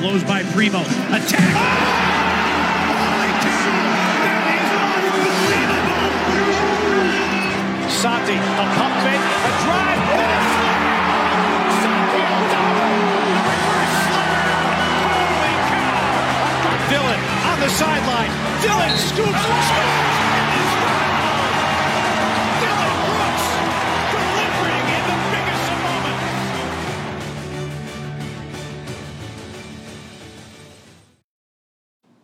[0.00, 0.80] Blows by Primo.
[0.80, 1.54] Attack.
[1.56, 2.00] Oh!
[8.00, 10.40] Santi, a pump fake, a drive, and a!
[11.84, 12.24] Santi!
[13.44, 14.80] Reverse slam!
[15.04, 16.88] Holy cow!
[16.88, 17.20] Dylan
[17.52, 18.32] on the sideline.
[18.64, 19.44] Dylan scoops,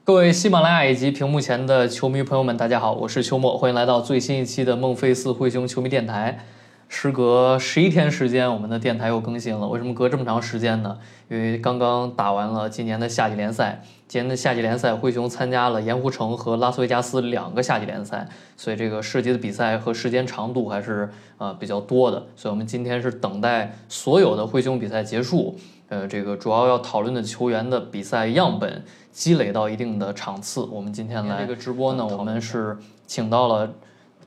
[0.07, 6.47] 各位喜马拉雅以及屏幕前的球迷朋友们，大家好，我是秋末，欢迎来到最新一期的孟菲斯灰熊球迷电台。
[6.89, 9.67] 时隔十一天时间，我们的电台又更新了。
[9.67, 10.97] 为什么隔这么长时间呢？
[11.29, 22.25] 因为刚刚打完了今年的夏季联赛，今年的夏季联赛，灰熊参加了盐湖城和拉斯维加斯两个夏季联赛，所以这个涉及的比赛和时间长度还是呃比较多的。
[22.37, 25.57] 所以我们今天是等待所有的灰熊比赛结束，
[25.89, 33.73] 呃，这个主要要讨论的球员的比赛样本积累到一定的场次，我们今天来这个直播呢，我们是请到了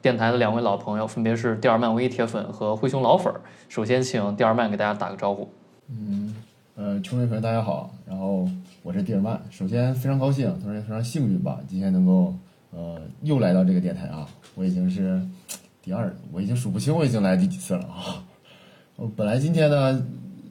[0.02, 3.42] 电台的两位老朋友，分别是蒂尔曼唯一铁粉和灰熊老粉儿。
[3.68, 5.50] 首先，请蒂尔曼给大家打个招呼。
[5.90, 6.34] 嗯，
[6.76, 8.48] 呃，球迷朋友大家好，然后
[8.82, 9.42] 我是蒂尔曼。
[9.50, 12.34] 首先非常高兴，同时也非常幸运吧，今天能够
[12.72, 15.22] 呃又来到这个电台啊，我已经是
[15.82, 18.24] 第二，我已经数不清我已经来第几次了啊。
[18.96, 20.02] 我本来今天呢，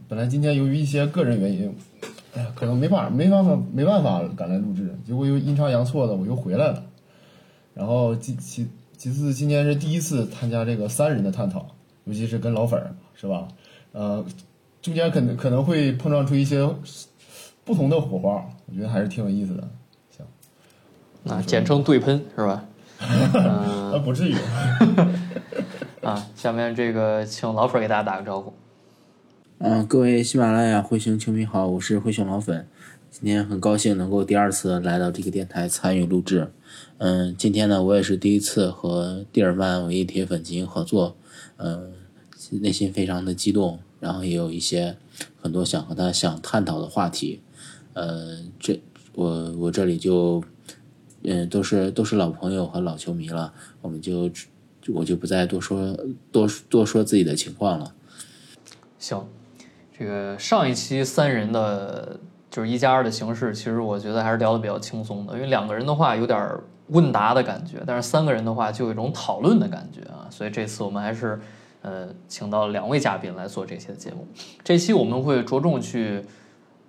[0.09, 1.77] 本来今天由于一些个人原因，
[2.35, 6.83] 哎呀，可能没法没办法没办法赶来录制，结果又阴差阳错的我又回来了。
[7.75, 11.67] 然后其其其次，今天是第一次参加这个三人的探讨，
[12.05, 13.47] 尤其是跟老粉儿，是吧？
[13.93, 14.25] 呃，
[14.81, 16.67] 中间可能可能会碰撞出一些
[17.67, 19.69] 不同的火花，我觉得还是挺有意思的。
[20.17, 20.27] 行，
[21.23, 22.65] 那，简称对喷是吧？
[24.03, 24.35] 不至于。
[26.03, 28.55] 啊，下面这个请老粉儿给大家打个招呼。
[29.61, 32.69] 嗯，各位喜马拉雅灰熊球迷好，我是灰熊老粉，
[33.11, 36.53] 今天很高兴能够第二次来到这个电台参与录制。
[36.99, 41.17] 嗯，今天呢，我也是第一次和蒂尔曼唯一铁粉进行合作，
[41.57, 41.91] 嗯，
[42.61, 44.97] 内心非常的激动，然后也有一些
[45.43, 47.41] 很多想和他想探讨的话题。
[47.95, 48.81] 呃，这
[49.15, 50.41] 我我这里就，
[51.25, 53.53] 嗯，都是都是老朋友和老球迷了，
[53.83, 54.31] 我们就
[54.87, 55.99] 我就不再多说
[56.31, 57.93] 多多说自己的情况了。
[59.01, 59.29] 行，
[59.99, 62.17] 这个上一期三人的
[62.49, 66.51] 就是一加二的形式，其实我觉得还是聊得比较轻松的，因为两个人的话有点
[66.87, 71.41] 问答的感觉，但是三个人的话就有一种讨论的感觉啊，所以这次我们还是
[71.83, 74.25] 呃请到两位嘉宾来做这期节目。
[74.63, 76.25] 这期我们会着重去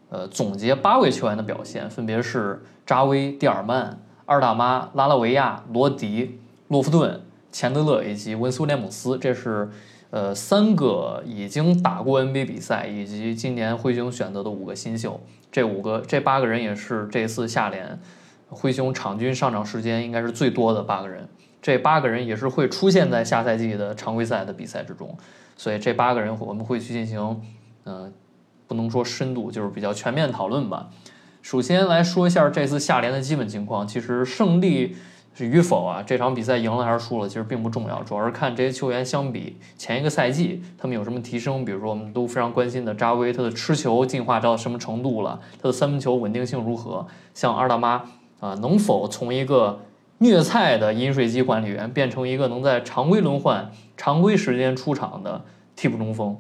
[0.10, 7.20] 呃总结八位球员的表现，分别是扎威、蒂尔曼、二大妈、拉拉维亚、罗迪、洛夫顿、
[7.52, 9.68] 钱德勒以及温斯威廉姆斯，这是。
[10.12, 15.22] 呃，三个已经打过 NBA 比赛，以及今年灰熊选择的五个新秀，
[15.52, 18.00] 这五个这八个人也是这次夏联
[18.50, 21.28] 灰熊场均上场时间应该是最多的八个人。
[21.62, 25.16] 这八个人也是会出现在下赛季的常规赛的比赛之中，
[25.56, 27.42] 所以这八个人我们会去进行，
[27.84, 28.12] 呃，
[28.66, 30.90] 不能说深度，就是比较全面讨论吧。
[31.44, 34.96] 首先来说一下这次夏联的基本情况，其实胜利。
[35.40, 36.04] 是与否啊？
[36.06, 41.64] 这场比赛赢了还是输了，其实并不重要，主要是看这些球员相比前一个赛季他们有什么提升。
[41.64, 45.40] 比如说，我们都非常关心的扎威，他的吃球进化到什么程度了？
[45.62, 47.08] 他的三分球稳定性如何？
[47.34, 48.04] 像二大妈
[48.42, 49.80] 啊，能否从一个
[50.18, 55.46] 虐菜的饮水机管理员变成一个能在常规轮换、常规时间出场的
[55.78, 56.36] 替补中锋？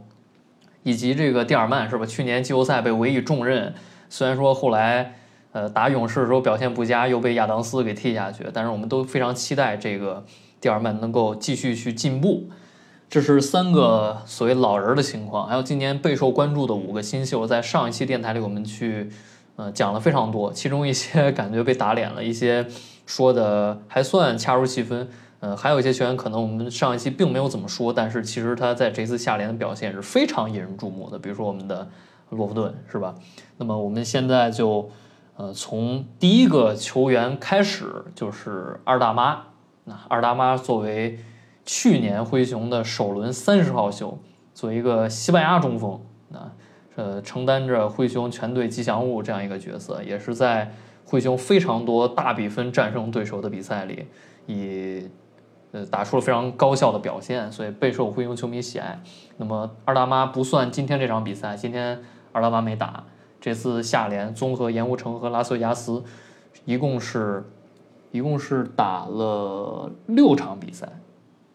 [0.83, 2.05] 以及这个蒂尔曼是吧？
[2.05, 3.73] 去年季后赛被委以重任，
[4.09, 5.15] 虽然说后来。
[5.51, 8.45] 呃，打勇士的时候表现不佳，又被亚当斯给踢下去。
[8.53, 10.23] 但是我们都非常期待这个
[10.61, 12.47] 蒂尔曼能够继续去进步。
[13.09, 19.09] 这是三个所谓老人的情况，还有今年备受关注的五个新秀，在上一期电台里我们去
[19.55, 22.67] 呃讲了非常多，其中一些 感觉被打脸了，一些
[23.07, 25.09] 说的还算恰如其分。
[25.39, 31.17] 呃，还有一些球员可能我们上一期并没有怎么说，但是其实他在这次夏联的表现是非常引人注目的。
[31.17, 31.87] 比如说我们的
[32.29, 33.15] 洛夫顿，是吧？
[33.57, 34.87] 那么我们现在就。
[35.39, 39.43] 呃，从第一个球员开始就是二大妈。
[39.85, 41.17] 那二大妈作为
[41.63, 44.19] 去年灰熊的首轮三十号秀，
[44.53, 46.51] 作为一个西班牙中锋，那
[46.97, 50.73] 呃承担着灰熊全队吉祥物这样一个角色，也是在
[51.05, 54.07] 灰熊非常多大比分战胜对手的比赛里，
[54.45, 55.07] 以
[55.71, 59.01] 呃打出了非常高效的表现，所以备受灰熊球迷喜爱。
[59.37, 62.03] 那么二大妈不算今天这场比赛，今天
[62.33, 63.05] 二大妈没打。
[63.41, 66.03] 这次夏联综合盐湖城和拉斯维加斯，
[66.65, 67.43] 一共是，
[68.11, 70.87] 一共是打了六场比赛，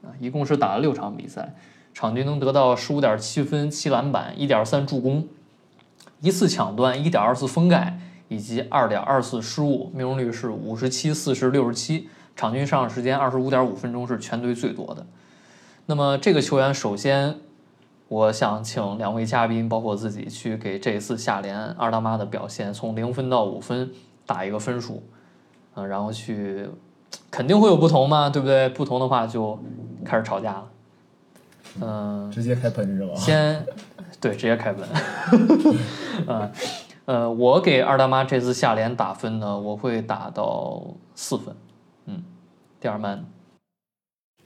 [0.02, 1.54] 啊，一共是打了六场比赛，
[1.92, 5.28] 场均能得到十五点七分、七篮板、一点三助攻，
[6.20, 7.98] 一次抢断，一点二次封盖，
[8.28, 15.06] 以及二点二次失误，命中率是五十七、四十、六十七，场均上场时间二十五点五分钟，是全队最多的。
[15.86, 17.36] 那么这个球员，首先
[18.08, 23.90] 我想请两位嘉宾，包括自己，去给这一次下联二大妈的表现从零分到五分
[24.26, 25.02] 打一个分数，
[25.74, 26.68] 嗯、然后去
[27.30, 28.68] 肯定会有不同嘛，对不对？
[28.68, 29.58] 不同的话就
[30.04, 30.70] 开始吵架了。
[31.80, 33.14] 嗯、直接开喷是吧？
[33.16, 33.66] 先
[34.20, 34.86] 对直接开喷，
[36.26, 36.52] 呃
[37.06, 40.82] 呃，我给二大妈这次下联打分呢，我会打到
[41.14, 41.54] 四分，
[42.06, 42.22] 嗯，
[42.80, 43.24] 第二曼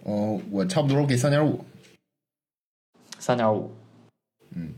[0.04, 1.62] 哦，我差不多给三点五。
[3.18, 3.70] 三点五，
[4.54, 4.74] 嗯。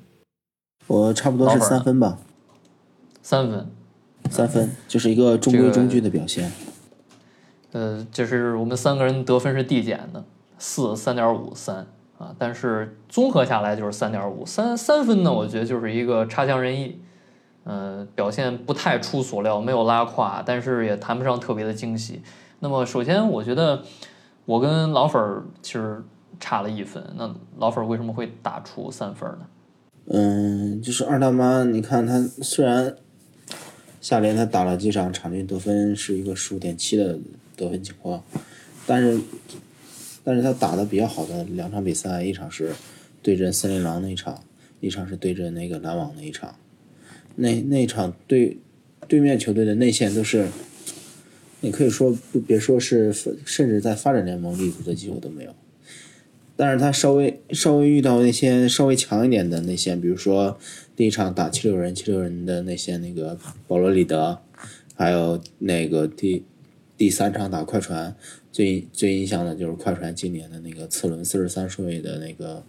[0.86, 2.18] 我差不多是三分吧，
[3.22, 3.70] 三分，
[4.28, 6.50] 三分就是一个中规中矩的表现。
[7.70, 10.24] 呃，就是我们三个人得分是递减的，
[10.58, 11.86] 四、三点五、三
[12.18, 17.00] 啊，但是综合下来就是三点五，三三分呢，我觉得就是一个差强人意，
[17.62, 22.20] 呃，表现不太出所料，没有拉胯，但是也谈不上特别的惊喜。
[22.58, 23.84] 那么首先，我觉得
[24.44, 26.02] 我跟老粉儿其实
[26.40, 29.46] 差了一分，那老粉为什么会打出三分呢？
[30.06, 32.96] 嗯，就是二大妈，你看她虽然
[34.00, 37.18] 下联她打了几场，场均得分是一个十五点七的
[37.56, 38.24] 得分情况，
[38.86, 39.20] 但是
[40.24, 42.72] 但是她打的比较好的两场比赛，一场是
[43.22, 44.42] 对阵森林狼那一场，
[44.80, 46.56] 一场是对阵那个篮网那一场，
[47.36, 48.58] 那那一场对
[49.06, 50.48] 对面球队的内线都是，
[51.60, 55.54] 你可以说不别说是甚至在发展联盟立足的机会都没有。
[56.60, 60.58] 但是他稍微稍微遇到那些稍微强一点的内线，比如说
[60.94, 64.38] 第一场打七六人，七六人的内线那个保罗里德，
[64.94, 66.44] 还有那个第
[66.98, 68.14] 第三场打快船，
[68.52, 72.62] 最最印象的就是快船今年的那个次轮四十三顺位的那个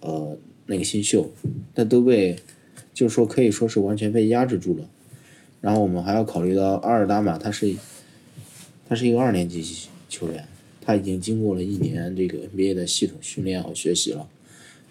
[0.00, 0.34] 呃
[0.64, 1.30] 那个新秀，
[1.74, 2.36] 但都被
[2.94, 4.88] 就是说可以说是完全被压制住了。
[5.60, 7.74] 然后我们还要考虑到阿尔达马，他是
[8.88, 9.62] 他是一个二年级
[10.08, 10.48] 球员，
[10.86, 14.28] 他已经经过了一年这个 NBA 的系统训练和学习了。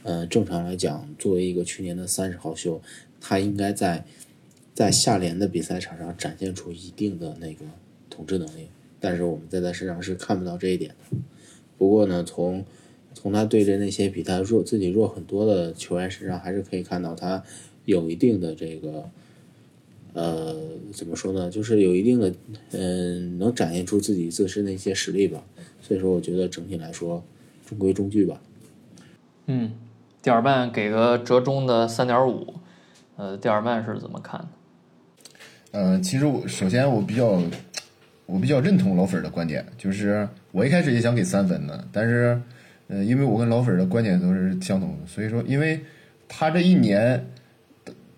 [0.04, 2.82] 呃，正常来讲，作为一个去年的三十号秀，
[3.22, 4.04] 他应该在
[4.74, 7.64] 在下联的比赛场上展现出一定的那个
[8.10, 8.68] 统治能力，
[9.00, 11.18] 但是我们在他身上是看不到这一点的。
[11.78, 12.66] 不过呢，从
[13.14, 17.42] 从他对着那些比他弱自己弱很多的球员身上，还是可以看到他
[17.86, 19.10] 有一定的这个
[20.14, 20.56] 呃
[20.94, 22.36] 怎么说呢，就是有一定的
[22.74, 25.44] 嗯、能展现出自己自身的一些实力吧。
[25.86, 27.24] 所以说，我觉得整体来说
[27.64, 28.42] 中规中矩吧。
[29.46, 29.72] 嗯，
[30.24, 32.56] 第二曼给个折中的三点五，
[33.18, 34.48] 呃，第二曼是怎么看的？
[35.80, 37.40] 呃，其实我首先我比较
[38.26, 42.42] 我比较认同老粉儿的观点，就是我一开始也想给三分的，但是
[42.88, 45.80] 呃，因为我跟老粉儿的观点都是相同的，所以说，因为
[46.28, 47.24] 他这一年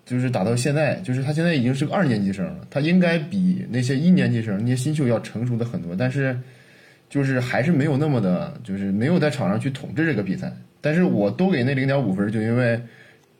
[0.06, 6.34] 就是打到现在，就是他现在已经是个二年级生了，他应该比那些一年级生、那些新秀要成熟的很多，但是
[7.08, 10.52] 就是还是没有那么的，就是没有在场上去统治这个比赛。
[10.80, 12.80] 但是我都给那零点五分，就因为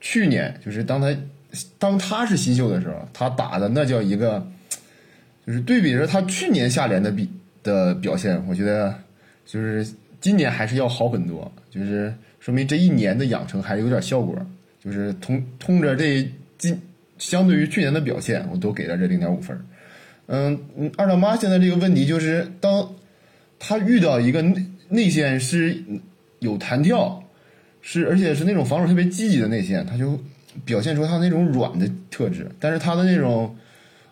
[0.01, 1.15] 去年就是当他
[1.77, 4.45] 当他是新秀的时候，他打的那叫一个，
[5.45, 7.29] 就是对比着他去年下联的比
[7.63, 8.93] 的表现，我觉得
[9.45, 9.87] 就是
[10.19, 14.35] 今年还是要好很多，就是说明这一年的养成还是有点效果。
[14.81, 16.25] 就是通通着这
[16.57, 16.79] 今
[17.17, 19.59] 相对于去年的表现，我都给了这零点五分。
[20.27, 22.89] 嗯嗯，二大妈现在这个问题就是，当
[23.59, 25.77] 他遇到一个内内线是
[26.39, 27.21] 有弹跳，
[27.81, 30.17] 是而且是那种防守特别积极的内线，他就
[30.65, 33.55] 表现出他那种软的特质，但是他的那种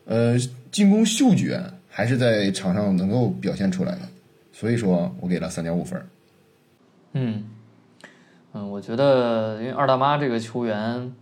[0.06, 0.38] 呃
[0.70, 4.02] 进攻嗅觉还是在场上能够表现出来的，
[4.52, 6.00] 所以说我给了三点五分。
[7.14, 7.44] 嗯，
[8.54, 11.14] 嗯，我觉得因为二大妈这个球员，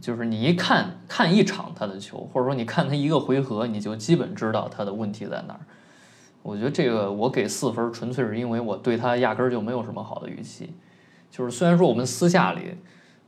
[0.00, 5.60] 就是你一看看一场他的球，或者说你看他一个回合，你就基本知道他的问题在哪儿。
[6.42, 10.72] 我觉得这个我给四分，纯粹是因为我对他压根儿就没有什么好的预期。
[11.30, 12.74] 就是虽然说我们私下里，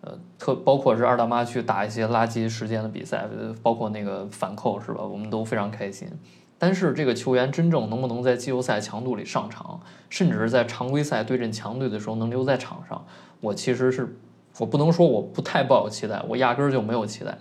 [0.01, 3.29] 呃，特包括是二大妈去打一些垃圾时间的比赛，
[3.63, 5.03] 包括那个反扣是吧？
[5.03, 6.09] 我们都非常开心。
[6.59, 13.05] 但是这个球员真正能不能在季后赛强度里上场，甚至是在常规赛对阵强队的时候能留在场上，
[13.41, 14.17] 我其实是
[14.59, 17.39] 我不能说我不太抱有期待，我压根儿就没有期待，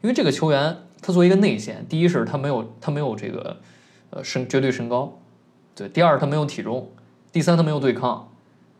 [0.00, 3.58] 因为这个球员他作为一个内线，第一是他没有他没有这个
[4.12, 5.18] 呃身绝对身高，
[5.74, 6.88] 对，第二他没有体重，
[7.32, 8.28] 第三他没有对抗。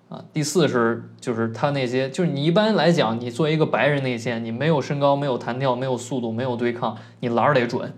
[0.08, 7.90] 啊，第四是就是他那些，就是你一般来讲，你作为一个白人内线，你没有身高，没有弹跳，没有速度，没有对抗，你篮儿得准，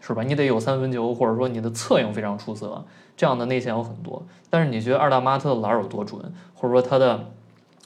[0.00, 0.22] 是吧？
[0.22, 2.82] 你得有三分球，或者说你的策应非常出色，
[3.14, 4.26] 这样的内线有很多。
[4.48, 6.18] 但是你觉得二大妈他的篮儿有多准，
[6.54, 7.26] 或者说他的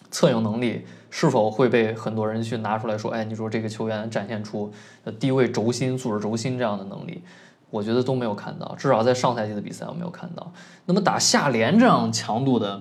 [0.09, 4.73] 策应能力是否会被很多人去拿出来说，哎，你说这个球员展现出
[5.03, 7.25] 呃低位轴心、组织轴心这样的能力？
[7.75, 10.53] 我觉得都没有看到，至少在上赛季的比赛我没有看到。
[10.87, 12.81] 那么打下联这样强度的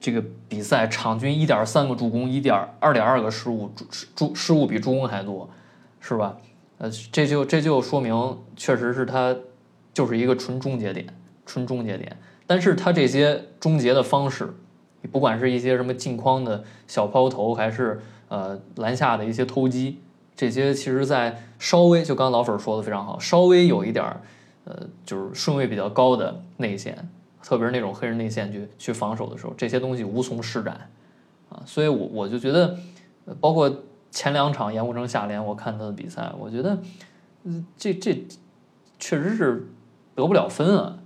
[0.00, 3.70] 这个比赛，场均一点三个助攻，一点二点二个失误，
[4.16, 5.48] 助失误比助攻还多，
[6.00, 6.36] 是吧？
[6.78, 9.36] 呃，这就这就说明，确实是他
[9.94, 11.06] 就是一个纯终结点，
[11.46, 12.16] 纯终结点。
[12.48, 14.52] 但是他这些终结的方式，
[15.12, 20.00] 不管是一些什么近框的小抛投，还是呃篮下的一些偷机，
[20.36, 24.20] 这些其实，在稍微就刚老粉说的非常好，稍微有一点儿
[24.64, 27.08] 呃就是顺位比较高的内线，
[27.42, 30.88] 特别是那种黑人内线去去防守的时候，这些东西无从施展
[31.48, 31.62] 啊。
[31.64, 32.76] 所以我我就觉得，
[33.40, 33.74] 包括
[34.10, 36.78] 前两场盐湖城下联，我看他的比赛，我觉得，
[37.44, 38.26] 嗯，这这
[38.98, 39.66] 确实是
[40.14, 40.98] 得不了分啊。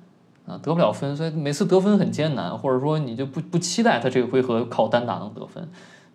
[0.46, 5.68] 啊，得不了分，所以每次得分很艰难，或者说你就不不期待他这个回合靠单打能得分。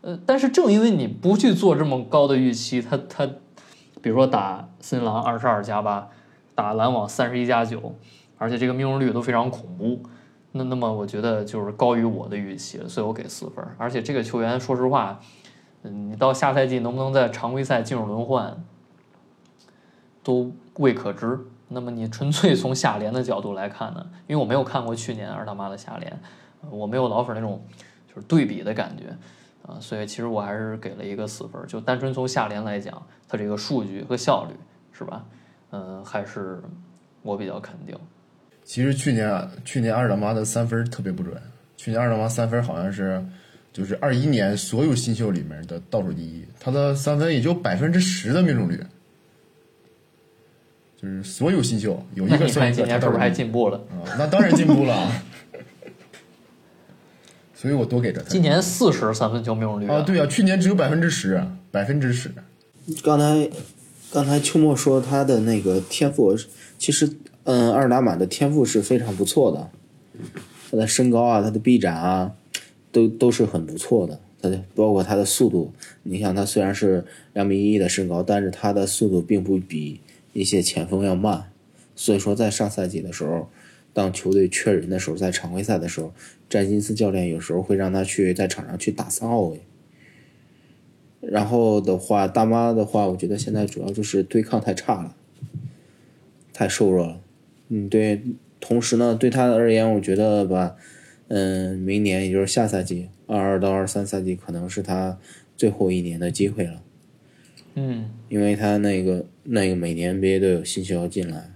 [0.05, 3.25] 呃，但是正因为你不去做这么高的预期，他他，
[4.03, 6.07] 比如说打新郎二十二加八，
[6.53, 7.95] 打篮网三十一加九，
[8.37, 10.03] 而且这个命中率都非常恐怖，
[10.51, 13.65] 那那么我觉得就是高于我的预期，所以我给四分。
[13.79, 15.19] 而且这个球员说实话，
[15.81, 18.63] 嗯，你到下赛季能不能在常规赛进入轮换，
[20.21, 21.39] 都未可知。
[21.69, 24.05] 那么你纯粹从下联的角度来看呢？
[24.27, 26.21] 因为我没有看过去年二大妈的下联，
[26.69, 27.65] 我没有老粉那种
[28.07, 29.05] 就是对比的感觉
[29.67, 31.59] 啊，所以其实我还是给了一个四分。
[31.67, 34.51] 就单纯从下联来讲，它这个数据和效率
[34.91, 35.25] 是吧？
[35.71, 36.61] 嗯，还是
[37.23, 37.97] 我比较肯定。
[38.63, 41.35] 其实去年啊，去年二大妈的三分特别不准。
[41.77, 43.23] 去年二大妈三分好像是
[43.73, 48.81] 就是二一年所有新秀里面的倒数第一，他的三分也就百分之十的命中率。
[50.95, 53.77] 就是所有新秀有一个算今年是不是还进步了？
[53.89, 55.11] 啊，那当然进步了。
[57.65, 58.21] 所以我多给他。
[58.21, 62.29] 今年四十三分球命中率啊，对啊，去年只有百分之十，百分之十。
[63.03, 63.49] 刚才
[64.11, 66.37] 刚才秋末说他的那个天赋，
[66.77, 67.11] 其实
[67.43, 69.67] 嗯，二打满的天赋是非常不错的，
[70.69, 72.33] 他的身高啊，他的臂展啊，
[72.91, 74.19] 都都是很不错的。
[74.39, 77.03] 他的包括他的速度，你像他虽然是
[77.33, 80.01] 两米一的身高，但是他的速度并不比。
[80.33, 81.45] 一些前锋要慢，
[81.95, 83.49] 所以说在上赛季的时候，
[83.95, 86.13] 当球队缺人的时候，在常规赛的时候，
[86.49, 89.61] 詹金斯教练有时候会让他去在场上去打三号位。
[91.21, 95.15] 然后的话，大妈的话，我觉得现在主要就是对抗太差了，
[96.51, 97.21] 太瘦弱了。
[97.69, 98.21] 嗯，对。
[98.59, 100.75] 同时呢，对他而言，我觉得吧，
[101.27, 105.19] 嗯，明年也就是下赛季二二到二三赛季，可能是他
[105.55, 106.81] 最后一年的机会了。
[107.75, 111.51] 嗯，因为他那个那个每年 NBA 都有新秀要进来，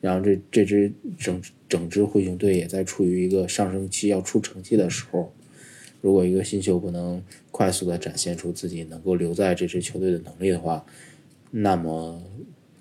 [0.00, 1.42] 然后这这支整
[1.74, 5.32] 整支灰熊队也在处于一个上升期要出成绩的时候，
[6.00, 10.84] 如果一个新秀不能快速的展现出自己能够留在这支球队的能力的话，
[11.50, 12.22] 那么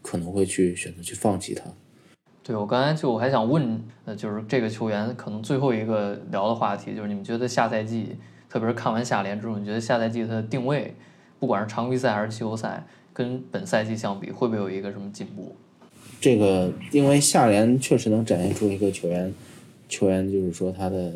[0.03, 1.63] 可能会去选择去放弃他。
[2.43, 8.15] 对我刚才就我还想问，呃，就是这个球员可能最后一个聊的话题就是你们觉得下赛季，
[8.47, 10.93] 特别是看完下联之后，你觉得下赛季他的定位？
[11.39, 15.55] 不管是常规赛还是季后赛，跟本赛季相比，会不会有一个什么进步？
[16.23, 19.33] 这个因为下联确实能展现出一个球员，
[19.89, 21.11] 球员就是说他的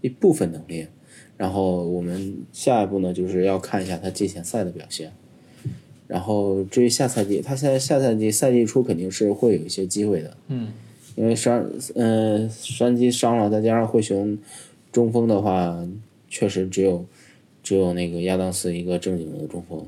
[0.00, 0.86] 一部分能力。
[1.36, 5.12] 然后我们下一步呢，就是要看一下他季前赛的表现。
[6.08, 10.34] 然后至于下赛季，他现在下赛季赛季初肯定是会有一些机会的。
[10.48, 10.68] 嗯，
[11.16, 14.38] 因为山嗯山鸡伤了，再加上灰熊
[14.90, 15.86] 中锋的话，
[16.30, 17.04] 确实只有。
[17.62, 19.86] 只有那个亚当斯一个正经的中锋，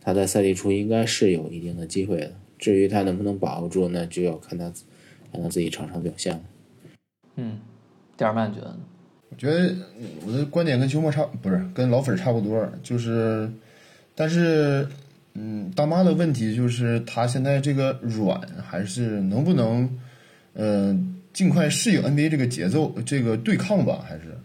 [0.00, 2.32] 他在赛季初应该是有一定的机会的。
[2.58, 4.64] 至于他能不能把握住，那就要看他
[5.32, 6.40] 看他自己场上表现了。
[7.36, 7.58] 嗯，
[8.16, 8.78] 第二曼觉得呢？
[9.30, 9.74] 我觉得
[10.24, 13.50] 我的观点跟秋末差，不是跟老粉差不多，就是，
[14.14, 14.86] 但是，
[15.34, 19.90] 嗯，大妈的问题就是他现在这个软还是能不能，
[20.52, 20.96] 呃，
[21.32, 24.36] 尽快适应 NBA 这个节奏，这个对抗吧，还是。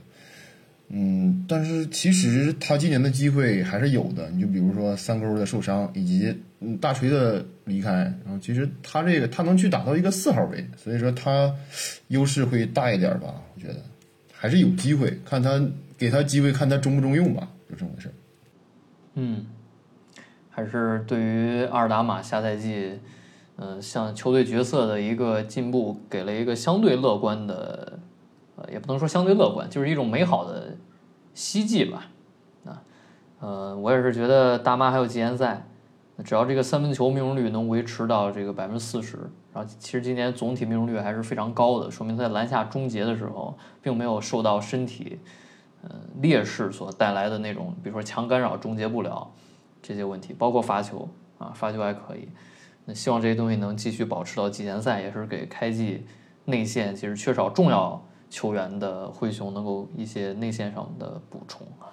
[0.92, 4.28] 嗯，但是其实他今年的机会还是有的。
[4.32, 6.36] 你就比如说三勾的受伤，以及
[6.82, 7.92] 大锤的离开，
[8.26, 11.54] 然后其实他这个他能去打到一个四号位，所以说他
[12.08, 13.36] 优势会大一点吧。
[13.54, 13.76] 我觉得
[14.34, 15.64] 还是有机会，看他
[15.96, 18.12] 给他机会，看他中不中用吧，就这么回事。
[19.14, 19.46] 嗯，
[20.50, 22.94] 还是对于阿尔达马下赛季，
[23.58, 27.99] 嗯，像球队角色的一个进步，给了一个相对乐观的。
[28.60, 30.76] 呃，也不能说相对乐观，就是一种美好的
[31.34, 32.08] 希冀吧。
[32.66, 32.82] 啊，
[33.40, 35.66] 呃，我也是觉得大妈还有季前赛，
[36.26, 39.18] 只要这个三分球命中率能维持到这个百分之四十，
[39.54, 45.20] 然后其实今年总体命中率还是非常高的，说明他在篮下终结的时候并没有受到身体
[45.84, 49.32] 呃劣势所带来的那种，比如说强干扰终结不了
[49.82, 52.28] 这些问题，包括罚球啊，罚球还可以。
[52.84, 56.06] 那希望这些东西能继续保持到季前赛，也是给开季
[56.46, 61.90] 内线其实缺少重要球员的灰熊能够一些内线上的补充啊。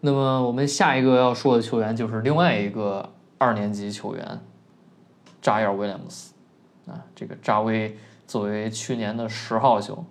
[0.00, 4.40] 那么我们下一个要说的球员就是另外一个二年级球员
[5.40, 6.34] 扎伊尔威廉姆斯
[6.86, 10.04] 啊，这个扎威作为去年的十号秀，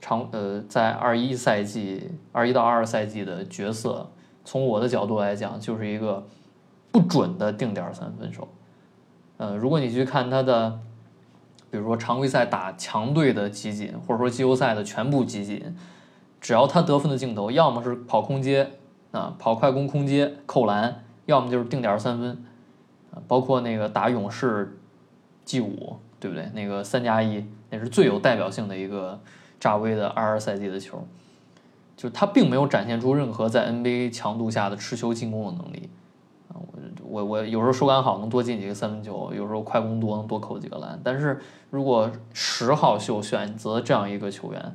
[0.00, 4.08] 长呃在二一赛季二一到二二赛季的角色，
[4.44, 6.24] 从我的角度来讲，就是一个
[6.92, 8.46] 不准的定点三分手。
[9.36, 10.78] 呃，如果你去看他的，
[11.74, 15.74] 比如说常规赛打强队的集锦，或者说季后赛的全部集锦，
[16.40, 18.70] 只要他得分的镜头，要么是跑空接
[19.10, 22.44] 啊，跑快攻空接扣篮，要么就是定点三分，
[23.26, 24.78] 包括那个打勇士
[25.44, 26.48] G 五，对不对？
[26.54, 29.20] 那个三加一，那是最有代表性的一个
[29.58, 31.04] 扎威的二二赛季的球，
[31.96, 35.90] 就他并没有展现出任何在 NBA 强度下的持球进攻的能力。
[37.14, 41.00] 我我有时候手感好能多进几个三分球，有时候快攻多能多扣几个篮。
[41.04, 41.40] 但是
[41.70, 44.74] 如果十号秀选择这样一个球员，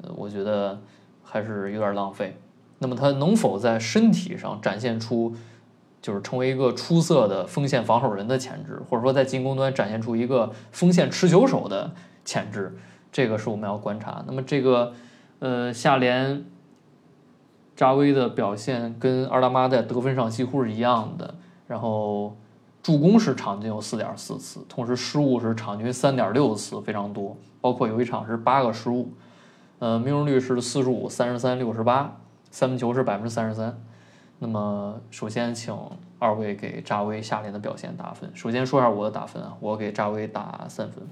[0.00, 0.80] 呃，我觉得
[1.22, 2.38] 还是有点浪费。
[2.78, 5.34] 那么他能否在身体上展现出，
[6.00, 11.92] 就是成为一个出色的锋线防守人的潜质，或者说在进攻端展现出一个锋线持球手的
[12.24, 12.74] 潜质，
[13.12, 14.24] 这个是我们要观察。
[14.26, 14.94] 那么这个
[15.40, 16.46] 呃下联
[17.76, 21.34] 扎威的表现跟二大妈在得分上几乎是一样的。
[21.74, 22.36] 然后
[22.84, 27.36] 助攻是场均有四点四次，同时失误是场均三点六次，非常多。
[27.60, 29.10] 包括有一场是八个失误，
[29.80, 32.16] 呃，命中率是四十五、三十三、六十八，
[32.52, 33.76] 三分球是百分之三十三。
[34.38, 35.76] 那么，首先请
[36.20, 38.30] 二位给扎威下联的表现打分。
[38.36, 41.02] 首先说一下我的打分啊，我给扎威打三分。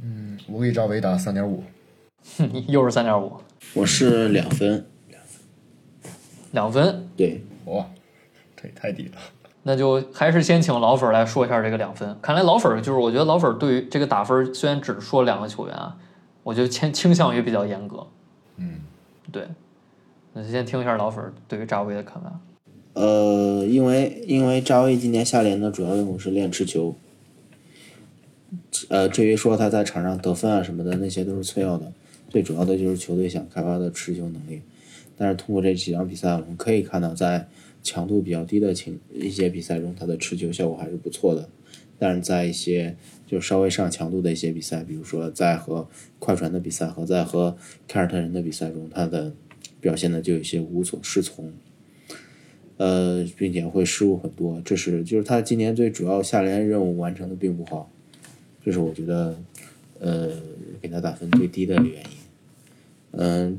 [0.00, 1.64] 嗯，我给扎威打三点五。
[2.68, 3.32] 又是三点五。
[3.74, 4.86] 我是两分。
[6.52, 7.08] 两分。
[7.16, 7.42] 对。
[7.64, 7.84] 哇，
[8.54, 9.18] 这也太低了。
[9.64, 12.16] 那就还是先请老粉来说一下这个两分。
[12.22, 15.96] 看来老粉就是，我觉得老粉对于这个打分虽然只说两个球员啊，
[16.42, 18.06] 我觉得倾倾向于比较严格。
[18.56, 18.80] 嗯，
[19.30, 19.46] 对。
[20.32, 22.40] 那就先听一下老粉对于扎威的看法。
[22.94, 26.94] 呃，因为因为扎威今年下联的主要任务是练持球。
[28.88, 31.92] 呃，至于说他在场上得分啊什么的，那些都是次要的，
[32.30, 34.62] 最主要的就是球队想开发的持球能力。
[35.16, 37.46] 但是通过这几场比赛，我们可以看到在。
[37.82, 41.48] 强度比较低的情一些比赛中，他的持球效果还是不错的。
[42.00, 45.88] 但是在一些就稍微上强度的一些比赛，比如说在和
[46.20, 47.56] 快船的比赛和在和
[47.88, 49.32] 凯尔特人的比赛中，他的
[49.80, 51.52] 表现呢就有些无所适从。
[52.76, 57.90] 呃，并且会失误很多，这是就是他今年最主要下联任务完成的并不好，
[58.64, 59.36] 这是我觉得
[59.98, 60.30] 呃
[60.80, 62.00] 给他打分最低的原因。
[63.10, 63.58] 嗯，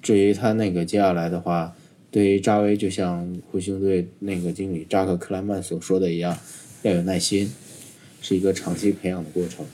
[0.00, 1.74] 至于他那个接下来的话。
[2.12, 6.38] 对于扎威，就像灰熊队那个经理扎克克莱曼所说的一样，
[6.82, 7.50] 要有耐心，
[8.20, 9.64] 是一个长期培养的过程。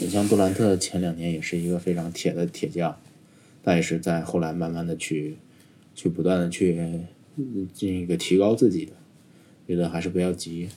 [0.00, 2.98] 你像杜兰特前两年也是一个非常铁的铁匠，
[3.62, 5.36] 但也是在后来慢慢的去，
[5.94, 6.74] 去不断的去
[7.74, 8.92] 进一个提高自己的，
[9.68, 10.70] 觉得还是不要急。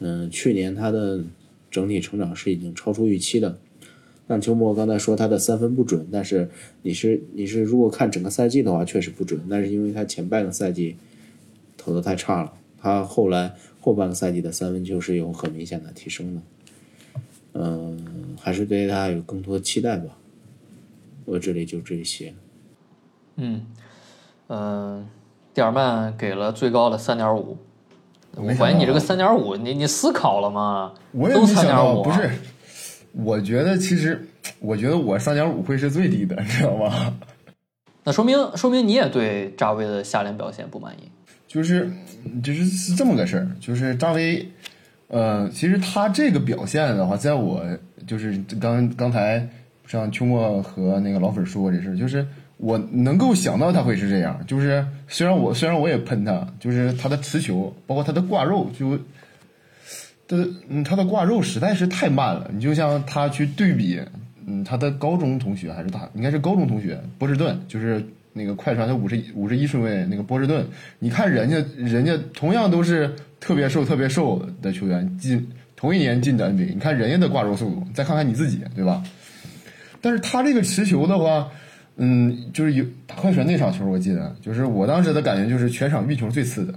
[0.00, 1.24] 嗯，去年他的
[1.70, 3.58] 整体成长是已经超出预期的。
[4.28, 6.50] 像秋末刚才说他的三分不准，但是
[6.82, 9.40] 你是你是如果看整个赛季的话，确实不准。
[9.46, 10.96] 那是因为他前半个赛季
[11.76, 16.42] 投的太差了，他后来后半个赛季的三分球是有很明显的提升的。
[17.52, 20.18] 嗯，还是对他有更多期待吧。
[21.24, 22.34] 我这里就这些。
[23.36, 23.62] 嗯，
[24.48, 25.06] 嗯，
[25.54, 27.56] 蒂尔曼给了最高的三点五。
[28.34, 30.92] 我怀疑你这个三点五，你你思考了吗？
[31.12, 32.30] 我也没想到，不是。
[33.18, 37.16] 我觉得其实，我觉得我三点五会是最低的，你知道吗？
[38.04, 41.10] 那说明说明你也对扎威的下联表现不满意。
[41.48, 41.90] 就是，
[42.42, 43.48] 就是是这么个事儿。
[43.58, 44.46] 就是扎威，
[45.08, 47.64] 呃，其实他这个表现的话，在我
[48.06, 49.48] 就是刚刚才
[49.86, 52.26] 像秋末和那个老粉说过这事儿，就是
[52.58, 54.38] 我能够想到他会是这样。
[54.46, 58.98] 就是虽然我虽然我也喷他，就是他的持球，包括他的挂肉就。
[60.28, 62.50] 的嗯，他的挂肉实在是太慢了。
[62.52, 64.00] 你就像他去对比，
[64.46, 70.66] 嗯，他的高中同学还是大，应该是高中同学波士顿，就是那个快船的五十五十一顺位那个波士顿。
[70.98, 76.74] 你看人家，人家同样都是特别瘦、特别瘦的球员，进同一年进的 NBA。
[76.74, 79.02] 你看人家的挂肉速度，再看看你自己，对吧？
[80.00, 81.48] 但是他这个持球的话，
[81.96, 86.74] 嗯，就是有打快船那场球，我记得，就是我当时的感觉就是全场运球最次的，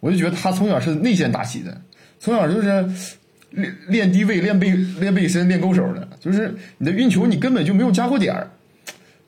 [0.00, 1.80] 我就觉得他从小是内线打起的。
[2.18, 2.68] 从小就是
[3.50, 8.50] 练练低位、练背、练背身、练勾手的，就是你的运球你根本就没有加过点儿，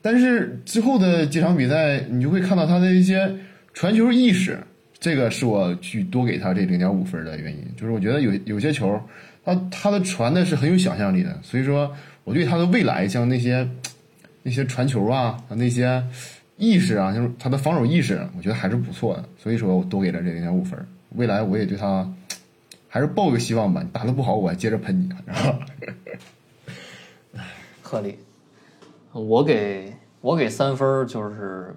[0.01, 3.31] 但是之后的几场比赛，你就会看到他的一些
[3.73, 4.59] 传球意识，
[4.99, 7.65] 这个是我去多给他这零点五分的原因。
[7.75, 8.99] 就是我觉得有有些球，
[9.43, 11.91] 他他的传的是很有想象力的，所以说
[12.23, 13.67] 我对他的未来，像那些
[14.43, 16.03] 那些传球啊，那些
[16.57, 19.25] 意识啊，就是他的防守意识，我觉得还是不错的。
[19.41, 20.77] 所以说我多给了这零点五分。
[21.15, 22.07] 未来我也对他
[22.89, 23.81] 还是抱个希望吧。
[23.93, 25.53] 打的不好，我还接着喷你，然后。
[27.81, 28.19] 合理。
[29.11, 31.75] 我给我给三分，就是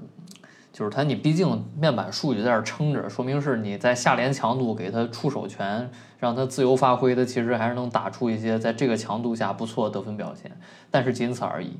[0.73, 10.51] 就是他，你毕竟面板数据在这撑着，说明是你在下联强度给他出手权，让他自由发挥，他其实还是能打出一些在这个强度下不错的得分表现，
[10.91, 11.79] 但是仅此而已。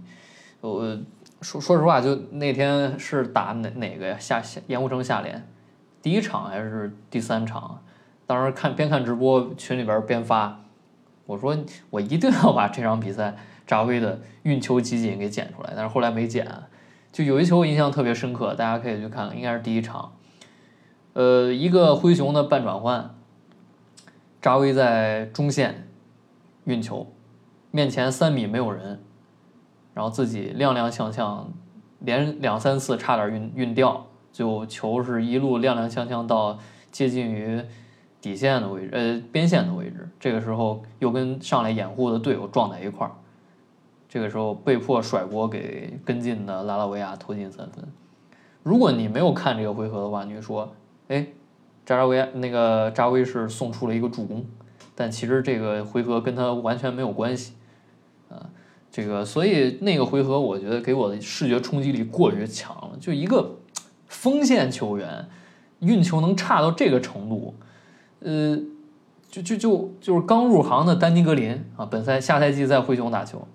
[0.63, 0.99] 我
[1.43, 4.17] 说说实话，就那天是打哪哪个呀？
[4.19, 5.47] 下下盐湖城下联，
[6.01, 7.83] 第一场还是第三场？
[8.33, 10.59] 当时看边看直播群里边边发，
[11.27, 11.55] 我说
[11.91, 13.37] 我一定要把这场比赛。
[13.65, 16.47] 扎威的运球集锦给剪出来，但是后来没剪。
[17.13, 20.13] 就有一球我印象特别深刻，大家可以去看，应该是第一场。
[21.13, 23.15] 呃，一个灰熊的半转换，
[24.41, 25.89] 扎威在中线
[26.65, 27.13] 运球，
[27.71, 29.01] 面前三米没有人，
[29.95, 31.45] 然后自己踉踉跄跄，
[32.01, 36.59] 连两三次差点运运掉，就球是一路踉踉跄跄到
[36.91, 37.63] 接近于
[38.23, 40.09] 底线的位置，呃，边线的位置。
[40.19, 43.13] 这个时候又跟上来掩护的队友撞在一块儿。
[44.09, 47.85] 这个时候被迫甩锅给跟进的拉拉维亚投进三分。
[48.63, 50.73] 如果你没有看这个回合的话，你会说
[51.09, 51.27] ：“哎，
[51.85, 54.47] 扎扎维亚那个扎威是送出了一个助攻，
[54.95, 57.55] 但其实这个回合跟他完全没有关系。”
[58.31, 58.49] 啊，
[58.91, 62.93] 这个所以那个回合我觉得给我的视觉冲击力过于强了。
[63.01, 63.57] 就一个
[64.07, 65.29] 锋线球员
[65.81, 67.55] 运球能差到这个程度，
[68.25, 68.59] 呃，
[69.29, 73.47] 就就就就是刚入行的丹尼格林啊，本赛下赛季在灰熊打球。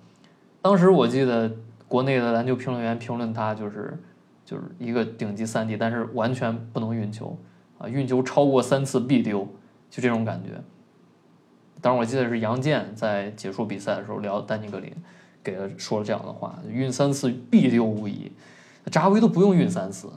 [0.61, 1.51] 当时我记得
[1.87, 3.97] 国内的篮球评论员评论他就是
[4.43, 7.37] 就是一个顶级三 D，但是完全不能运球
[7.77, 9.47] 啊，运球超过三次必丢，
[9.89, 10.61] 就这种感觉。
[11.79, 14.91] 当时我记得是杨健在结束比赛的时候聊丹尼格林，
[15.43, 18.31] 给了说了这样的话：运三次必丢无疑。
[18.91, 20.07] 扎威都不用运三次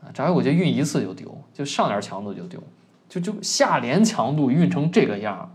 [0.00, 2.62] 啊，扎威我觉得运一次就丢，就上点强度就丢，
[3.10, 5.54] 就就下联强度运成这个样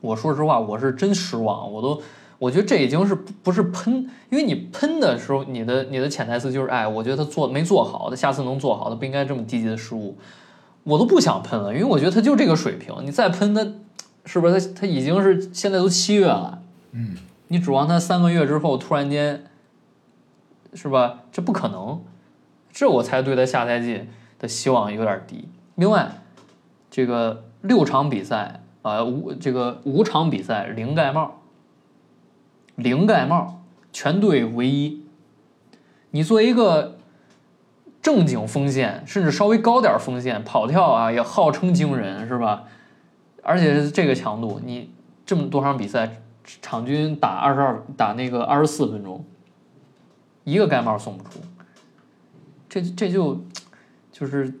[0.00, 2.00] 我说实话，我是真失望，我都。
[2.38, 10.16] 我觉得这已经是不是喷，因为你喷的时候，你的你的潜台词就是，哎，我觉得他做没做好，他下次能做好，他不应该这么低级的失误，
[10.84, 13.66] 我都不想喷了，因为我觉得他就这个水平，你再喷他，
[14.24, 16.62] 是不是他他已经是现在都七月了，
[16.92, 17.16] 嗯，
[17.48, 19.42] 你指望他三个月之后突然间，
[20.74, 21.24] 是吧？
[21.32, 22.00] 这不可能，
[22.70, 24.02] 这我才对他下赛季
[24.38, 25.48] 的希望有点低。
[25.74, 26.22] 另外，
[26.90, 31.34] 这个六场比赛啊，五这个五场比赛零盖帽。
[32.76, 35.04] 零盖帽，全队唯一。
[36.12, 36.96] 你作为一个
[38.00, 42.64] 正经锋线，甚至稍微高点锋线，跑跳啊也号称惊人，是吧？
[43.42, 44.92] 而且这个强度，你
[45.26, 46.22] 这么多场比赛，
[46.62, 49.24] 场均打二十二，打那个二十四分钟，
[50.44, 51.40] 一个盖帽送不出，
[52.68, 53.42] 这这就
[54.12, 54.54] 就是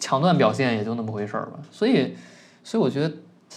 [0.00, 1.60] 抢断表现也就那么回事儿吧。
[1.70, 2.16] 所以，
[2.64, 3.14] 所以我觉得。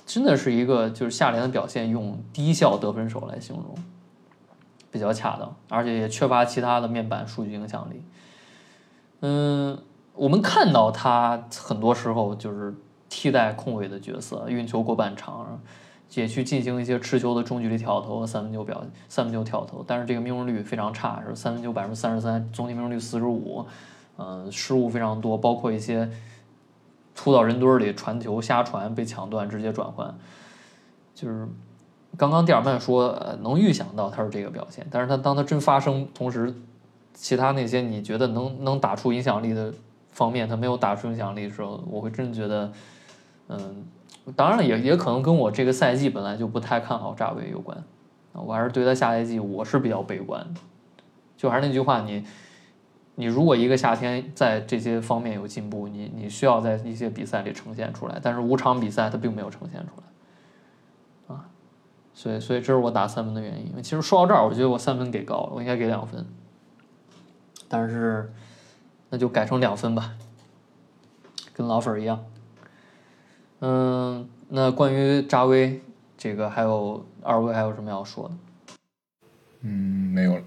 [0.08, 3.76] 真的是一个就是下联的表现，用低效得分手来形容，
[4.90, 8.04] 比较恰当，而且也缺乏其他的面板数据影响力。
[9.22, 9.78] 嗯，
[10.16, 12.74] 我们看到他很多时候就是
[13.08, 15.62] 替代空位的角色，运球过半场，
[16.16, 23.64] 也去进行一些持球的中距离跳投和、三分球表、三分球跳投，但是这个命中率非常差，是三分球百分之三十三，总体命中率四十五，
[24.18, 26.10] 嗯，失误非常多，包括一些。
[27.16, 30.14] 突到人堆里传球瞎传被抢断直接转换，
[31.14, 31.48] 就是
[32.18, 36.54] 刚刚蒂尔曼说呃能预想到他是这个表现，但是他当他真发生，同时
[37.14, 39.74] 其他那些你觉得能能打出影响力的
[40.12, 42.72] 方面，他没有打出影响力的时候，我会真觉得，
[43.48, 43.86] 嗯，
[44.36, 47.84] 当然也也可能跟我这个赛季本来就不太看好扎维有关，
[48.34, 50.60] 我还是对他下赛季我是比较悲观的，
[51.38, 52.26] 就还是那句话你。
[53.16, 61.46] 你如果一个夏天在这些方面有进步，你你需要在一些比赛里呈现出来，但是五场比赛他并没有呈现出来，啊，
[62.14, 63.84] 所以所以这是我打三分的原因。
[63.84, 66.26] 其实说到这儿，我觉得我三分给高了，我应该给两分，
[67.68, 68.34] 但是
[69.10, 70.14] 那就改成两分吧，
[71.54, 72.26] 跟老粉儿一样。
[73.60, 75.80] 嗯，那关于扎威
[76.18, 78.36] 这个，还有二位还有什么要说的？
[79.62, 79.70] 嗯，
[80.12, 80.44] 没有了。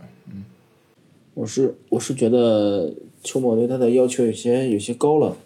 [1.36, 5.36] 我是我是觉得秋末对他的要求有些有些高了，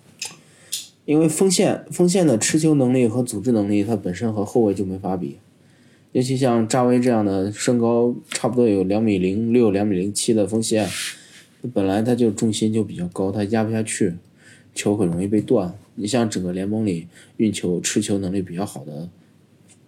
[1.04, 5.38] 因为锋线锋线的持球能力和组织能力，他本身和后卫就没法比。
[6.12, 10.88] 尤其像扎威这样的身高差不多有两米零六、两米零七的锋线，
[11.74, 14.14] 本来他就重心就比较高，他压不下去，
[14.72, 15.76] 球很容易被断。
[15.96, 19.08] 你像整个联盟里运球、持球能力比较好的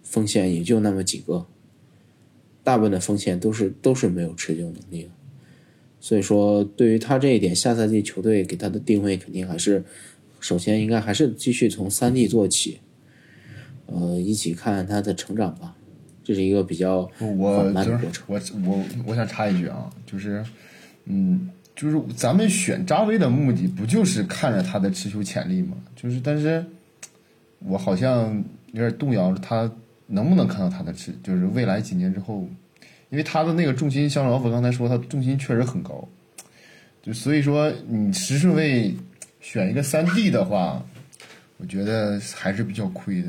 [0.03, 1.45] 锋线也就那么几个，
[2.61, 5.09] 大部分的锋线都是都是没有持球能力的。
[6.03, 9.81] 所以说，对于他这一点，下赛季球队给他的定位肯定还是，
[10.41, 12.81] 首先应该还是继续从三 D 做起，
[13.85, 15.77] 呃，一起看他的成长吧。
[16.21, 17.27] 这是一个比较我。
[17.29, 20.43] 我我我想插一句啊，就是，
[21.05, 25.77] 嗯，就是咱们选扎威的目的不就是看着他的持球潜力吗？
[25.95, 26.65] 就是，但是
[27.59, 29.71] 我好像有点动摇，他
[30.07, 32.45] 能不能看到他的持，就是未来几年之后，
[33.13, 36.09] 因为他的那个重心，像老虎刚才说，他重心确实很高，
[37.03, 38.91] 就所以说你十顺位
[39.39, 40.83] 选一个三 D 的话，
[41.57, 43.27] 我觉得还是比较亏的。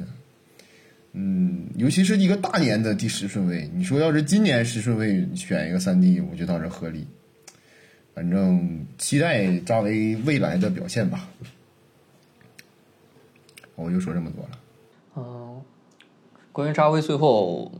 [1.13, 7.07] 嗯，尤其是一个大年的第十顺位，你说要是今年十顺位选一个三 D，我觉得倒是合理。
[8.15, 11.29] 反正期待扎维未来的表现吧。
[13.75, 14.51] 我就说这么多了。
[15.17, 15.61] 嗯，
[16.53, 17.71] 关于扎威，最后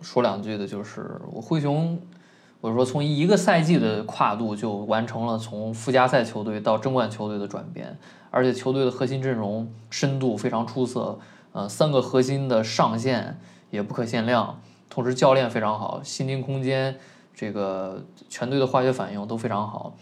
[0.00, 2.00] 说两句的就是，我灰熊，
[2.60, 7.98] 我说从一个赛季的跨度就完成了从附加赛球队到争冠球队的转变，
[8.30, 11.18] 而且球队的核心阵容深度非常出色，
[11.52, 13.38] 呃，三个核心的上限
[13.70, 16.96] 也不可限量，同时教练非常好，薪金空间，
[17.34, 19.94] 这个全队的化学反应都非常好。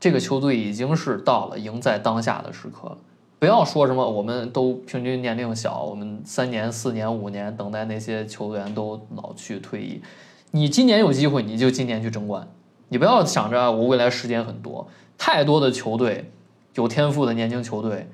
[0.00, 2.98] 这个球队已经是到了赢在当下的时刻了。
[3.38, 10.02] 不要说什么我们都平均年龄小，我们三年、四年、五年等待那些球员都老去退役。
[10.50, 12.48] 你今年有机会，你就今年去争冠。
[12.88, 16.32] 你不要想着我未来时间很多，太多的球队
[16.74, 18.08] 有天赋的年轻球队，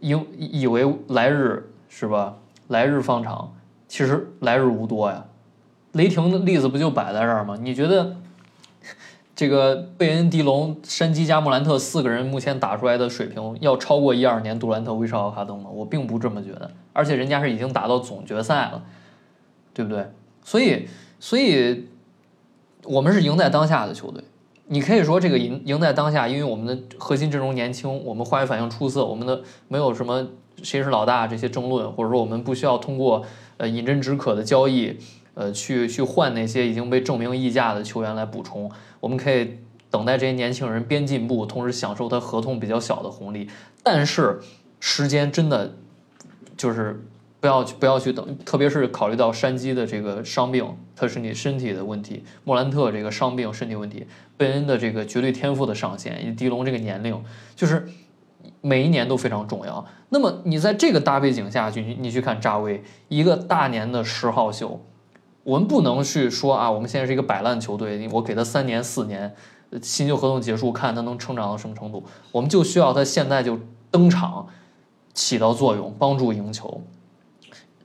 [0.00, 2.36] 以以为来日是吧？
[2.68, 3.54] 来日方长，
[3.86, 5.24] 其实来日无多呀。
[5.92, 7.56] 雷霆的例子不就摆在这儿吗？
[7.60, 8.16] 你觉得
[9.36, 15.68] 这个贝恩、迪隆、山鸡加莫兰特四个人目前打出来的水平要超过一二年杜兰特、威少、哈登吗？
[15.70, 18.82] 我并不这么觉得，而且人家是已经打到总决赛了，
[19.74, 20.10] 对不对？
[20.42, 20.88] 所以，
[21.20, 21.86] 所以
[22.84, 24.24] 我们是赢在当下的球队。
[24.68, 30.26] 你可以说这个赢赢在当下，因为我们的核心阵容年轻，我们化学反应出色，我们的没有什么
[30.62, 33.22] 谁是老大这些争论，或者说我们不需要通过
[33.58, 34.98] 呃饮鸩止渴的交易，
[35.36, 38.70] 呃去去换那些已经被证明溢价的球员来补充。
[39.00, 39.58] 我们可以
[39.90, 43.48] 等待这些年轻人边进步，同时享受他合同比较小的红利。
[43.82, 44.40] 但是
[44.80, 45.76] 时间真的
[46.56, 47.06] 就是
[47.38, 57.22] 不要去不要去等，特别是考虑到山鸡的这个伤病，他是你身体的问题；莫兰特这个伤病身体问题，贝恩的这个绝对天赋的上限，以及迪龙这个年龄，
[57.54, 57.86] 就是
[58.62, 59.86] 每一年都非常重要。
[60.08, 64.84] 那么你在这个大背景下去，你你去看扎威，一个大年的十号秀。
[65.46, 69.32] 我们不能去说啊，我们现在是一个摆烂球队，我给他三年四年，
[69.80, 72.02] 新旧合同结束，看他能成长到什么程度。
[72.32, 73.56] 我们就需要他现在就
[73.88, 74.48] 登场，
[75.14, 76.82] 起到作用，帮助赢球。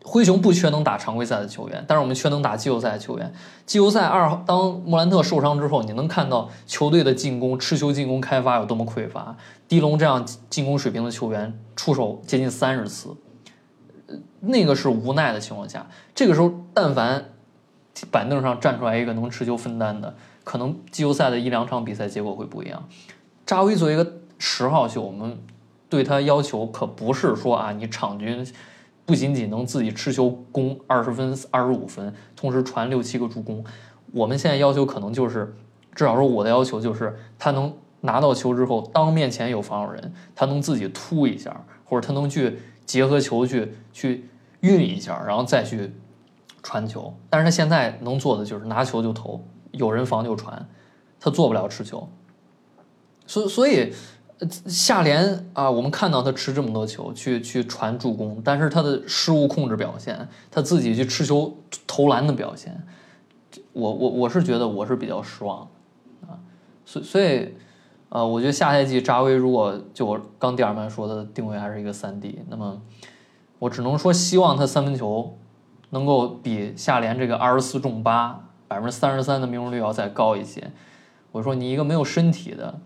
[0.03, 3.31] 灰熊不缺能打常规赛的球员，但是我们缺能打季后赛的球员。
[3.67, 9.37] 季后赛二号，当莫兰特受伤之后，你能看到球队的进攻、持球进攻开发有多么匮乏。
[9.67, 13.15] 迪龙这样进攻水平的球员出手接近三十次，
[14.39, 17.30] 那个是无奈的情况下，这个时候但凡
[18.09, 22.87] 板凳上站出来一个能持球分担的，可能季后赛的一两场比赛结果会不一样。
[23.45, 25.37] 扎威作为一个十号秀，我们
[25.89, 28.45] 对他要求可不是说啊，你场均
[29.05, 33.63] 不仅仅能自己持球攻二十分、二十五分，同时传六七个助攻。
[34.13, 35.53] 我们现在要求可能就是，
[35.93, 44.29] 至少说我的要求就是，他能拿到球之后，当面前有防守人，他能自己突一下，或者他能去结合球去去
[44.61, 45.91] 运一下，然后再去
[46.63, 47.13] 传球。
[47.29, 50.67] 但是他现在能做的就是拿球就投，有人防就传，
[51.19, 52.07] 他做不了持球。
[53.27, 53.93] 所所以，
[54.39, 61.55] 呃下联啊，我们看到他持这么多球去去传助攻，但是他的失误控制表现，他自己去持球
[61.87, 62.83] 投篮的表现，
[63.71, 65.67] 我我我是觉得我是比较失望
[66.23, 66.35] 啊。
[66.85, 67.53] 所所以，
[68.09, 72.81] 呃，我觉得下赛季扎威如果就我刚第二曼说的定位还是一个三 D，那么
[73.59, 75.37] 我只能说希望他三分球
[75.91, 80.71] 能够比下联这个二十四中八百分之三十三的命中率要再高一些。
[81.31, 82.79] 我说你一个没有身体的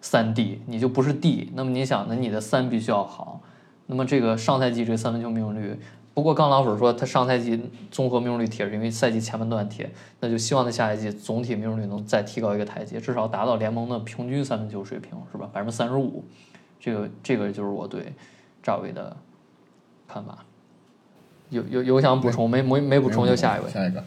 [0.00, 3.40] 三 D，你就不是 D，那么你想，那你的三必须要好。
[3.86, 5.78] 那么这个上赛季这三分球命中率，
[6.12, 9.90] 不过刚老粉说他上赛季综合命中率铁是因为赛季前半段铁，
[10.20, 15.48] 那就希望他下赛季总体命中率能再提高一个台阶，至少达到联盟的平均三分球水平，是吧？
[15.52, 16.24] 百分之三十五，
[16.80, 18.12] 这个这个就是我对
[18.62, 19.16] 赵伟的
[20.08, 20.38] 看法。
[21.50, 23.70] 有有有想补充没没没补充就下一位。
[23.70, 24.02] 下一个，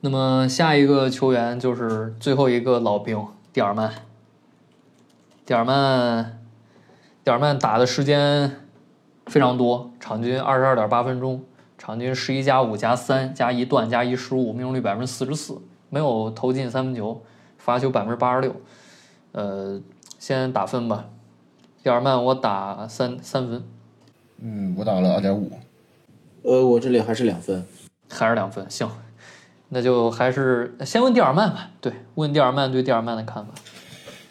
[0.00, 3.92] 那么下一个球员就是最后一个老兵蒂尔曼。
[5.46, 6.38] 蒂尔曼，
[7.22, 8.62] 蒂尔曼打的时间
[9.26, 11.42] 非常多，场均二十二点八分钟，
[11.76, 17.20] 场均十一加五加三加一段加一失误，命中率百分之四十四，没有投进三分球，
[17.58, 18.56] 罚球百分之八十六。
[19.32, 19.78] 呃，
[20.18, 21.10] 先打分吧，
[21.82, 23.62] 蒂尔曼我打三三分，
[24.40, 25.50] 嗯，我打了二点五，
[26.44, 27.64] 呃，我这里还是两分。
[28.08, 28.88] 还是两分，行，
[29.70, 31.70] 那就还是先问蒂尔曼吧。
[31.80, 33.52] 对，问蒂尔曼对蒂尔曼的看法。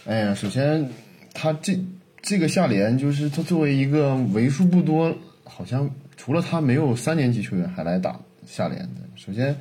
[0.06, 0.88] 哎呀，首先
[1.34, 1.78] 他这
[2.22, 5.12] 这个下联就是他作为一个为数不多，
[5.44, 9.02] 好像除了他没有三年级球员还来打下联的。
[9.16, 9.54] 首先，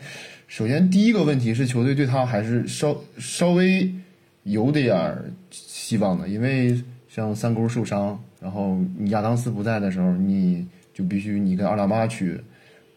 [0.47, 3.91] 首先第一个问题是球队对他还是稍稍微
[4.45, 12.41] 有点儿希望的，因为像三勾受伤，然后你亚当斯不在的时候，你就必须你跟阿拉巴去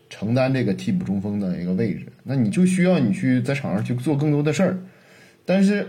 [0.10, 4.78] 承担这个替补中锋的一个位置，那你就需要你去在场上去做更多的事儿，
[5.46, 5.88] 但是。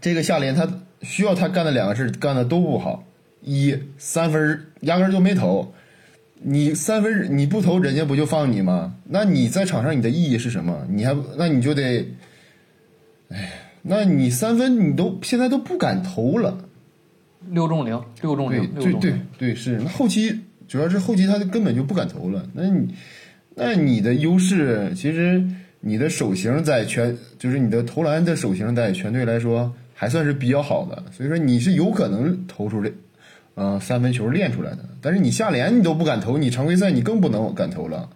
[0.00, 0.66] 这个下联他
[1.02, 3.04] 需要他干的两个事干的都不好，
[3.42, 5.72] 一三分压根就没投，
[6.40, 8.96] 你三分你不投人家不就放你吗？
[9.04, 10.86] 那你在场上你的意义是什么？
[10.90, 12.06] 你还那你就得，
[13.28, 16.66] 哎，那你三分你都现在都不敢投了，
[17.50, 19.26] 六中零，六中零，六对对中零。
[19.38, 20.34] 对是，那后期
[20.66, 22.94] 主要是后期他根本就不敢投了，那你
[23.54, 25.42] 那你的优势其实
[25.80, 32.92] 你的手型在全就是你的投篮的手型在全队来说还算是比较好的，所以说你是有可能投出这，
[33.54, 34.78] 呃三分球练出来的。
[35.00, 38.08] 但是你下联你都不敢投，你常规赛你更不能敢投了。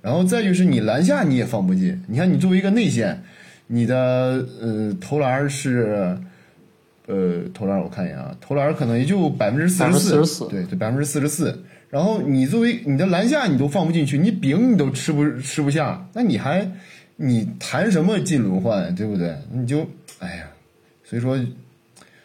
[0.00, 3.22] 然后再就是你篮下你也放不进，你看你作为一个内线，
[3.68, 6.18] 你的呃投篮是，
[7.06, 11.62] 呃投篮我看一眼啊，投篮可能也就百分之四十四，44%对对百分之四十四。
[11.90, 16.66] 然后你作为你的篮下你都放不进去，你饼你都吃不吃不下，那你还
[17.16, 19.36] 你谈什么进轮换，对不对？
[19.52, 19.86] 你就
[20.18, 20.46] 哎呀，
[21.04, 21.38] 所以说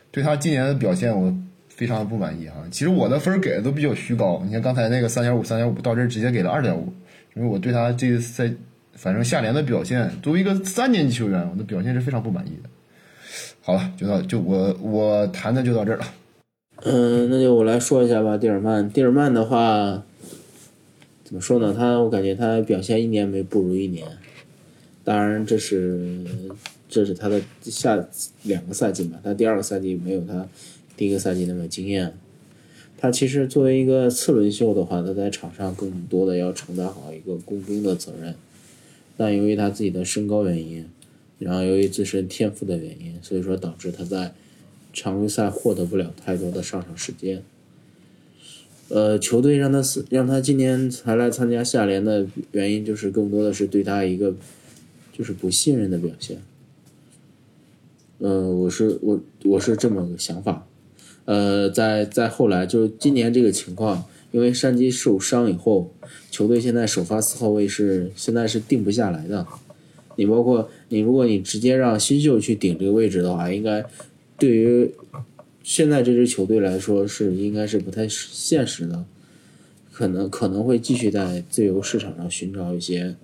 [0.10, 1.36] 对他今年的表现我
[1.68, 2.56] 非常的不满意哈。
[2.72, 6.94] 其实我的分给的都比较虚高，你像刚才那个三点五三点五到这儿直接给了二点五，
[7.36, 8.50] 因为我对他这个赛
[8.94, 12.70] 反正下联的表现，作为一个三年级球员，我的表现是非常不满意的。
[13.68, 16.06] 好了，就到就我我谈的就到这儿了。
[16.84, 18.38] 嗯，那就我来说一下吧。
[18.38, 20.06] 蒂尔曼，蒂尔曼的话，
[21.26, 21.76] 怎么说呢？
[21.78, 24.08] 他我感觉他表现一年没不如一年。
[25.04, 26.24] 当然，这是
[26.88, 28.02] 这是他的下
[28.44, 30.48] 两个赛季嘛，他第二个赛季没有他
[30.96, 32.14] 第一个赛季那么惊艳。
[32.98, 38.34] 他其实作为一个次轮秀的话，他在场上更多的要承担好一个工兵的责任。
[39.18, 40.88] 但由于他自己的身高原因，
[41.40, 44.34] 然后由于自身天赋的原因，所以说导致他在
[44.94, 47.44] 常规赛获得不了太多的上场时间。
[48.90, 54.34] 呃，球队让他是让他今年才来参加下联的原因，就是更多的是对他一个
[55.12, 56.42] 就是不信任的表现。
[58.20, 60.66] 呃，我是我我是这么个想法。
[61.26, 65.92] 呃，在在后来就是今年这个情况，因为山鸡受伤以后，
[66.32, 69.46] 球队现在首发四号位是现在是定不下来的。
[70.16, 73.86] 你包括你，如果你直接让新秀去顶这个位置的话，应该
[74.38, 74.90] 对于
[75.64, 79.04] 现在这支球队来说是应该是不太现实的，
[79.92, 83.16] 可能可能会继续在自由市场上寻找一些，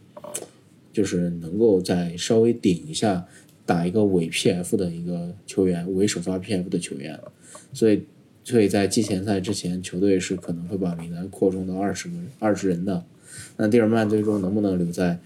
[0.91, 3.25] 就是能够再稍微顶一下，
[3.65, 7.17] 打一个伪 PF 的一个球员，伪首发 PF 的球员，
[7.71, 8.03] 所以
[8.43, 13.05] 所以在季前赛之前，球队是可能会把名单扩充到二十个二十人的。
[13.55, 15.17] 那蒂尔曼最终能不能留在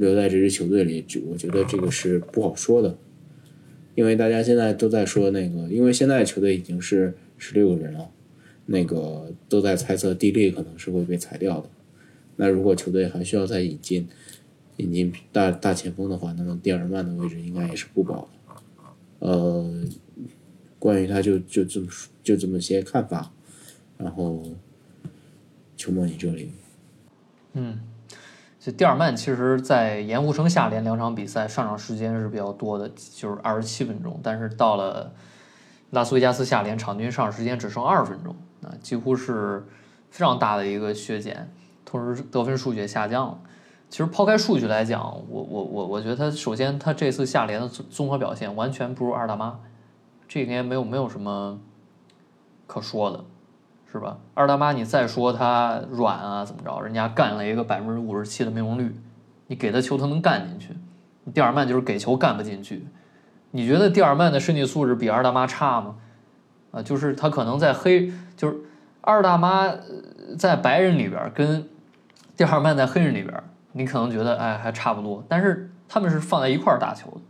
[0.00, 2.96] 留在这支球队里，我觉得这个是不好说的。
[3.94, 8.10] 因为大家现在都在说那个，因为现在球队已经是十六个人了，
[8.64, 11.68] 那个都在猜测地利可能是会被裁掉的。
[12.36, 14.08] 那如果球队还需要再引进
[14.78, 18.54] 引进大大前锋的话，那么蒂尔曼的位置应该也是不保的。
[19.18, 19.84] 呃，
[20.78, 21.86] 关于他就就这么
[22.22, 23.30] 就这么些看法，
[23.98, 24.42] 然后
[25.76, 26.52] 球魔你这里，
[27.52, 27.78] 嗯，
[28.60, 34.20] 就蒂尔曼其实，在盐湖城下联两场比赛上场时间是比较多的，就是二十七分钟。
[34.22, 35.10] 但是到了
[35.92, 39.66] 拉斯维加斯下联，场均上场时间只剩二十分钟，啊，几乎是
[40.10, 41.50] 非常大的一个削减，
[41.86, 43.38] 同时得分数据也下降了。
[43.88, 49.58] 其实抛开数据来讲，我我我我觉得他首先他这次下联的综合表现完全不如二大妈，
[50.28, 51.58] 这个应该没有没有什么
[52.66, 53.24] 可说的。
[53.92, 54.18] 是吧？
[54.34, 56.80] 二大妈，你再说他软啊，怎么着？
[56.80, 58.94] 人家干了一个百分之五十七的命中率，
[59.48, 60.68] 你给他球他能干进去。
[61.32, 62.86] 蒂尔曼就是给球干不进去。
[63.50, 65.96] 你觉得蒂尔曼的身体素质比二大妈差吗？
[66.70, 68.56] 啊，就是他可能在黑，就是
[69.00, 69.68] 二大妈
[70.38, 71.68] 在白人里边跟
[72.36, 77.20] 蒂尔曼在黑人里边，你可能觉得哎还差不多，但是他们是放在一块儿打球的。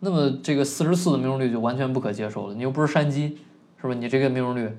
[0.00, 2.54] 那么这个四十四的命中率就完全不可接受了。
[2.54, 3.38] 你又不是山鸡，
[3.80, 3.94] 是吧？
[3.94, 4.76] 你这个命中率，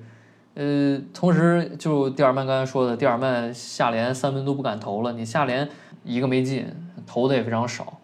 [0.58, 5.68] 呃，同时就蒂尔曼刚才说的，蒂尔曼下联三分都不敢投了，你下联
[6.02, 6.66] 一个没进，
[7.06, 8.00] 投的也非常少，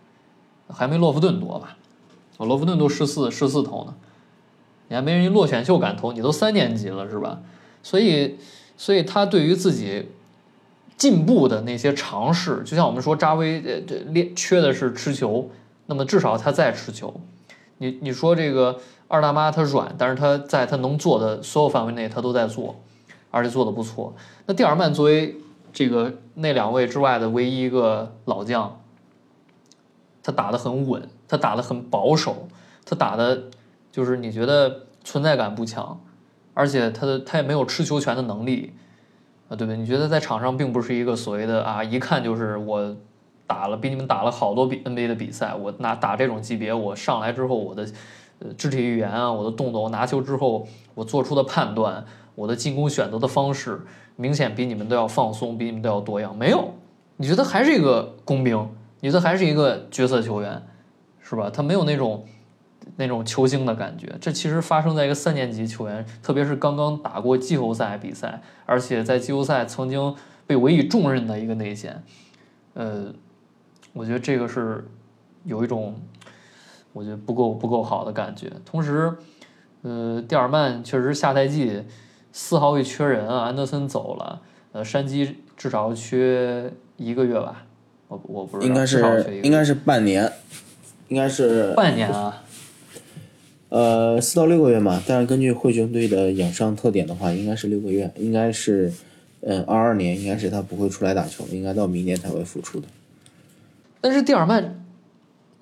[0.69, 1.77] 还没洛夫顿多吧？
[2.37, 3.95] 我，洛夫顿都十四十四投呢，
[4.87, 7.41] 你还没人家落选秀敢投，你都三年级了是吧？
[7.83, 8.37] 所以，
[8.77, 10.11] 所以他对于自己
[10.97, 15.51] 进步的那些尝试，就像我们说扎威呃这练缺的是持球，
[15.87, 17.21] 那么至少他在持球。
[17.79, 18.79] 你你说这个
[19.09, 22.77] 二大妈她软，但是她在她能做的所有范围内，她都在做，
[23.31, 24.15] 而且做的不错。
[24.47, 25.37] 那蒂尔曼作为
[25.73, 28.81] 这个那两位之外的唯一一个老将，
[30.23, 32.49] 他打得很稳，他打得很保守，
[32.85, 33.45] 他打的
[33.91, 36.01] 就是你觉得存在感不强，
[36.55, 38.73] 而且他的他也没有持球权的能力，
[39.49, 39.77] 啊，对不对？
[39.77, 42.97] 你觉得在场上并不是一个所谓的啊，一看就是我
[43.47, 47.87] 打了比你们打了好多比 NBA 的比赛，我拿打这种级别，我上来之后我的
[48.53, 53.81] 肢体语言啊，我的动作，我拿球之后我做出的判断，我的进攻选择的方式，
[54.17, 56.37] 明显比你们都要放松，比你们都要多样。
[56.37, 56.75] 没有，
[57.17, 58.69] 你觉得还是一个工兵，
[59.01, 60.63] 你觉得还是一个角色球员，
[61.21, 61.49] 是吧？
[61.51, 62.25] 他没有那种
[62.97, 64.13] 那种球星的感觉。
[64.21, 70.15] 这其实发生在一个三年级球员，特别是刚刚打过季后赛比赛，而且在季后赛曾经
[70.47, 72.03] 被委以重任的一个内线。
[72.75, 73.13] 呃，
[73.93, 74.87] 我觉得这个是
[75.45, 75.95] 有一种
[76.95, 78.51] 我觉得不够不够好的感觉。
[78.65, 79.13] 同时，
[79.83, 81.83] 呃，蒂尔曼确实下赛季
[82.33, 84.41] 四号位缺人啊，安德森走了，
[84.73, 87.67] 呃，山鸡至少缺一个月吧，
[88.09, 90.33] 我我不知道，应该是应该是半年，
[91.09, 92.41] 应该是半年啊。
[93.69, 95.03] 呃四到六个月嘛。
[95.07, 98.93] 但是根据灰熊队的养伤特点的话，应该是六个月，应该是
[99.41, 102.87] 嗯二二年应该是他不会出来打球，应该到明年才会复出的。
[104.01, 104.85] 但是蒂尔曼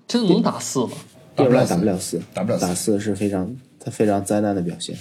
[0.06, 0.92] 真的能打四吗？
[1.34, 4.96] 第二打不了打不了四，打不了四打四是非常他非常灾难的表现。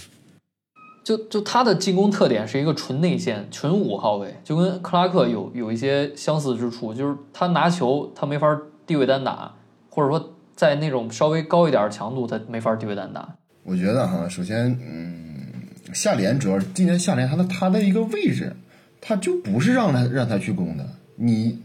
[1.04, 8.56] 就就他的进攻特点是一个纯内线、纯五号位，就跟克拉克有有一些相似之处，就是他拿球他没法
[8.86, 9.52] 低位单打，
[9.90, 13.28] 或者说在那种稍微高一点的强度他没法低位单打。
[13.64, 15.36] 我觉得哈，首先，嗯，
[15.92, 18.56] 夏联主要是今年夏联他的他的一个位置，
[19.02, 20.86] 他就不是让他让他去攻的。
[21.16, 21.60] 你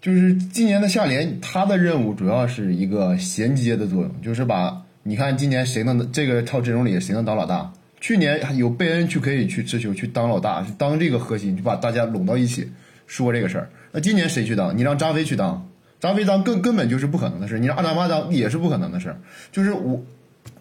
[0.00, 7.72] 就是今年的下联，他的任务主要是一个衔接的作用，就是把你看今年谁能这个套阵容里谁能当老大？
[8.00, 12.70] 去年有贝恩去可以去持球去当老大，去当这个核心，就把大家拢到一起
[13.06, 13.70] 说这个事儿。
[13.92, 14.76] 那今年谁去当？
[14.76, 15.68] 你让扎菲去当，
[15.98, 19.16] 扎菲当根根本就是不可能的事，你让阿达巴当也是不可能的事。
[19.52, 20.02] 就是我。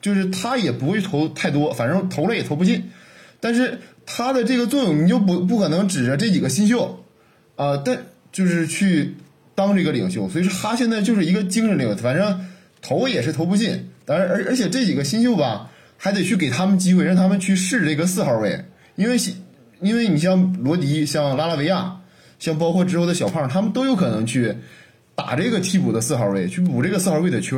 [0.02, 2.84] 就是他也不会投太多，反正投了也投不进。
[3.40, 7.04] 但是他的这个作用，你就不不可能指着这几个新秀，
[7.56, 7.98] 啊、但
[8.32, 9.16] 就是去
[9.58, 10.30] 当这个领袖。
[10.30, 12.46] 所以说他现在就是一个精神领袖，反正
[12.80, 13.90] 投也是投不进。
[14.06, 18.64] 当然，而而且这几个新秀吧，还得去给他们机会，让他们去试这个四号位，
[18.96, 19.18] 因为
[19.82, 22.00] 因为你像罗迪、像拉拉维亚、
[22.40, 24.56] 像包括之后的小胖，他们都有可能去
[25.16, 27.58] 打这个替补的四号位，去补这个四号位的缺。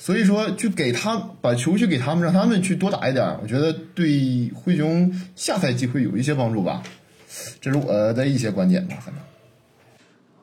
[0.00, 6.80] 所以说，去给他把球去给他们，让他们去多打一点，我觉得对灰熊下赛季会有一些帮助吧。
[7.60, 9.20] 这是我的一些观点吧，反正。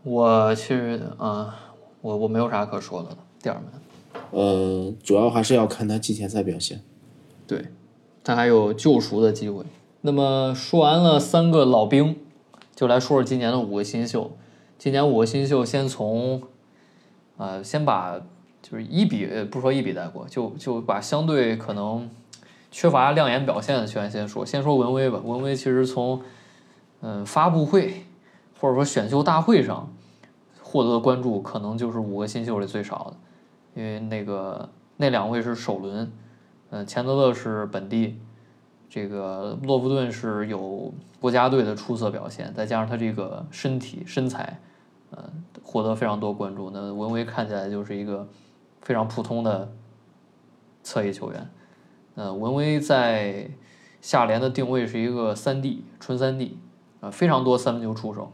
[0.05, 1.55] 我其实啊、
[1.99, 3.17] 我我没有啥可说的了。
[3.41, 6.79] 蒂尔曼，呃，主要还是要看他季前赛表现。
[7.47, 7.65] 对，
[8.23, 9.63] 他还有救赎的机会。
[10.01, 12.15] 那么说完了三个老兵，
[12.75, 14.31] 就来说说今年的五个新秀。
[14.77, 16.43] 今年五个新秀，先从，
[17.37, 18.19] 呃，先把
[18.61, 22.07] 就是一比呃不说一笔带过，就就把相对可能
[22.69, 24.45] 缺乏亮眼表现的球员先说。
[24.45, 26.21] 先说文威吧，文威其实从
[27.01, 28.03] 嗯发布会
[28.59, 29.91] 或者说选秀大会上
[30.75, 34.67] 获得的关注，可能就是五个新秀里最少的，因为那个
[34.97, 36.11] 那两位是首轮，
[36.69, 38.19] 嗯，钱德勒是本地，
[38.89, 44.59] 这个洛夫顿是有国家队的出色表现，再加上他这个身体身材，
[45.11, 45.23] 呃，
[45.63, 46.69] 获得非常多关注。
[46.71, 48.27] 那文威看起来就是一个
[48.81, 49.71] 非常普通的
[50.83, 51.49] 侧翼球员。
[52.15, 53.49] 呃，文威在
[54.01, 56.59] 下联的定位是一个三 D 纯三 D，
[56.99, 58.33] 啊，非常多三分球出手，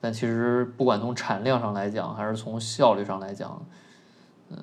[0.00, 3.64] 但其实不管从产量上来讲，还是从效率上来讲，
[4.48, 4.56] 嗯、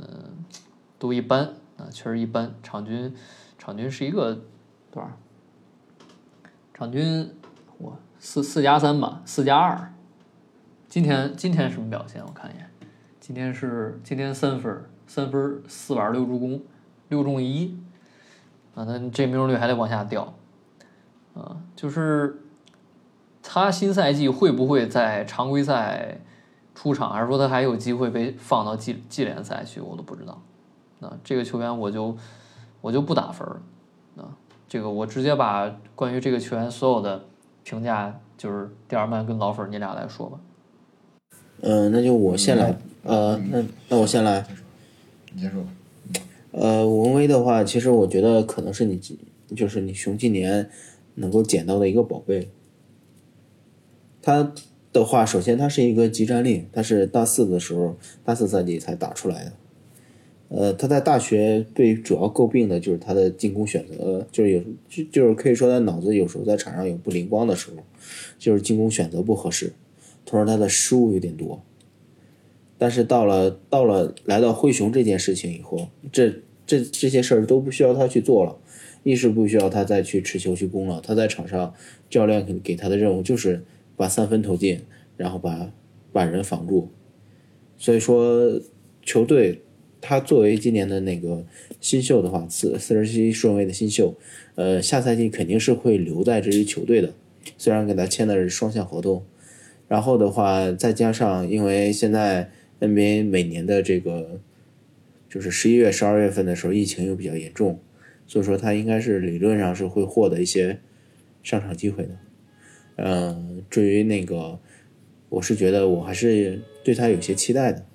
[0.98, 2.54] 都一般啊，确实一般。
[2.64, 3.14] 场均
[3.58, 4.34] 场均是一个
[4.92, 5.10] 多少？
[6.74, 7.32] 场均
[7.78, 9.94] 我四四加三吧，四加二。
[10.88, 12.24] 今天今天什么表现？
[12.26, 12.70] 我看一眼，
[13.20, 16.62] 今天是今天三分，三分四板六助攻，
[17.10, 17.78] 六中一。
[18.74, 20.34] 啊，那这命中率还得往下掉。
[21.36, 22.42] 啊，就是
[23.50, 26.20] 他新赛季会不会在常规赛
[26.76, 30.42] 出场，还是说他还有机会被放到季季联赛去，我都不知道。
[31.00, 32.18] 那这个球员我就
[32.82, 33.62] 我就不打分儿，
[34.22, 34.36] 啊，
[34.68, 37.24] 这个我直接把关于这个球员所有的
[37.64, 40.38] 评价，就是蒂尔曼跟老粉儿你俩来说吧。
[41.62, 44.46] 嗯、那就我先来，呃，那那我先来。
[45.34, 45.70] 你先说吧。
[46.52, 49.02] 呃，文威的话，其实我觉得可能是你
[49.56, 50.70] 就是你熊今年
[51.16, 52.50] 能够捡到的一个宝贝。
[54.28, 54.54] 他
[54.92, 59.54] 的话，首先他是一个集战力，他是大四的时候，大四赛季才打出来的。
[60.50, 67.78] 呃，他在大学被主要诟病的就是他的进攻选择，就是有就就是可以说他脑子有时候在场上有不灵光的时候，
[68.38, 69.72] 就是进攻选择不合适，
[70.26, 71.64] 同时他的失误有点多。
[72.78, 76.34] 但是到了到了来到灰熊这件事情以后，这
[76.66, 78.58] 这这些事儿都不需要他去做了，
[79.04, 81.02] 一是不需要他再去持球去攻了。
[81.02, 81.74] 他在场上，
[82.10, 83.64] 教练给给他的任务就是
[83.98, 84.80] 把三分投进，
[85.18, 85.74] 然后把
[86.14, 86.90] 把人防住。
[87.78, 88.62] 所以说，
[89.02, 89.62] 球队
[90.00, 91.46] 他作为今年的那个
[91.82, 94.16] 新秀的话，四四十七顺位的新秀，
[94.56, 97.14] 呃，下赛季肯定是会留在这支球队的。
[97.58, 99.26] 虽然给他签的是双向合同，
[99.88, 104.40] 然后的话，再加上因为现在 NBA 每年的这个
[105.30, 107.80] 就是十一月、十二月份的时候，疫情又比较严重，
[108.28, 110.80] 所以说他应该是理论上是会获得一些
[111.42, 112.12] 上场机会的。
[112.98, 114.60] 嗯，至于那个，
[115.30, 117.86] 我是觉得我还是对他有些期待的，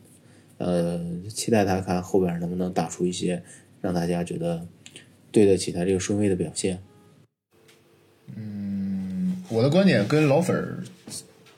[0.58, 3.42] 呃，期待他看后边能不能打出一些
[3.80, 4.66] 让大家觉得
[5.30, 6.78] 对得起他这个顺位的表现。
[8.36, 10.78] 嗯我的观点跟老粉儿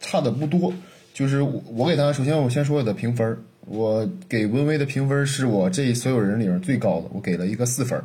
[0.00, 0.72] 差的不多，
[1.12, 8.02] 就是我给他，首先我先说我的评分，我给温威的评分是我这所有人里面最高的，我给了一个四分。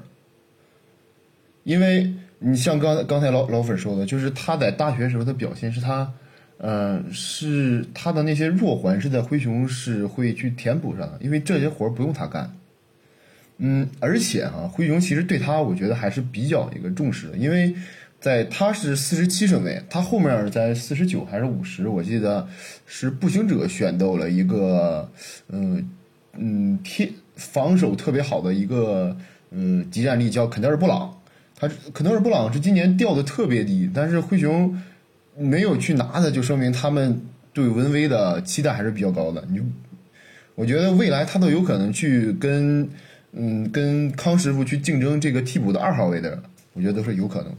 [1.63, 6.11] 因为你像刚刚才老老粉说的，就是他在大学时候的表现是他，
[6.57, 12.51] 呃，是他的那些弱环是在灰熊是会去填补上的，因为这些活儿不用他干。
[13.57, 17.75] 嗯，而且哈、灰熊其实对他，我觉得还是比较一个重视的，因为
[18.21, 22.47] 在他是四十七顺位，他后面在四十九还是五十，我记得
[22.85, 25.11] 是步行者选到了一个，
[25.49, 25.89] 嗯
[26.37, 29.13] 嗯，贴防守特别好的一个，
[29.51, 31.13] 嗯，集战力叫肯德尔布朗，
[31.59, 34.81] 他肯德尔布朗是今年掉的特别低，但是灰熊
[35.37, 39.43] 没有去拿的，就说明他们对文威的期待还是比较高的。
[39.49, 39.63] 你就
[40.55, 42.89] 我觉得未来他都有可能去跟
[43.33, 46.41] 嗯跟康师傅去竞争这个替补的二号位的，
[46.73, 47.53] 我觉得都是有可能。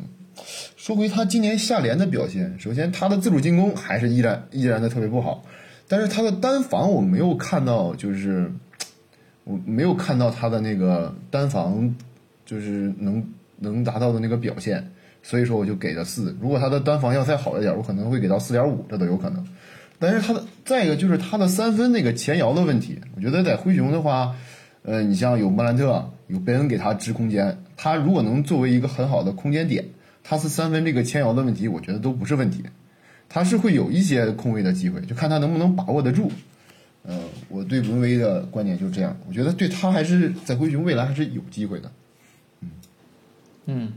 [0.77, 5.45] 说回他今年下联的表现，首先他的自主进攻还是依然依然的特别不好，
[5.87, 8.51] 但是他的单防我没有看到，就是
[9.45, 11.95] 我没有看到他的那个单防
[12.47, 13.23] 就是能
[13.61, 14.91] 能达到的那个表现，
[15.23, 16.37] 所以说我就给了四。
[16.41, 19.47] 如果他的单防要再好一点，我可能会给到四点五，这都有可能。
[19.99, 24.35] 但是他的再一个就是他的三分那个前摇的问题，我觉得在灰熊的话，
[24.83, 29.85] 呃，你像有莫兰特，有贝恩给他支空间，他如果能作为一个很好的空间点，
[30.25, 32.65] 他是三分这个前摇的问题，我觉得都不是问题，
[33.29, 36.33] 他是会有一些空位的机会，就看他能不能把握得住。
[37.03, 41.91] 呃，我对文威的观点就是这样，我觉得对他还是在灰熊未来还是有机会的。
[43.73, 43.93] 嗯，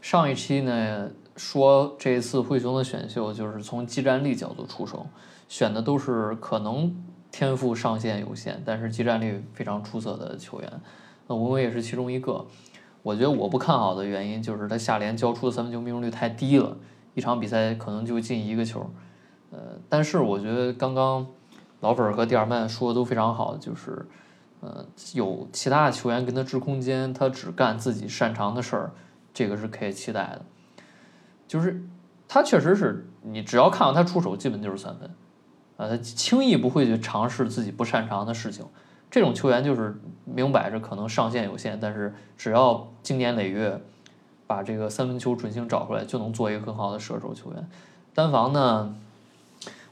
[0.00, 5.06] 上一期呢说这一次灰熊的选秀就是从技战力角度出手，
[5.48, 6.94] 选的都是可能
[7.30, 10.72] 天赋上限有限，但是技战力非常出色的球员。
[11.28, 12.44] 那文文也是其中一个。
[13.02, 16.74] 我觉得我不看好的原因就是他下联交出的三分球命中率太低了，
[17.14, 18.90] 一场比赛可能就进一个球。
[19.50, 19.58] 呃，
[19.90, 21.26] 但是我觉得刚刚
[21.80, 24.06] 老粉和蒂尔曼说的都非常好，就是
[24.60, 28.90] 呃有其他的球员跟他制空间，他只干自己擅长的事儿，
[29.34, 30.42] 这个是可以期待的。
[31.46, 31.84] 就是
[32.26, 35.10] 他确实是你只要看到他出手，基本就是三分，
[35.76, 38.64] 啊，他轻易不会去尝试自己不擅长的事情。
[39.10, 43.80] 这种球员就是明摆着可能上限有限，但是只要经年累月
[44.46, 47.68] 把这个三分球准星找出来，就能做一个很好的射手球员。
[48.12, 48.94] 单防呢，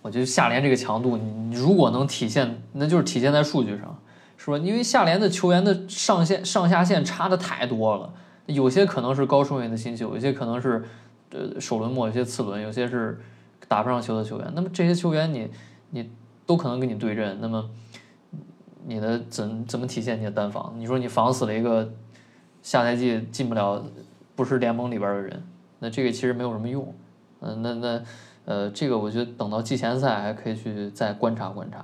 [0.01, 3.97] 我觉得下联这个强度，你你如果能体现，那就是体现在数据上，
[4.37, 4.59] 是吧？
[4.59, 8.13] 因为下联的球员的上限上下限差的太多了，
[8.47, 10.85] 有些可能是高顺位的新秀，有些可能是
[11.31, 13.21] 呃首轮末，有些次轮，有些是
[13.69, 14.53] 打不上球的球员。
[14.55, 15.51] 那么这些球员你
[15.91, 16.11] 你
[16.45, 17.71] 都可能跟你对阵，那么
[18.85, 20.75] 你的怎怎么体现你的单防？
[20.77, 21.93] 你说你防死了一个
[22.63, 23.85] 下赛季进不了，
[24.35, 25.43] 不是联盟里边的人，
[25.79, 26.95] 那这个其实没有什么用。
[27.41, 28.03] 嗯、那那
[28.45, 31.79] 呃，这个我觉得等到季前赛还可以去再观察观察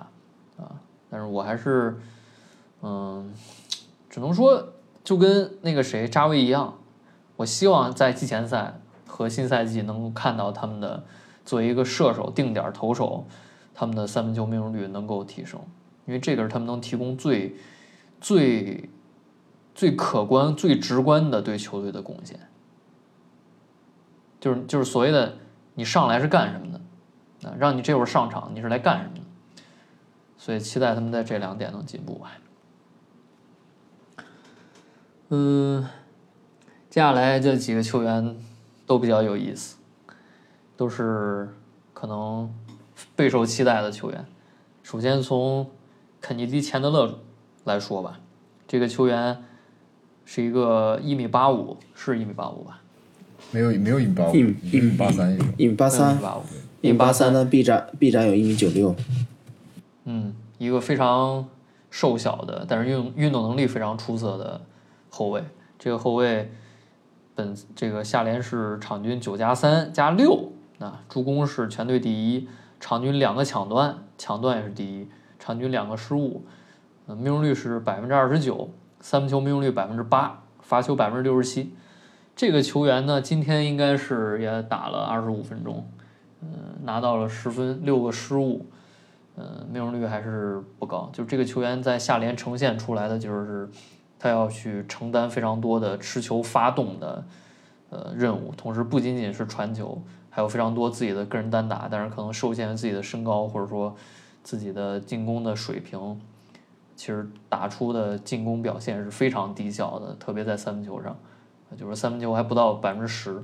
[0.57, 0.71] 啊。
[1.11, 1.97] 但是我还是
[2.83, 3.33] 嗯，
[4.11, 4.69] 只能说
[5.03, 6.79] 就跟那个谁扎威一样，
[7.37, 11.05] 我希望在季前赛和新赛季能够看到他们的
[11.45, 13.27] 作为一个射手定点投手，
[13.75, 15.61] 他们的三分球命中率能够提升，
[16.07, 17.57] 因为这个是他们能提供最
[18.21, 18.91] 最
[19.75, 22.39] 最可观、最直观的对球队的贡献，
[24.41, 25.39] 就是就是所谓的
[25.75, 27.55] 你上来是干什么的啊？
[27.59, 29.23] 让你这会儿上场，你是来干什么的？
[30.37, 32.33] 所以期待他们在这两点能进步吧。
[35.31, 35.87] 嗯，
[36.89, 38.37] 接下来这几个球员
[38.87, 39.77] 都比较有意思，
[40.77, 41.49] 都是
[41.93, 42.51] 可能
[43.15, 44.25] 备受期待的球员。
[44.83, 45.69] 首先从
[46.21, 47.19] 肯尼迪·钱德勒
[47.65, 48.21] 来说吧，
[48.67, 49.45] 这个球员
[50.25, 52.81] 是一个一米八五，是一米八五吧？
[53.51, 55.39] 没有没有一米八五，一米八三。
[55.59, 56.43] 一米八一三米，八五，
[56.81, 58.97] 一米八三的臂展臂展有一米九六，
[60.05, 61.47] 嗯，一个非常
[61.91, 64.61] 瘦小的，但是运运动能力非常出色的
[65.11, 65.45] 后卫。
[65.79, 66.51] 这个后卫
[67.35, 72.49] 本这个下联是场均九加三加六啊，助攻是全队第一，
[72.81, 76.45] 场均两个抢断，抢断也是第一，场均两个失误，
[77.07, 81.73] 呃，命中率是百分之二十九，三分球命中率百分之八，罚球百分之六十七。
[82.35, 85.89] 这个球员呢，今天应该是也打了二十五分钟，
[86.41, 86.49] 嗯、
[86.85, 88.67] 拿到了十分，六个失误，
[89.37, 91.11] 呃，命中率还是不高。
[91.13, 93.69] 就这个球员在下联呈现出来的就是，
[94.19, 97.25] 他要去承担非常多的持球发动的
[97.91, 103.95] 呃任务，同时不仅仅是传球，还有非常多自己的个人单打，但是可能受限于自己的身高或者说
[104.43, 106.21] 自己的进攻的水平，
[106.97, 111.17] 其实打出的进攻表现是非常低效的，特别在三分球上，
[111.77, 113.43] 就是三分球还不到百分之十。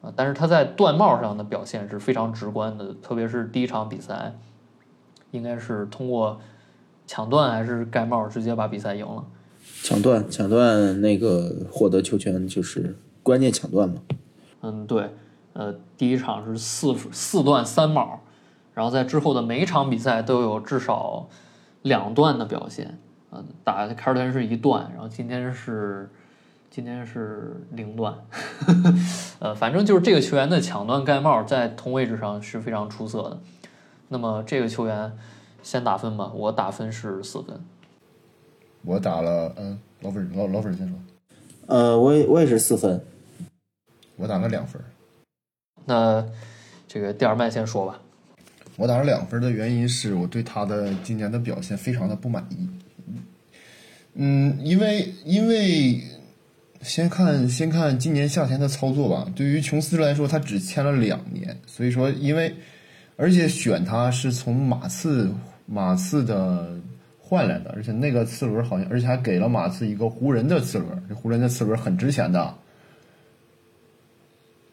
[0.00, 4.34] 啊，但是他在断帽上的表现是非常直观的，特别是第一场比赛，
[5.30, 6.40] 应该是通过
[7.06, 9.24] 抢断还是盖帽直接把比赛赢了。
[9.82, 13.96] 抢断抢断那个获得球权就是关键抢断嘛。
[14.60, 15.10] 嗯，对，
[15.54, 18.20] 呃，第一场是四四段三帽，
[18.74, 21.28] 然后在之后的每一场比赛都有至少
[21.82, 22.96] 两段的表现。
[23.30, 26.08] 呃，打凯尔特人是一段，然后今天是
[26.70, 28.14] 今天是零段
[28.60, 28.94] 呵呵，
[29.40, 33.40] 呃，反正就是这个球员的抢断盖帽在同位置上是非常出色的。
[34.10, 35.12] 那么这个球员
[35.60, 37.60] 先打分吧，我打分是四分。
[38.84, 40.96] 我打了，嗯，老粉老老粉先说，
[41.66, 43.00] 呃，我也我也是四分，
[44.16, 44.82] 我打了两分。
[45.84, 46.24] 那
[46.88, 48.00] 这个第二麦先说吧。
[48.76, 52.68] 我打了两分的原因是我对他的今年的表现非常的不满意。
[54.14, 56.02] 嗯，因为因为
[56.82, 59.30] 先看先看今年夏天的操作吧。
[59.36, 62.54] 对于琼斯来说，他只签了两年，所以说因为
[63.16, 65.32] 而且选他是从马刺
[65.66, 66.76] 马刺的
[67.32, 72.54] 换来的，而且那个次轮好像而且还给了马刺一个湖人的次轮，这湖人的次轮很值钱的。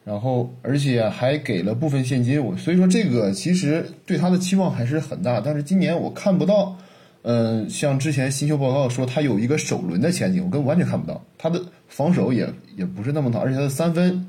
[0.04, 5.40] 然后，而且还给了部分现金，我所以说这个其实对他的期望还是很大。
[5.40, 6.76] 但是今年我看不到，
[7.22, 11.18] 嗯、像之前新秀报告说他有一个首轮的前景，我根本完全看不到。
[11.38, 12.46] 他的防守也
[12.76, 14.26] 也不是那么好，而且他的三分，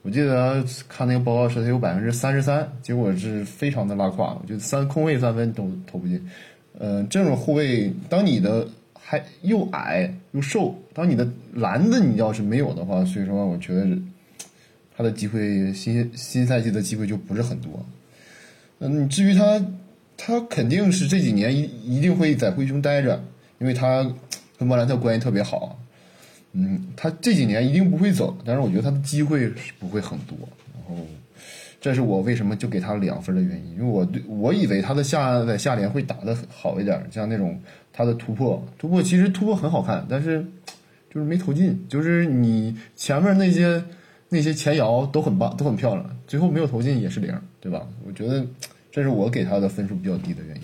[0.00, 4.38] 我记得看那个报告说他有百分之三十三，结果是非常的拉胯。
[4.40, 6.22] 我觉得三空位三分都投不进。
[6.78, 13.86] 嗯、这种后卫，当你的还又矮又瘦，当你的篮子你要是没有的话，所以说我觉得。
[14.96, 17.84] 他的机会新新赛季的机会就不是很多。
[18.78, 19.60] 嗯，至于他，
[20.16, 23.20] 他肯定是这几年一一定会在灰熊待着，
[23.58, 24.08] 因为他
[24.56, 25.76] 跟莫兰特关系特别好。
[26.52, 30.38] 嗯，他这几年一定不会走，但是我觉得他的机会是不会很多。
[30.72, 31.04] 然后，
[31.84, 37.60] 这是我为什么就给他两分的原因，因为我对我以为他的下在下联会打得好一点，像那种
[37.92, 40.42] 他的突破，突破其实突破很好看，但是
[41.12, 43.84] 就是没投进，就是你前面那些。
[44.30, 47.86] 那些前摇都很棒，都很漂亮，最后没有投进也是零，对吧？
[48.04, 48.44] 我觉得
[48.90, 50.62] 这是我给他的分数比较低的原因。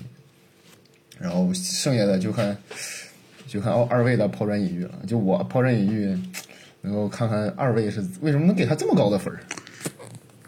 [1.21, 2.57] 然后剩下的就看
[3.47, 4.91] 就看二位的抛砖引玉了。
[5.07, 6.19] 就我抛砖引玉，
[6.81, 9.39] 能够看看二位是为什么能给他这么高的分儿。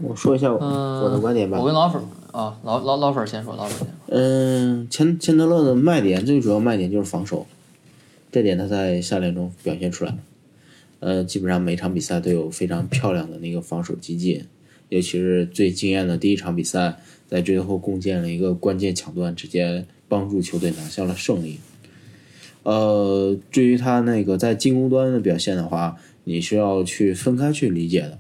[0.03, 1.65] 我说一下嗯，我的观点吧我。
[1.65, 2.05] 跟老粉儿
[2.39, 3.95] 啊，老老老粉儿先说，老粉儿先说。
[4.09, 7.47] 嗯，钱钱德勒的卖点最主要卖点就是防守，
[8.31, 10.19] 这点他在下联中表现出来了。
[11.01, 14.45] 呃，基本上每场比赛都有非常漂亮的那个防守集锦，
[14.89, 16.97] 尤其是最惊艳的第一场比赛，
[17.29, 21.59] 在最后共建了一个关键抢断，直接帮助球队拿下了胜利。
[22.63, 28.17] 呃，至于他那个在进攻端的表现的话，你是要去分开去理解的，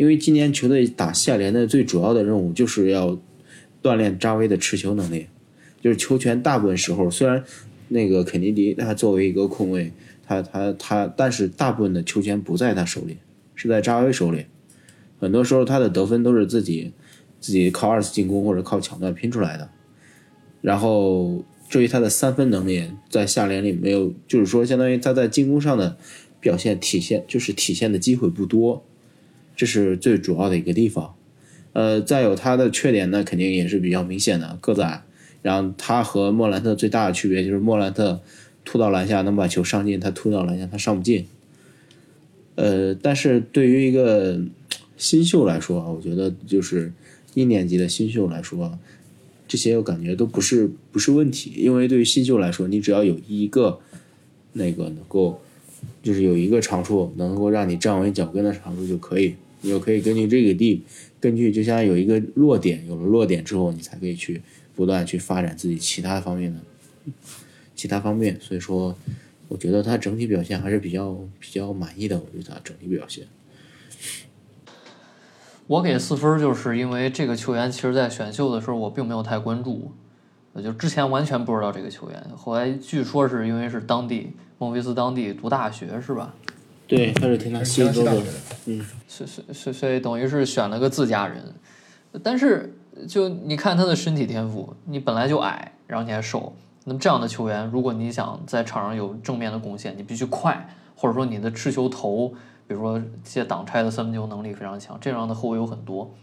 [0.00, 3.20] 因为今年球队打下联的最主要的任务就是要
[3.82, 5.26] 锻炼扎威的持球能力，
[5.82, 7.44] 就是球权大部分时候虽然
[7.88, 9.92] 那个肯尼迪他作为一个控卫，
[10.26, 13.18] 他他他，但是大部分的球权不在他手里，
[13.54, 14.46] 是在扎威手里。
[15.18, 16.92] 很多时候他的得分都是自己
[17.38, 19.68] 自己靠二次进攻或者靠抢断拼出来的。
[20.62, 25.98] 然后至于他的三分能力，在下联里没有，就是说相当于他在进攻上的
[26.40, 28.82] 表现体现就是体现的机会不多，
[29.60, 31.14] 这是最主要的一个地方。
[31.74, 35.02] 呃，再有他的缺点呢，肯定也是比较明显的，个子矮。
[35.42, 38.22] 然后他和莫兰特最大的区别就是莫兰特
[38.64, 41.26] 突到篮下能把球上进，他突到篮下他上不进。
[42.54, 44.40] 呃，但是对于一个
[44.96, 46.90] 新秀来说啊，我觉得就是
[47.34, 48.78] 一年级的新秀来说，
[49.46, 53.78] 这些我感觉都不是不是问题，因为对于新秀来说，你只要有一个
[54.54, 55.38] 那个能够，
[56.02, 60.84] 就是有一个长处能够让你站稳脚跟的长处就可以，你就可以根据这个地，
[61.20, 64.42] 根据就像有一个弱点，有了弱点之后，你才可以去
[64.74, 66.60] 不断去发展自己其他方面的
[67.74, 68.96] 其他方面，所以说。
[69.50, 72.16] 我觉得他整体表现还是比较比较满意的。
[72.16, 73.26] 我对他整体表现，
[75.66, 79.90] 我给四分，就是因为这个球员，其实在选秀的时候我并没有太关注，
[80.52, 82.26] 我就之前完全不知道这个球员。
[82.36, 86.36] 后来据说是因为是当地孟菲斯当地读大学是吧？
[86.90, 88.22] 对，他是天南西州的，
[88.66, 91.54] 嗯，所所所所以等于是选了个自家人。
[92.22, 92.74] 但是
[93.08, 96.52] 就你看他的身体天赋，你本来就矮，然后你还瘦，
[96.84, 102.34] 那么这样的球员，如果你想在场上有正面的贡献，你必须快，或者说你的持球投。
[102.66, 106.14] 比如说接挡拆的三分球能力非常强，这样的后卫有很多，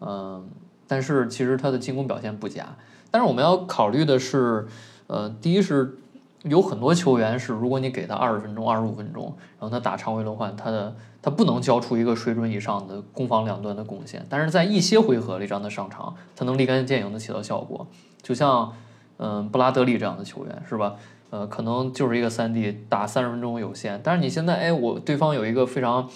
[0.00, 0.48] 嗯，
[0.86, 2.74] 但是其实他的进攻表现不佳。
[3.10, 4.66] 但是我们要考虑的是，
[5.06, 5.98] 呃，第一是
[6.44, 9.24] 有很多球员是，如果你给他二十分钟、二十五分钟，
[9.58, 14.26] 然后他打常规轮换，他的他不能交出一个水准以上的攻防两端的贡献。
[14.28, 17.86] 但是在一些回合里让他上场，他能立竿见影的起到效果。
[18.22, 18.72] 就像
[19.18, 20.96] 嗯布拉德利这样的球员，是吧？
[21.30, 26.10] 呃，可能就是一个三 D 打三十分钟有限，但是你现在，哎，我对方有一个非常，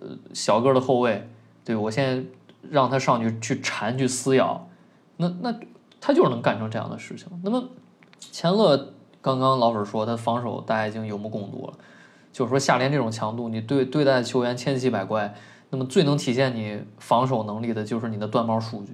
[0.00, 1.28] 呃，小个的后卫，
[1.62, 2.24] 对我现在
[2.70, 4.66] 让他上去去缠去撕咬，
[5.18, 5.54] 那那
[6.00, 7.28] 他就是能干成这样的事情。
[7.44, 7.68] 那么
[8.18, 8.94] 钱乐
[9.34, 11.72] 刚刚老粉说他防守大家已经有目共睹了，
[12.32, 15.34] 就是说下联这种强度，你对对待球员千奇百怪，
[15.70, 18.92] 那么最能体现你防守能力的就是你的断帽数据，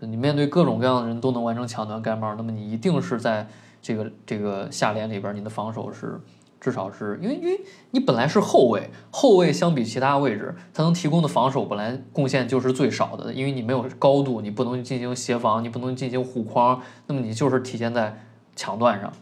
[0.00, 3.46] 你面对各种各样的人都能完成抢断盖帽，那么你一定是在。
[3.86, 6.18] 这个这个下联里边，你的防守是
[6.58, 18.18] 至少是因为因为你本来是后卫，后卫相比其他位置，他能提供的防守本来贡献就是最少的，因为你没有高度，你不能进行协防，你不能进行护框，那么你就是体现在
[18.56, 19.12] 抢断上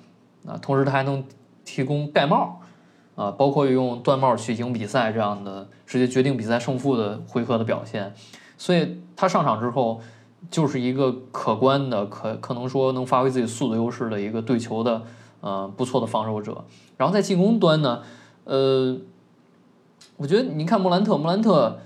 [0.47, 0.59] 啊。
[0.61, 1.24] 同时他还能
[1.64, 2.61] 提供盖帽
[3.14, 8.14] 啊，包括用断帽去赢比赛这样的直接决定比赛胜负的回合的表现，
[8.57, 10.01] 所以他上场之后。
[10.51, 15.01] 就是一个可观的，可可能说能发挥自己速度优势的一个对球的，
[15.40, 16.64] 呃，不错的防守者。
[16.97, 18.03] 然后在进攻端呢，
[18.43, 18.99] 呃，
[20.16, 21.78] 我觉得你看莫兰特，莫兰特，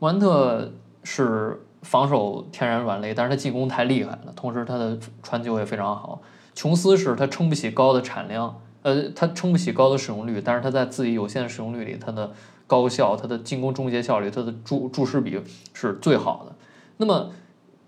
[0.00, 0.72] 莫兰特
[1.04, 6.20] 是防守天然软肋，但是他进攻太厉害了，同时他的传球也非常好。
[6.60, 12.30] 琼斯是他撑不起高的产量，呃，他撑不起高的使用率，但是他在自己有限的使用率里，他的
[12.66, 15.40] 高效，他的进攻终结效率，他的注注视比
[15.72, 16.54] 是最好的。
[16.98, 17.30] 那么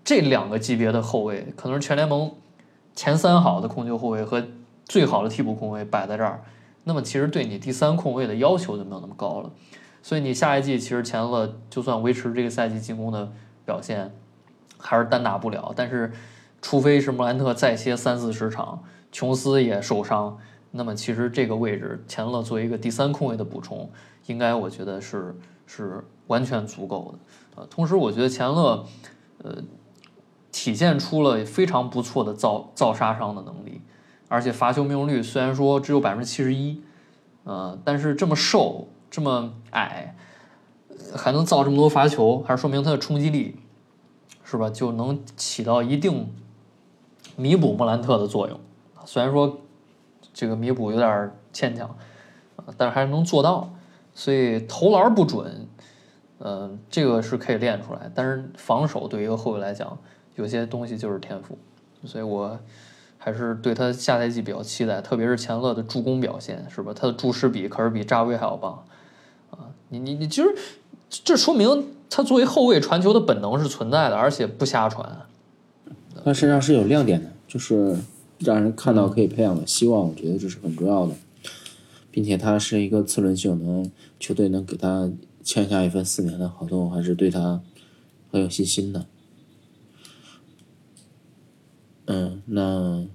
[0.03, 2.31] 这两个级别的后卫可能是全联盟
[2.95, 4.43] 前三好的控球后卫和
[4.85, 6.41] 最好的替补控卫摆在这儿，
[6.85, 9.51] 那么其实对你第三控卫的要求就没有那么高了。
[10.01, 13.31] 所以你下一季其实钱乐就算维持这个赛季进攻的
[13.65, 14.11] 表现，
[14.79, 15.71] 还是单打不了。
[15.75, 16.11] 但是
[16.63, 20.35] 除非是莫兰特再歇三四十场，琼斯也受伤，
[20.71, 23.87] 那么其实这个位置钱乐作为一个第三控卫的补充，
[24.25, 25.37] 应该我觉得是
[25.67, 27.61] 是完全足够的。
[27.61, 28.83] 呃，同时我觉得钱乐，
[29.43, 29.61] 呃。
[30.55, 33.81] 体现出了非常不错的造造杀伤的能力，
[34.27, 36.79] 而且罚球命中率虽然说只有百分之七十一，
[37.43, 40.15] 呃，但是这么瘦这么矮，
[41.15, 43.55] 还能造这么多罚球，还是说明他的冲击力，
[44.43, 44.69] 是吧？
[44.69, 46.31] 就能起到一定
[47.35, 48.59] 弥补莫兰特的作用。
[49.05, 49.59] 虽然说
[50.33, 51.87] 这个弥补有点牵强，
[52.55, 53.69] 啊但是还是能做到。
[54.15, 55.67] 所以投篮不准，
[56.39, 59.97] 嗯，这个是可以练出来，但是防守对于一个后卫来讲。
[60.35, 61.55] 有些东西就是天赋，
[62.05, 62.57] 所以我
[63.19, 66.91] 还是对他下赛季比较期待，特别是钱乐的助攻表现，是吧？
[66.91, 68.83] 他的注视比可是比扎威还要棒
[69.51, 69.69] 啊！
[69.89, 70.55] 你你你，其实
[71.09, 75.07] 这说明他作为后卫传球的本能是存在的，而且不瞎传。
[76.23, 77.97] 他身上是有亮点的，就是
[78.39, 81.13] 让人看到可以培养的希望，我觉得这是很重要的，
[82.09, 85.11] 并且他是一个次轮秀，能球队能给他
[85.43, 87.61] 签下一份四年的合同，还是对他
[88.31, 89.05] 很有信心的。
[92.05, 93.05] 嗯，那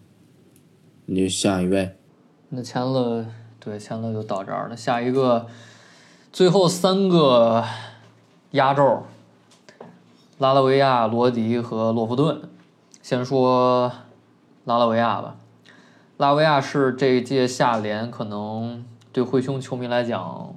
[1.06, 1.96] 你就下一位。
[2.50, 3.26] 那签了，
[3.58, 4.76] 对，签了就到这儿了。
[4.76, 5.46] 下一个，
[6.30, 7.64] 最后三个
[8.50, 9.02] 压轴
[10.38, 12.40] 拉拉维亚、罗迪和洛夫顿。
[13.08, 13.90] 先说
[14.66, 15.36] 拉拉维亚吧，
[16.18, 18.84] 拉维亚是这一届夏联可能
[19.14, 20.54] 对灰熊球迷来讲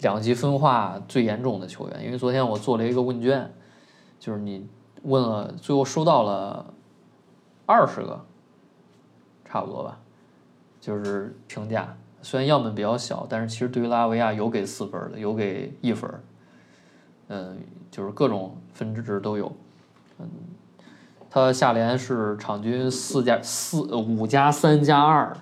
[0.00, 3.50] 两极分化最严重的球员，因为昨天我做了一个问卷，
[4.20, 4.68] 就是你
[5.04, 6.66] 问了，最后收到了
[7.64, 8.22] 二十个，
[9.46, 9.98] 差不多吧，
[10.82, 11.96] 就是评价。
[12.20, 16.10] 虽然样本比较小，但是其实对于拉维亚有给四分的，有给一分，
[17.28, 17.58] 嗯，
[17.90, 19.50] 就是各种分值都有。
[20.18, 20.28] 嗯，
[21.34, 25.36] 他下联是场均四加四五加三加二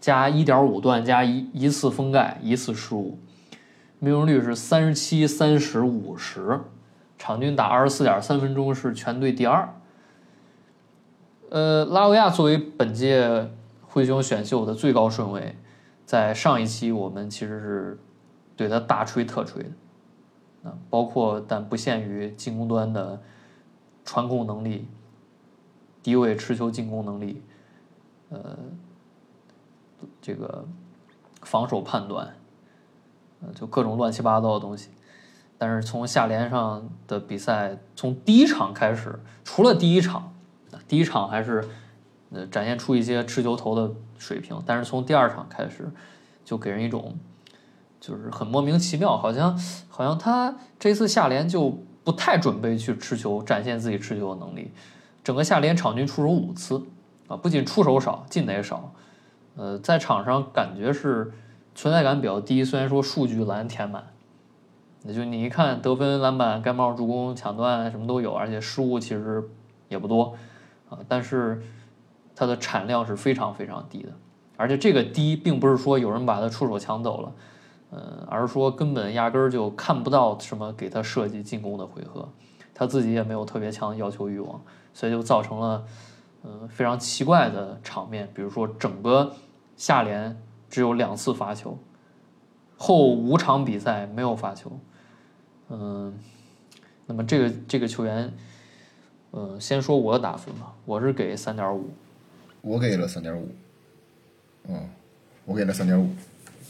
[0.00, 3.18] 加一点五段加一一次封盖一次失误，
[3.98, 6.60] 命中率是三十七三十五十，
[7.18, 9.68] 场均打二十四点三分钟是全队第二。
[11.50, 13.50] 呃，拉维亚作为本届
[13.82, 15.56] 灰熊选秀的最高顺位。
[16.06, 18.00] 在上一期我们其实是
[18.56, 23.20] 对他大吹特吹的，啊，包括但不限于进攻端的
[24.06, 24.88] 传控能力、
[26.02, 27.42] 低位持球进攻能力，
[28.30, 28.58] 呃，
[30.20, 30.66] 这个
[31.42, 32.34] 防守判断，
[33.40, 34.90] 呃，就各种乱七八糟的东西。
[35.56, 40.32] 但是从下联上的比赛，从第一场开始，除了第一场，
[40.86, 41.68] 第一场还是
[42.30, 43.94] 呃展现出一些持球投的。
[44.20, 45.88] 水平，但是从第二场开始，
[46.44, 47.16] 就给人一种
[48.00, 49.56] 就是很莫名其妙，好像
[49.88, 51.70] 好像他这次下联就
[52.02, 54.72] 不太准备去持球，展现自己持球的能力。
[55.28, 56.82] 整个下联场均出手五次
[57.26, 58.94] 啊，不仅出手少，进的也少。
[59.56, 61.30] 呃，在场上感觉是
[61.74, 64.02] 存在感比较低，虽然说数据栏填满，
[65.02, 69.46] 那就你一看得分、篮板、盖帽、助攻、抢断什么都有，而且失误其实
[69.90, 70.34] 也不多
[70.88, 71.62] 啊，但是。
[72.40, 74.10] 它的产量是非常非常低的，
[74.56, 77.32] 而且这个低并不是说有人把他出手抢走了，
[77.90, 82.28] 呃，而是说根本压根儿就看不到什么给他设计进攻的回合，
[82.72, 84.62] 他自己也没有特别强的要求欲望，
[84.98, 85.86] 所以就造成了
[86.42, 89.32] 呃非常奇怪的场面，比如说整个
[89.76, 90.36] 下联
[90.68, 91.78] 只有两次罚球，
[92.76, 94.72] 后五场比赛没有罚球，
[95.68, 96.12] 嗯，
[97.06, 98.34] 那么这个这个球员，
[99.30, 101.90] 呃，先说我的打分吧，我是给三点五。
[102.60, 103.48] 我给了三点五，
[104.66, 104.90] 嗯，
[105.44, 106.10] 我给了三点五。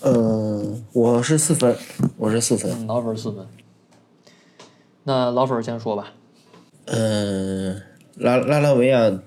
[0.03, 1.74] 呃，我是四分，
[2.18, 2.87] 我是四分。
[2.87, 3.49] 老粉四分。
[5.05, 6.12] 那老粉先说吧。
[6.85, 7.74] 呃，
[8.19, 9.21] 拉拉拉维亚，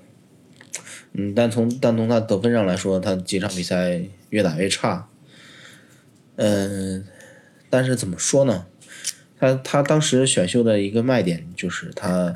[1.12, 5.08] 嗯，单从单从他得分上来说，他几场比赛越打越差。
[6.36, 7.04] 嗯，
[7.68, 8.66] 但是怎么说呢？
[9.38, 12.32] 他他当时选秀的一个卖点就是他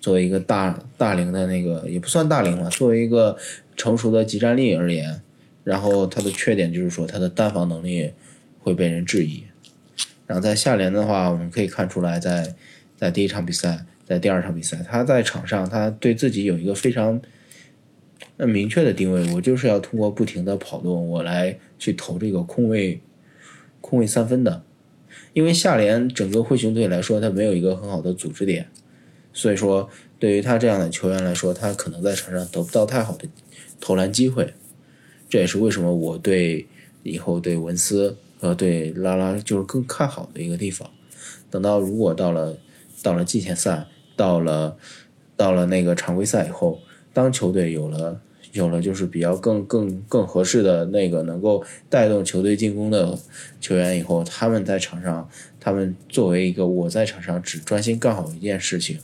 [0.00, 3.36] 作为一个大大龄的那个也不算大龄吧，作为一个。
[3.78, 5.20] 成熟的集战力而言，
[5.62, 8.10] 然后他的缺点就是说他的单防能力
[8.58, 9.44] 会被人质疑。
[10.26, 12.54] 然后在下联的话，我们可以看出来，在
[12.96, 17.20] 在第一场比赛，在第二场比赛，他在场上他对自己有一个非常
[18.38, 23.00] 明确的定位，我就是要通过不停的跑动，我来去投这个空位
[23.80, 24.62] 空位三分的。
[25.32, 28.68] 因为下联整个灰熊队来说，他没有一个很好的组织点，
[29.32, 33.28] 所以说对于他这样的球员来说，他可能在场上得不到太好的。
[33.78, 34.54] 投篮机会，
[35.28, 36.66] 这也是为什么我对
[37.02, 40.90] 以后对文斯和对拉拉就是更看好的一个地方。
[41.50, 42.56] 等到如果到了
[43.02, 43.86] 到了季前赛，
[44.16, 44.76] 到了
[45.36, 46.80] 到了那个常规赛以后，
[47.12, 48.20] 当球队有了
[48.52, 53.16] 有了就是比较更更更合适的那个能够带动球队进攻的
[53.60, 55.28] 球员以后，他们在场上，
[55.60, 58.98] 他们作为一个我在场上只专心干好一件事情，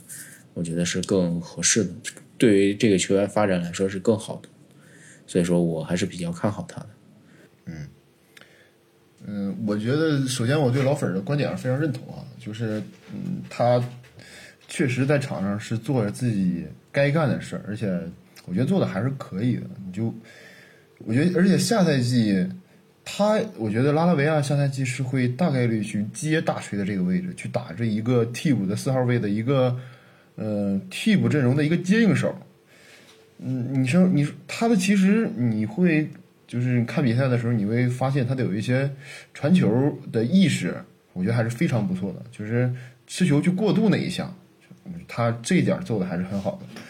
[0.55, 1.91] 我觉得是更合适的，
[2.37, 4.49] 对于这个球员发展来说是更好的。
[5.25, 6.89] 所以说我还是比较看好他的。
[7.65, 7.87] 嗯，
[9.25, 12.81] 嗯，我觉得首先我对老粉的观点是非常认同啊，就是
[13.13, 13.81] 嗯，他
[14.73, 17.95] 确实在场上是做着自己该干的事儿，而且
[18.47, 19.69] 我觉得做的还是可以的。
[19.85, 20.11] 你就
[21.05, 22.43] 我觉得，而且下赛季
[23.05, 29.79] 他，我觉得拉拉维亚下赛季是会大概率去接大锤的这个位置，去打这一个替补的四号位的一个
[30.37, 32.35] 呃替补阵容的一个接应手。
[33.37, 36.09] 嗯，你说你他的其实你会
[36.47, 38.89] 就是看比赛的时候，你会发现他的有一些
[39.35, 40.75] 传球的意识，
[41.13, 42.23] 我觉得还是非常不错的。
[42.31, 42.73] 就是
[43.05, 44.35] 持球去过渡那一项，
[45.07, 46.81] 他这一点做的还是很好的。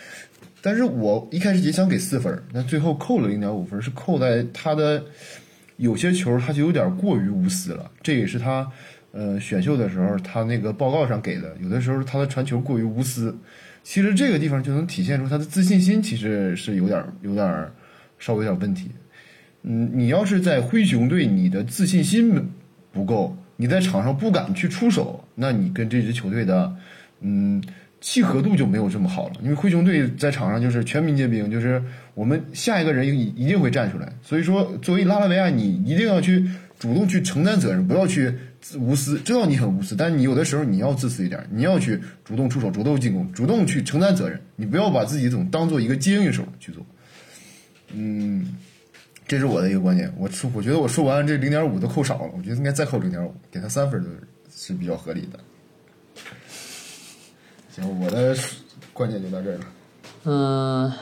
[0.62, 5.04] 但是我一开始也想给四分，但最后扣了零点五分，是扣在他的
[5.78, 7.92] 有些球他就有点过于无私了。
[8.02, 8.66] 这也是他
[9.12, 13.38] 呃选秀的时候他那个报告上给的，有的时候他的传球过于无私。
[13.84, 17.70] 其实这个地方就能体现出他的自信心，其实是有点有点
[18.18, 18.90] 稍微有点问题。
[19.64, 22.50] 嗯，你要是在灰熊队，你的自信心
[22.94, 26.74] 不够，你在场上不敢去出手，那你跟这支球队的
[27.20, 27.62] 嗯
[28.04, 29.36] 契合度就没有这么好了。
[29.42, 31.82] 因为灰熊队在场上就是全民皆兵，就是
[32.14, 34.12] 我们下一个人一一定会站出来。
[34.22, 36.46] 所以说，作为拉拉维亚，你一定要去
[36.78, 38.34] 主动去承担责任，不要去
[38.78, 39.18] 无私。
[39.20, 44.38] 知道你很无私，但是你有的时候你要自私一点，你要去主动出手、主动进攻、主动去承担责任。
[44.58, 46.86] 你不要把自己总当做一个接应手去做。
[47.94, 48.46] 嗯，
[49.26, 50.14] 这是我的一个观点。
[50.18, 54.10] 我，我觉得我说完这零点五都扣少了，我觉得应该再扣零点五，给他三分都
[54.54, 55.40] 是比较合理的。
[57.74, 58.36] 行，我的
[58.94, 59.66] 观点就到这儿了。
[60.26, 60.94] 嗯，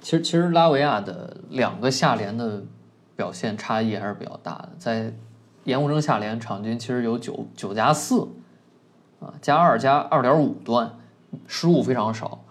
[0.00, 2.62] 其实其实拉维亚的两个下联的
[3.16, 5.12] 表现差异还是比较大的，在
[5.64, 8.28] 盐湖城下联场均其实有九九加四
[9.18, 10.96] 啊，加二加二点五段，
[11.48, 12.44] 失误非常少，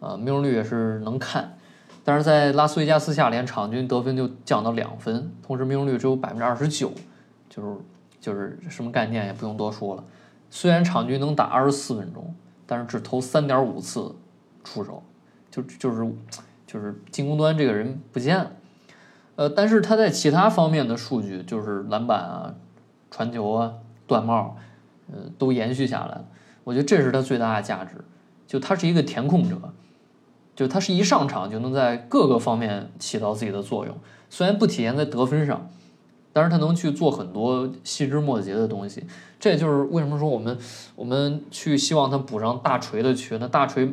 [0.00, 1.56] 呃，命中率也是能看。
[2.02, 6.90] 但是在拉斯维加斯下联场均得分就降到两分，同时命中率只有百分之二十九，
[7.48, 7.78] 就是
[8.20, 10.04] 就是什么概念也不用多说了。
[10.56, 12.32] 虽然场均能打二十四分钟，
[12.64, 14.14] 但是只投三点五次
[14.62, 15.02] 出手，
[15.50, 16.08] 就就是
[16.64, 18.52] 就是进攻端这个人不见了。
[19.34, 22.54] 呃，但是他在其他方面的数据，就是篮板啊、
[23.10, 23.72] 传球啊、
[24.06, 24.56] 断帽，
[25.12, 26.24] 呃，都延续下来了。
[26.62, 28.04] 我觉得这是他最大的价值，
[28.46, 29.58] 就他是一个填空者，
[30.54, 33.98] 就他是一上场就能在各个方面起到自己的作用，
[34.30, 35.68] 虽然不体现在得分上。
[36.34, 39.04] 但是他能去做很多细枝末节的东西，
[39.38, 40.58] 这就是为什么说我们
[40.96, 43.38] 我们去希望他补上大锤的缺。
[43.38, 43.90] 那大锤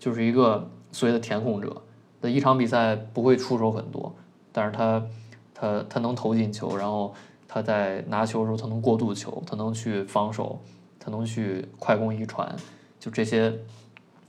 [0.00, 1.82] 就是一个所谓的填空者，
[2.20, 4.12] 的一场比赛不会出手很多，
[4.50, 5.06] 但是他
[5.54, 7.14] 他他能投进球，然后
[7.46, 10.60] 他在拿球的时候他能过渡球，他能去防守，
[10.98, 12.54] 他能去快攻一传，
[12.98, 13.56] 就这些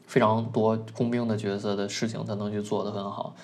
[0.05, 3.35] 非常多工兵的角色的事情，他能去做得很好。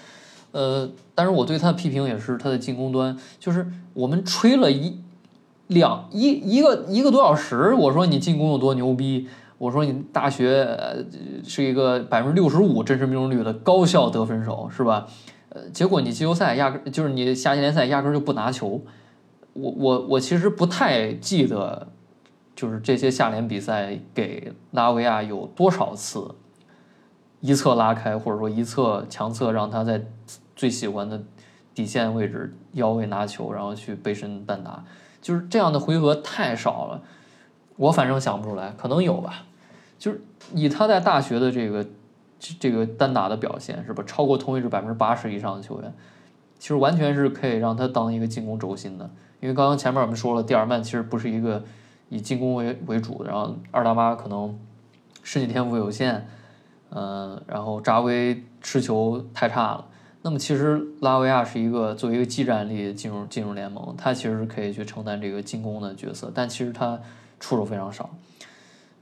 [0.52, 5.00] 呃，但是我对他的批评也是他的进攻端，就是我们吹了一
[5.68, 9.28] 两一一个一个多小时，我说你进攻有多牛逼，
[9.58, 11.04] 我说你大学呃
[11.44, 15.08] 是一个百分之六十五真实命中率的高效得分手，是吧？
[15.50, 18.82] 呃，结果你季后赛压根就是你夏季联赛压根就不拿球，
[19.54, 21.88] 我我我其实不太记得，
[22.56, 26.36] 就是这些下联比赛给拉维亚有多少次
[27.42, 30.02] 一侧拉开，或者说一侧强侧让他在。
[30.54, 31.20] 最喜欢的
[31.74, 34.84] 底线位置腰位拿球，然后去背身单打，
[35.20, 37.02] 就是这样的回合太少了，
[37.78, 39.46] 我反正想不出来，可能有吧。
[39.98, 40.22] 就是
[40.54, 41.84] 以他在大学的这个
[42.60, 44.04] 这个单打的表现，是吧？
[44.06, 45.92] 超过同位置百分之八十以上的球员，
[46.60, 49.10] 其实完全是可以让他当一个进攻轴心的。
[49.40, 51.64] 因为刚刚前面我们说了，蒂尔曼其实不是一个
[52.10, 54.56] 以进攻为为主，然后二大妈可能
[55.24, 56.28] 身体天赋有限，
[56.92, 59.86] 嗯，然后扎威持球太差了。
[60.22, 67.00] 那么其实拉维亚是一个作为一个技战力进入进入联盟，他其实可以去承担这个进攻的角色，但其实他
[67.40, 68.10] 出手非常少。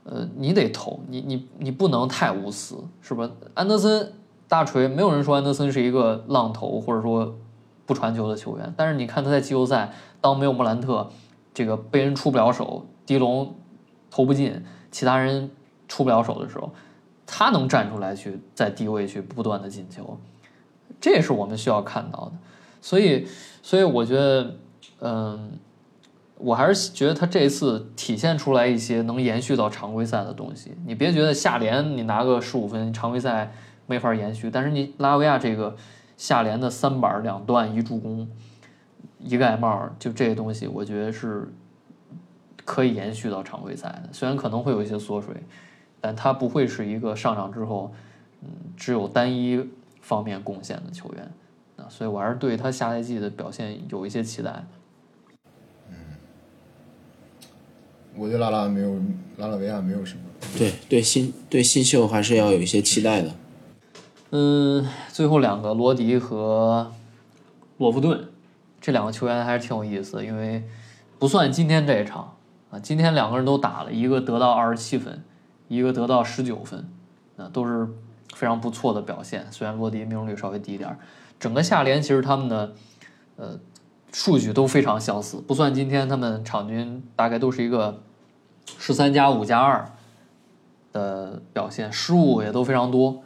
[0.05, 3.29] 呃，你得投，你你你不能太无私，是吧？
[3.53, 4.13] 安德森
[4.47, 7.35] 大锤，没有人说安德森是一个浪投或者说
[7.85, 11.09] 不传球的球员，但是你看他在季后赛，当没有莫兰特
[11.53, 13.53] 这个被人出不了手，迪龙
[14.09, 15.51] 投不进，其他人
[15.87, 16.71] 出不了手的时候，
[17.31, 20.19] 他能站出来去在低位去不断的进球。
[20.99, 22.31] 这也是我们需要看到的，
[22.81, 23.25] 所以，
[23.61, 24.55] 所以我觉得，
[24.99, 25.51] 嗯，
[26.37, 30.75] 我还是觉得他这次体现出来一些能延续到常规赛的东西。
[30.85, 33.53] 你别觉得下联你拿个十五分，常规赛
[33.85, 35.75] 没法延续，但是你拉维亚这个
[36.17, 38.27] 下联的三板两段一助攻
[39.19, 41.49] 一盖帽，就这些东西，我觉得是
[42.65, 44.09] 可以延续到常规赛的。
[44.11, 45.33] 虽然可能会有一些缩水，
[46.01, 47.93] 但他不会是一个上场之后，
[48.41, 49.67] 嗯，只有单一。
[50.01, 51.31] 方面贡献的球员，
[51.75, 54.65] 啊，所以我还是对他下赛季的表现有一些期待。
[55.87, 55.95] 嗯，
[58.15, 58.95] 我对拉拉没有
[59.37, 60.21] 拉拉维亚没有什么。
[60.57, 63.31] 对对新对新秀还是要有一些期待的。
[64.31, 66.91] 嗯，最后两个罗迪和
[67.77, 68.29] 洛夫顿
[68.81, 70.63] 这两个球员还是挺有意思，因为
[71.19, 72.35] 不算今天这一场
[72.71, 75.21] 啊，今天两个人都打了一个得到二十七分，
[75.69, 76.85] 一个得到十九分，
[77.37, 77.87] 啊，都是。
[78.35, 80.95] 非常不错的表现，虽然罗迪命中率稍微低一点，
[81.39, 82.73] 整个下联其实他们的
[83.37, 83.59] 呃
[84.13, 88.01] 数据都非常相似，不算今天他们场均大概都是一个
[88.77, 89.91] 十三加五加二
[90.93, 93.23] 的表现，失误也都非常多，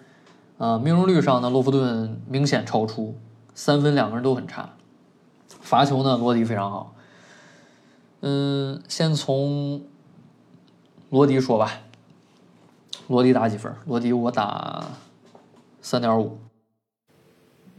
[0.57, 3.15] 呃，命中率上呢，洛夫顿明显超出，
[3.53, 4.69] 三分两个人都很差，
[5.59, 6.95] 罚球呢，罗迪非常好，
[8.21, 9.83] 嗯，先从
[11.09, 11.82] 罗迪说吧。
[13.07, 13.73] 罗迪打几分？
[13.85, 14.83] 罗迪我打
[15.81, 16.37] 三点五，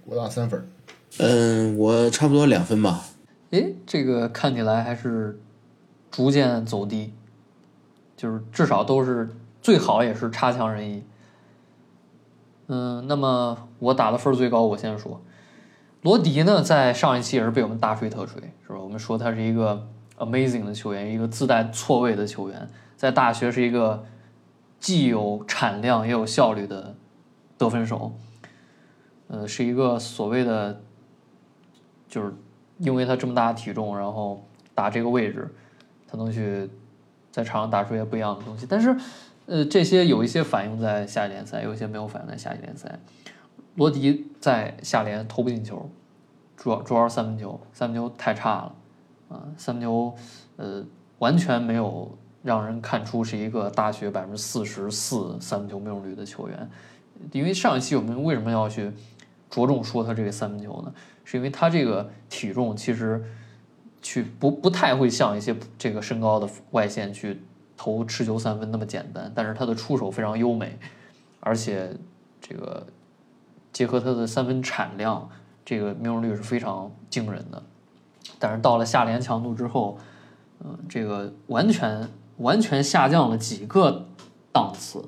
[0.04, 0.68] 我打三分。
[1.18, 3.04] 嗯，我差不多两分吧。
[3.50, 5.40] 诶，这个看起来还是
[6.10, 7.14] 逐渐走低，
[8.16, 9.30] 就是至少都是
[9.62, 11.04] 最好也是差强人意。
[12.66, 15.20] 嗯，那么我打的分儿最高，我先说，
[16.02, 18.78] 罗迪呢，在上一期也是被我们大吹特吹，是吧？
[18.78, 19.86] 我们说他是一个
[20.18, 24.04] amazing 的球员，一个自带错位的球员，在大学是一个
[24.84, 26.94] 既有产量也有效率的
[27.56, 28.12] 得分手，
[29.28, 30.82] 呃，是一个所谓的，
[32.06, 32.34] 就是
[32.76, 35.48] 因为他这么大体重，然后打这个位置，
[36.06, 36.68] 他能去
[37.32, 38.94] 在场上打出一些不一样的东西，但是。
[39.46, 42.98] 呃，这些有一些反映在下一联赛，有一些没有反映在下一联赛。
[43.74, 45.90] 罗迪在下联投不进球，
[46.56, 48.74] 主要主要是三分球，三分球太差了，
[49.28, 50.14] 啊，三分球
[50.56, 50.82] 呃
[51.18, 56.70] 完全没有让人看出是一个大学百分之四十四三分球命中率的球员。
[57.32, 58.92] 因为上一期我们为什么要去
[59.50, 60.94] 着重说他这个三分球呢？
[61.24, 63.24] 是因为他这个体重其实
[64.00, 67.40] 去不不太会像一些这个身高的外线去。
[67.76, 70.78] 投持球三分那么简单，但是他的出手非常优美，
[71.40, 71.90] 而且
[72.40, 72.86] 这个
[73.72, 75.28] 结合他的三分产量，
[75.64, 77.60] 这个命中率是非常惊人的。
[78.38, 79.98] 但是到了下联强度之后，
[80.60, 82.08] 嗯，这个完全
[82.38, 84.06] 完全下降了几个
[84.52, 85.04] 档次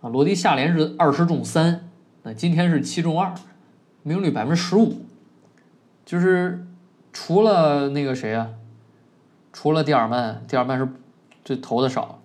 [0.00, 0.08] 啊！
[0.08, 1.88] 罗迪下联是二十中三，
[2.22, 3.34] 那今天是七中二，
[4.02, 5.02] 命中率百分之十五，
[6.04, 6.66] 就是
[7.12, 8.50] 除了那个谁啊，
[9.52, 10.88] 除了蒂尔曼，蒂尔曼是。
[11.42, 12.20] 这投的少，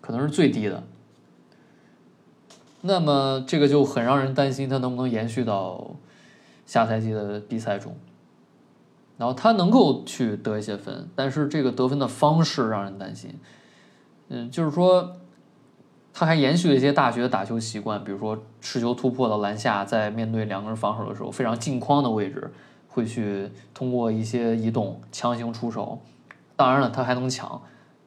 [0.00, 0.84] 可能是最低的。
[2.82, 5.90] 那么这个就很让人担心，他能不能延续到
[6.64, 7.94] 下赛季的比赛中。
[9.18, 13.34] 然后他能够去得一些分，但是这个得分的方式让人担心。
[14.28, 15.16] 嗯，就是说
[16.12, 22.52] 他还延续了一些大学的打球习惯，比如说持球突破到篮下，在面对两个人防守的时候，非常近框的位置，
[22.88, 26.00] 会去通过一些移动强行出手。
[26.56, 27.60] 当然了，他还能抢。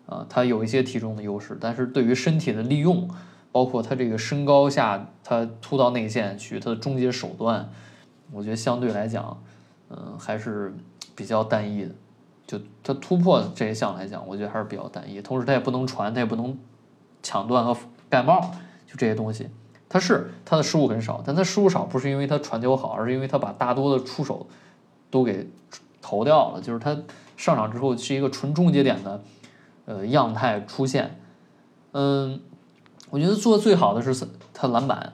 [0.08, 3.10] 啊，他有一些体重的优势，但是对于身体的利用，
[3.52, 7.70] 包括他这个身高下，他突到内线去，他的终结手段，
[8.32, 9.38] 我觉得相对来讲，
[9.90, 10.74] 嗯，还是
[11.14, 11.92] 比较单一的。
[12.48, 15.22] 就他突破这一项来讲，我觉得还是比较单一。
[15.22, 16.58] 同时，他也不能传，他也不能
[17.22, 17.78] 抢断和
[18.10, 18.40] 盖帽，
[18.88, 19.50] 就这些东西，
[19.88, 24.48] 他是他的失误很少，但他失误少不是因为他传球好，而是因为他把大多的出手
[25.12, 25.48] 都给
[26.02, 26.62] 投掉了。
[26.62, 26.98] 就是他
[27.36, 29.22] 上场之后是一个纯终结点的。
[29.90, 31.18] 呃，样态出现，
[31.94, 32.42] 嗯，
[33.10, 35.14] 我觉得做的最好的是他篮板，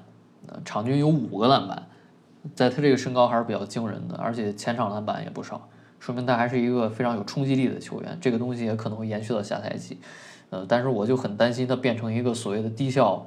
[0.66, 1.88] 场均有五个篮板，
[2.56, 5.70] 在他这个身高还是比较惊人的，而且前场篮板也不少，
[6.04, 8.18] 说明他还是一个非常有冲击力的球员。
[8.20, 9.98] 这个东西也可能会延续到下赛季，
[10.50, 13.26] 呃，但是我就很担心他变成一个所谓的低效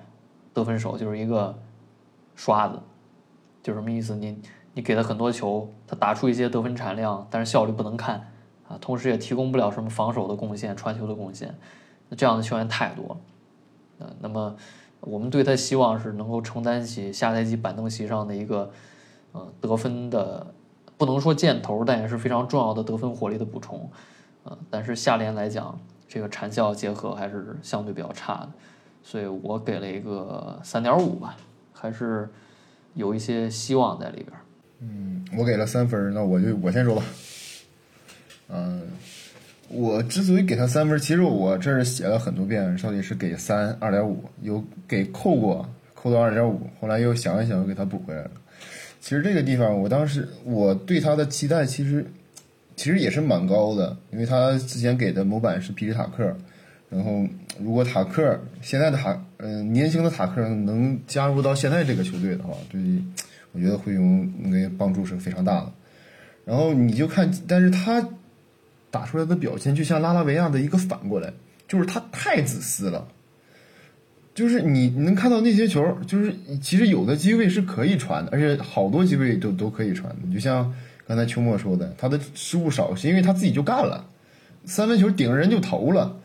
[0.52, 1.58] 得分手，就是一个
[2.34, 2.78] 刷子，
[3.62, 4.14] 就什么意思？
[4.14, 4.38] 你
[4.74, 8.30] 你给他很多球，他打出一些得分产量，但是效率不能看。
[8.68, 11.56] 啊，同时也提供不了什么防守的贡献、传球的贡献，
[12.10, 13.16] 那这样的球员太多了。
[14.00, 14.54] 呃，那么
[15.00, 18.70] 我们对他希望是能够承担起下赛季板凳席上的一个
[19.32, 20.52] 呃得分的，
[20.96, 23.90] 不能说箭头，但也是非常重要的得分火力的补充。
[24.44, 25.78] 呃，但是下联来讲，
[26.08, 28.48] 这个产效结合还是相对比较差的，
[29.02, 31.36] 所以我给了一个三点五吧，
[31.72, 32.28] 还是
[32.94, 34.28] 有一些希望在里边。
[34.80, 37.02] 嗯，我给了三分，那我就我先说吧。
[38.48, 38.82] 嗯，
[39.68, 48.30] 我之所以给他三分，其实我这儿写了很多遍，到底是给三二点五，有给扣过，扣到二点五，后来又想一想，又给他补回来了。
[49.06, 52.04] 其实这个地方，我当时我对他的期待，其实
[52.74, 56.36] 其实也是蛮高的，因为他之前给的模板是皮什塔克，
[56.90, 57.24] 然后
[57.60, 62.80] 如果塔克现在的塔，嗯，年轻的塔克能加入到现在这个球队的话，对，
[63.52, 64.00] 我觉得会有
[64.40, 65.72] 那个帮助是非常大的。
[66.44, 68.04] 然后你就看，但是他。
[68.88, 71.30] 打出来的表现就像拉拉维亚的一个反过来，
[71.68, 73.06] 就是他太自私了。
[74.36, 76.32] 就是你能看到那些球，就是
[76.62, 80.32] 其实有的机会是可以传的，而且好多机会都都可以传的。
[80.32, 80.70] 就像
[81.08, 84.06] 刚才秋末说的，他的失误少是因为他自己就干了，
[84.66, 86.16] 三分球顶着人就投了，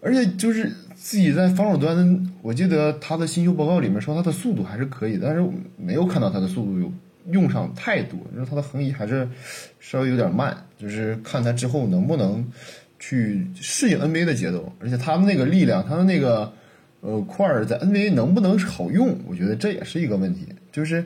[0.00, 5.46] 而且就是自己在防守端，我记得他的新秀报告里面说他的速度还是可以，但是
[5.76, 6.92] 没有看到他的速度有。
[7.30, 9.28] 用上太多，就是他的横移还是
[9.80, 12.42] 稍微有点慢，就是看他之后能不能
[12.98, 16.50] 去适应 NBA 的节奏，而且他们那个力量，他的那个
[17.00, 20.46] 呃块儿在 NBA 能不能好用，我觉得这也是一个问题。
[20.72, 21.04] 就是，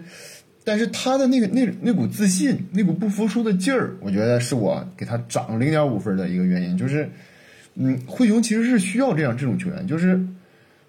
[0.65, 6.77] 但是他的那个那那股自信，那股不服输的劲儿，我觉得是我给他涨零点五分的一个原因。
[6.77, 7.09] 就是，
[7.75, 10.21] 嗯，灰熊其实是需要这样这种球员，就是，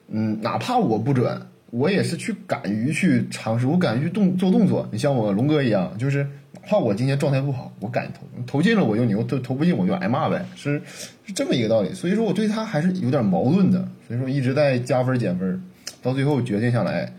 [0.10, 1.42] 嗯，哪怕我不准。
[1.70, 4.88] 我也是去敢于去尝试，我敢于去动做动作。
[4.92, 6.24] 你像我龙哥一样，就是
[6.62, 10.82] 怕我今天状态不好，我敢投，投进了我就牛，投投不进我就挨骂呗，是
[11.26, 11.94] 是这么一个道理。
[11.94, 15.62] 所以说我对他还是有点矛盾的，所以说一直在加分减分，
[16.02, 17.12] 到最后决定下来，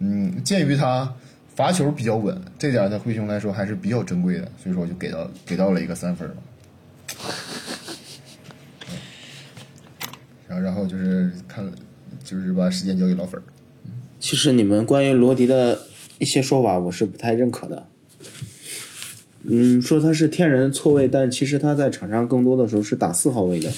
[0.00, 1.14] 嗯，鉴于他
[1.54, 6.36] 罚球比较稳，这点在灰熊来说还是比较珍贵的，所以说我就给到给到了一个三分吧。
[10.48, 11.64] 然后然后就是看，
[12.22, 13.40] 就是把时间交给老粉。
[14.20, 15.80] 其实你们关于罗迪的
[16.18, 17.86] 一些说法，我是不太认可的。
[19.44, 23.70] 嗯，说他是天然错位，但其实他在场上更多的时候是打四号位的。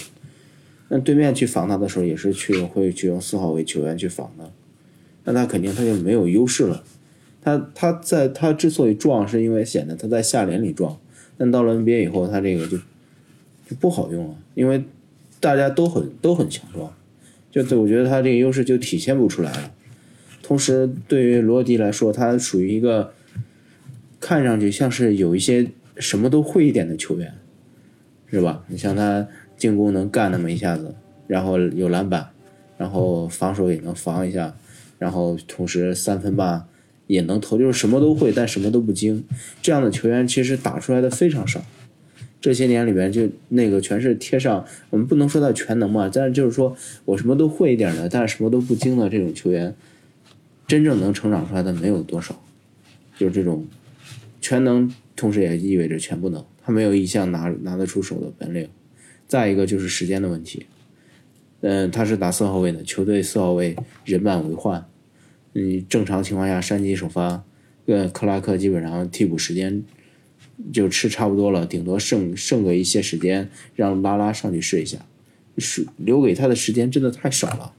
[0.89, 4.51] 那对面去防他的时候，也是去会去用四号位球员去防的。
[5.25, 6.85] 那他肯定他就没有优势了。
[7.41, 10.99] 他他在他之所以壮，是因为显得他在下联里壮。
[11.39, 14.85] 但到了 NBA 以后，他这个就就不好用了，因为
[15.41, 16.93] 大家都很都很强壮，
[17.51, 19.73] 就对我觉得他这个优势就体现不出来了。
[20.43, 23.14] 同时，对于罗迪来说，他属于一个
[24.25, 25.67] 看上去像是有一些
[25.99, 27.35] 什么都会一点的球员，
[28.31, 28.65] 是吧？
[28.69, 30.95] 你像他进攻能干那么一下子，
[31.27, 32.31] 然后有篮板，
[32.79, 34.57] 然后防守也能防一下，
[34.99, 36.67] 然后同时三分吧
[37.07, 39.23] 也能投，就是什么都会，但什么都不精。
[39.61, 41.63] 这样的球员其实打出来的非常少。
[42.41, 46.75] 这些年里边，就那个全是贴上，我们不能说他全能嘛，但是就是说
[47.05, 49.75] 我什么都会一点的，但是什么都不精的这种球员。
[50.67, 52.43] 真正能成长出来的没有多少，
[53.19, 53.67] 就是这种
[54.45, 56.45] 全能，同时也意味着全不能。
[56.63, 58.69] 他没有一项拿拿得出手的本领。
[59.27, 60.67] 再一个就是时间的问题，
[61.63, 64.85] 嗯，他是打四号位的，球队四号位人满为患。
[65.55, 67.43] 你正常情况下，山鸡首发，
[67.87, 69.83] 呃，克拉克基本上替补时间
[70.71, 74.99] 就吃差不多了，顶多剩剩个一些时间让拉拉上去试一下，
[75.57, 77.73] 是留给他的时间真的太少了。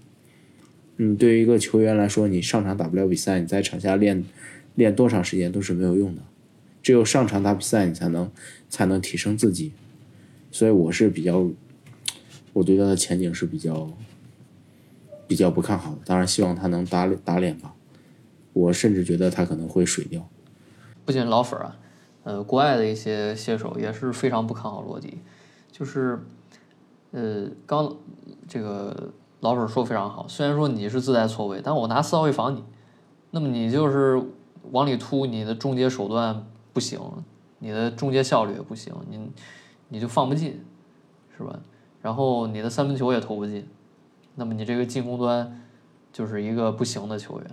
[0.98, 4.26] 嗯，对于一个球员来说，你上场打不了比赛，你在场下练
[4.74, 6.24] 练多长时间都是没有用的。
[6.86, 8.32] 只有上场打比赛，你才能
[8.70, 9.74] 才能提升自己。
[10.52, 11.50] 所以我是比较，
[12.54, 13.90] 我对他的前景是比较
[15.28, 16.02] 比较不看好的。
[16.06, 17.74] 当然，希望他能打打脸吧。
[18.54, 20.30] 我甚至觉得他可能会水掉。
[21.04, 21.76] 不仅老粉啊，
[22.24, 25.18] 呃，国外的一些写手也是非常不看好罗迪。
[25.72, 26.20] 就是，
[27.14, 27.98] 呃，刚
[28.48, 29.12] 这个。
[29.42, 32.64] 老粉说非常好，虽然说你是自带错位，但我拿四号位防你，
[33.30, 34.20] 那么你就是
[34.72, 37.00] 往里突，你的终结手段不行，
[37.60, 39.32] 你的终结效率也不行，你
[39.88, 40.62] 你就放不进，
[41.38, 41.58] 是吧？
[42.02, 43.66] 然后你的三分球也投不进，
[44.36, 45.62] 那么你这个进攻端
[46.12, 47.50] 就是一个不行的球员。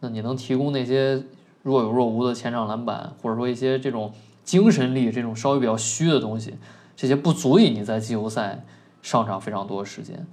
[0.00, 1.22] 那你能提供那些
[1.62, 4.10] 若有若无的前场篮板，或者说一些这种
[4.44, 6.54] 精神力，这种稍微比较虚的东西，
[6.96, 8.64] 这些不足以你在季后赛
[9.02, 10.26] 上场非常多时间。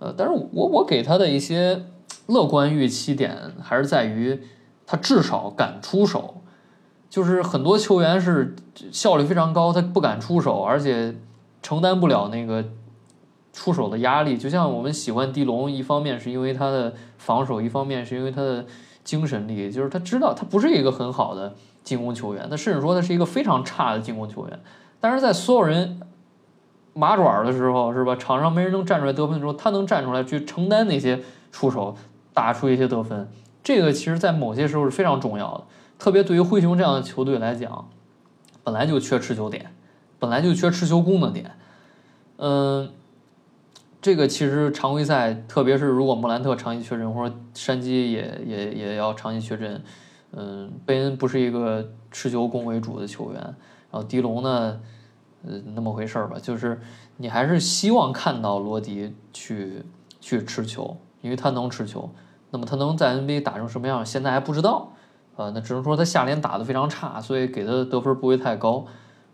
[0.00, 1.82] 呃，但是我我给他的一些
[2.26, 4.38] 乐观预期点还是在于
[4.86, 6.42] 他至少敢出手，
[7.10, 8.54] 就是很多球员是
[8.92, 11.14] 效率非常高，他不敢出手，而且
[11.62, 12.64] 承担不了那个
[13.52, 14.36] 出手的压力。
[14.36, 18.64] 就像我们喜欢迪龙，一方面是因为他的防守，一方面是因为他的
[19.04, 24.60] 精神力，就是他知道他不是一个很好的进攻球员，他甚至说他是一个非常差的进攻球员，
[25.00, 26.00] 但是在所有人。
[26.94, 28.16] 麻爪的时候是吧？
[28.16, 31.22] 场上没人能站出来得分的时候，他能站出来去承担那些
[31.52, 31.94] 出手，
[32.34, 33.30] 打出一些得分。
[33.62, 35.64] 这个其实，在某些时候是非常重要的。
[35.98, 37.88] 特别对于灰熊这样的球队来讲，
[38.62, 39.74] 本来就缺持球点，
[40.18, 41.50] 本来就缺持球攻的点。
[42.36, 42.90] 嗯，
[44.00, 49.82] 这个其实常规赛，特别是如果莫兰特长期缺阵，或者山鸡也也也要长期缺阵，
[50.32, 53.54] 嗯，贝恩不是一个持球攻为主的球员，然
[53.92, 54.80] 后迪龙呢？
[55.46, 56.80] 呃，那么回事儿吧，就是
[57.16, 59.84] 你还是希望看到罗迪去
[60.20, 62.10] 去持球，因为他能持球。
[62.50, 64.92] 那么他能在 NBA 打成什么样，现在还不知道。
[65.38, 68.84] 呃，那只能说他下联打得非常差，所以给他的得分不会太高。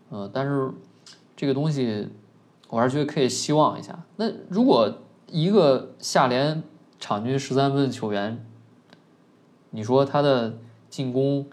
[0.09, 0.71] 呃，但是
[1.35, 2.07] 这个东西
[2.69, 3.99] 我还是觉得可以希望一下。
[4.17, 6.61] 那如果一个下联
[6.99, 8.45] 场均十三分的球员，
[9.71, 10.57] 你说他的
[10.89, 11.47] 进攻，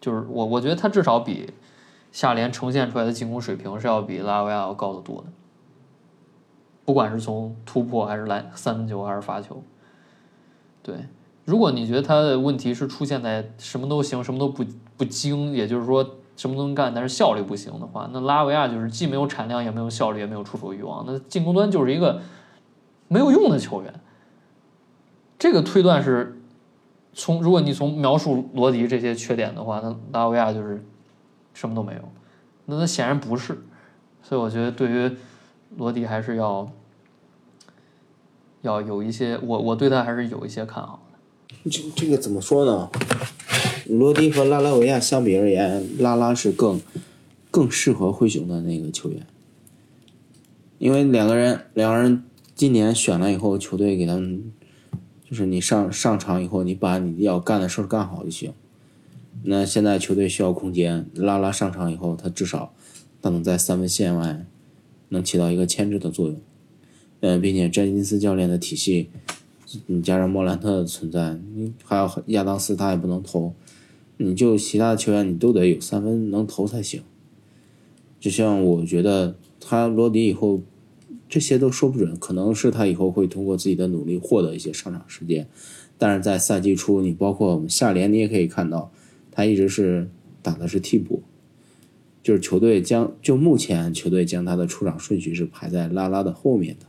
[0.00, 1.52] 就是我我觉得他至少比。
[2.10, 5.26] 下联呈现出来的进攻水平是要比拉维亚要高得多的，
[6.86, 9.62] 不管是从突破还是来三分球还是罚球，
[10.82, 10.96] 对，
[11.48, 14.62] 如果你觉得他的问题是出现在什么都行什么都不
[14.98, 16.04] 不精，也就是说
[16.36, 22.20] 什么都能干，但是效率不行的话，那拉维亚就是既没有产量也没有效率也没有出手欲望，那进攻端就是一个
[23.08, 23.94] 没有用的球员。
[25.38, 26.40] 这个推断是
[27.14, 30.84] 从如果你从描述罗迪这些缺点的话，那拉维亚就是。
[31.54, 32.00] 什么都没有，
[32.66, 33.58] 那他显然不是，
[34.22, 35.10] 所以我觉得对于
[35.76, 36.70] 罗迪还是要
[38.62, 41.02] 要有一些，我我对他还是有一些看好。
[41.70, 42.90] 这这个怎么说呢？
[43.86, 46.80] 罗迪和拉拉维亚相比而言，拉拉是更
[47.50, 49.26] 更适合灰熊的那个球员，
[50.78, 52.22] 因为两个人两个人
[52.54, 54.52] 今年选了以后，球队给他们
[55.28, 58.52] 就是你上上场以后，你把你要干的事儿干好就行。
[59.44, 62.74] 那现在球队需要空间，拉拉上场以后，他至少
[63.22, 64.44] 他能在三分线外
[65.08, 66.40] 能起到一个牵制的作用。
[67.20, 69.10] 嗯，并且詹金斯教练的体系，
[69.86, 73.52] 你加上莫兰特的存在，你还有亚当斯他也不能投，
[74.16, 77.02] 你就其他的球员你都得有三分能投才行。
[78.20, 80.60] 就像我觉得他罗迪以后
[81.28, 85.46] 这些都说不准，可能是他以后会通过自己的努力获得一些上场时间，
[85.98, 88.90] 但是在赛季初，你包括我们下联你也可以看到，
[89.30, 90.08] 他一直是
[90.42, 91.22] 打的是替补，
[92.22, 96.86] 就是球队将就目前球队将他的出场顺序是排在拉拉的后面的。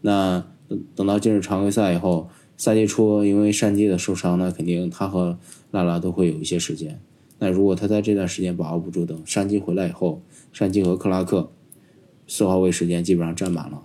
[0.00, 5.38] 那等等到进入常规赛以后，赛季初因为山鸡的受伤，那肯定他和
[5.70, 7.00] 拉拉都会有一些时间。
[7.38, 10.22] 那如果他在这段时间把握不住，等山鸡回来以后，
[10.52, 11.50] 山鸡和克拉克
[12.26, 13.84] 四号位时间基本上占满了，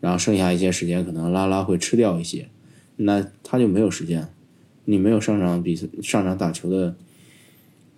[0.00, 2.48] 然后剩下一些时间可能拉拉会吃掉一些，
[2.96, 4.28] 那他就没有时间。
[4.86, 6.94] 你没有上场比赛、上场打球的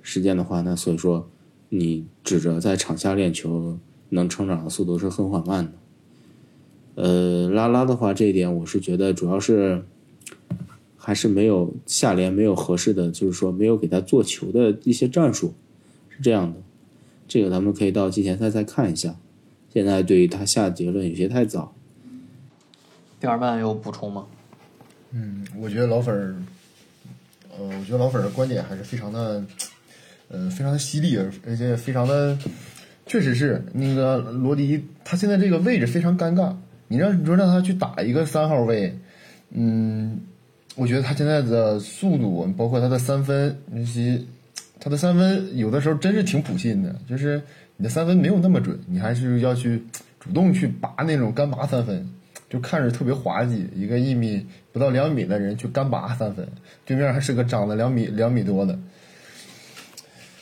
[0.03, 1.29] 时间的话，那所以说
[1.69, 3.79] 你指着在场下练球
[4.11, 5.73] 能成长的速度是很缓慢的。
[6.97, 9.85] 呃，拉拉的话，这一点我是觉得主要是
[10.97, 15.55] 还是没有下联没有合适的，就是说没有给他做球的一些战术，
[16.09, 16.59] 是这样的。
[17.29, 19.15] 这个咱们可以到季前赛再看一下。
[19.73, 21.75] 现在对于他下结论有些太早。
[23.21, 24.27] 第二半有补充吗？
[25.11, 26.35] 嗯，我觉得老粉儿，
[27.59, 29.45] 呃，我觉得老粉儿的观点还是非常的，
[30.29, 32.39] 呃，非常的犀利，而而且非常的，
[33.07, 36.57] 确实是那个罗迪，他现在这个位置非常尴尬。
[36.89, 38.97] 你让你说让他去打一个三号位，
[39.51, 40.21] 嗯，
[40.77, 44.21] 我觉得他现在的速度，包括他的三分那些，
[44.79, 47.43] 他的三分有的时候真是挺普信的，就是
[47.77, 49.83] 你的三分没有那么准，你还是要去
[50.21, 52.09] 主动去拔那种干拔三分，
[52.49, 56.47] 就看着特别滑稽，一个一米不到两米的人去干拔三分，
[56.85, 58.79] 对面还是个长了两米两米多的，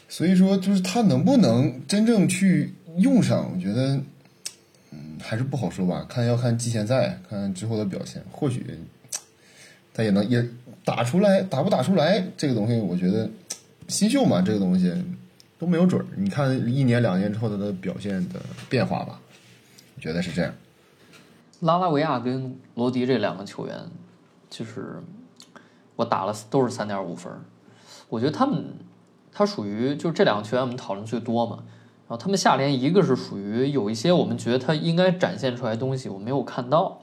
[0.09, 3.99] 所以说就是他能不能真正去用上，我觉得。
[5.27, 8.79] 还是不好说吧，看要看季前赛，看之后的表现，或许
[9.95, 10.47] 他也能也
[10.85, 13.29] 打出来，打不打出来这个东西，我觉得
[13.89, 14.93] 新秀嘛，这个东西
[15.59, 16.05] 都没有准儿。
[16.17, 18.39] 你看一年两年之后他的表现的
[18.69, 19.19] 变化吧，
[19.97, 20.53] 我觉得是这样。
[21.61, 23.77] 拉拉维亚跟罗迪这两个球员，
[24.51, 25.01] 就是
[25.97, 27.33] 我打了都是三点五分，
[28.11, 28.63] 我觉得他们
[29.33, 31.65] 他属于就这两个球员我们讨论最多嘛。
[32.07, 37.01] 然后他们下联一个是属于有一些我们觉得他应该展现出来的东西我没有看到，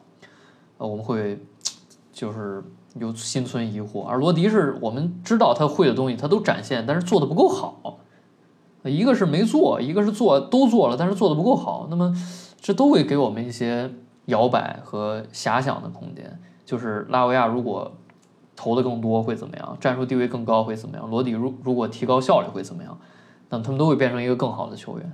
[0.78, 1.44] 呃，我们会
[2.14, 2.64] 就是
[2.96, 4.04] 有心存疑惑。
[4.04, 7.98] 而罗迪是我们知道他会的东西他都展现，但是做的不够好。
[8.84, 11.88] 一个是没做，一个是做都做了，但是做的不够好。
[11.90, 12.16] 那么
[12.60, 13.92] 这都会给我们一些
[14.26, 16.40] 摇摆和遐想的空间。
[16.66, 17.92] 就是拉维亚如果
[18.56, 19.78] 投的更多会怎么样？
[19.80, 21.10] 战术地位更高会怎么样？
[21.10, 22.98] 罗迪如如果提高效率会怎么样？
[23.52, 25.14] 那么他们都会变成一个更好的球员。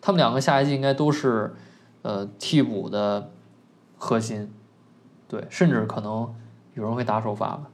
[0.00, 1.54] 他们两个下一季应该都是，
[2.02, 3.30] 呃，替补的
[3.96, 4.50] 核心，
[5.28, 6.34] 对，甚至可能
[6.74, 7.70] 有人会打首发吧，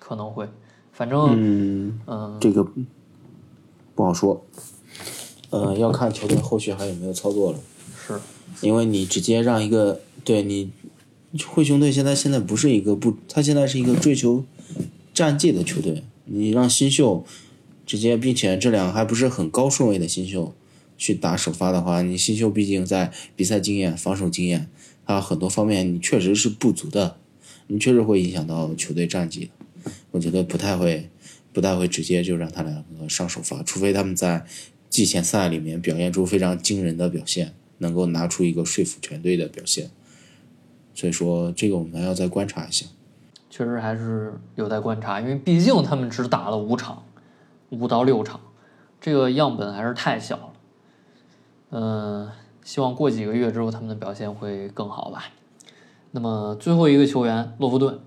[0.00, 0.48] 可能会，
[0.92, 2.66] 反正嗯嗯，这个
[3.94, 4.44] 不好说，
[5.50, 7.58] 呃，要看球队后续还有没有操作了。
[7.96, 8.18] 是，
[8.60, 10.72] 因为你直接让一个对你
[11.46, 14.44] 灰熊队现在现在不是一个不，他现在是一个追求
[15.14, 17.24] 战绩的球队，你让新秀。
[17.84, 20.54] 直接，并且这两个还不是很高顺位的新秀
[20.96, 24.68] 去打首发的话，你新秀毕竟在比赛经验、防守经验，
[25.04, 27.16] 还有很多方面你确实是不足的，
[27.66, 29.50] 你确实会影响到球队战绩
[30.12, 31.10] 我觉得不太会，
[31.52, 34.44] 不太会直接就让他两个上首发，除非他们在
[34.88, 39.90] 季前赛里面表现出非常惊人的表现，能够拿出一个说服全队的表现。
[40.94, 42.86] 所以说，这个我们要再观察一下。
[43.50, 47.02] 确实还是有待观察，因为毕竟他们只打了五场。
[47.72, 48.38] 五到六场，
[49.00, 50.52] 这个样本还是太小了。
[51.70, 52.30] 嗯，
[52.62, 55.24] 希望过几个月之后他们的表现会更好吧。
[56.10, 57.98] 那么最后一个球员洛夫顿，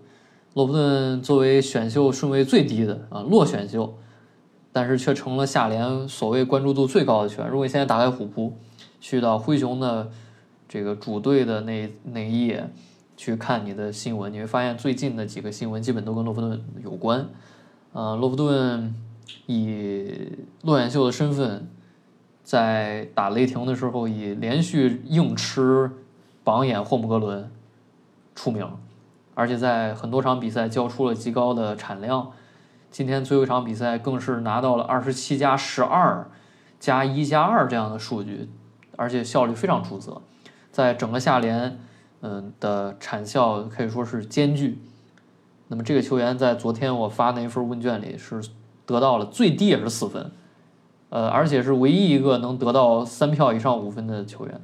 [0.53, 3.95] 洛夫顿作为选秀顺位最低的啊落选秀，
[4.71, 7.49] 但是却成了下联所谓关注度最高的球员。
[7.49, 8.53] 如果你现在打开虎扑，
[9.01, 10.11] 去到灰熊的
[10.69, 12.69] 这个主队的那那一页
[13.17, 17.27] 去看你的新闻，你会发现最近的几个新闻基本都跟洛夫顿有关。
[17.93, 18.93] 呃，洛夫顿。
[19.47, 20.31] 以
[20.63, 21.69] 落选秀的身份，
[22.43, 25.91] 在打雷霆的时候，以连续硬吃
[26.43, 27.49] 榜眼霍姆格伦
[28.33, 28.67] 出名，
[29.33, 32.31] 而且在很多场比赛交出了极高的产量。
[32.91, 36.29] 今天最后一场比赛更是拿到了二十七加十二
[36.79, 38.49] 加一加二这样的数据，
[38.95, 40.21] 而且效率非常出色，
[40.71, 41.77] 在整个下联，
[42.21, 44.81] 嗯的产效可以说是兼具。
[45.67, 48.41] 那么这个球员在昨天我发那一份问卷里是
[48.85, 50.31] 得到了最低也是四分，
[51.09, 54.61] 呃，而且是唯一一个能得到三票以上五分的球员，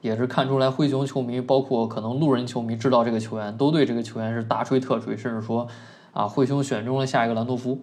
[0.00, 5.68] 也是看出来灰熊球迷，包括可能路人球迷知道这个球员，都对这个球员是大吹特吹，甚至说
[6.12, 7.80] 啊，灰熊选中了下一个兰多夫。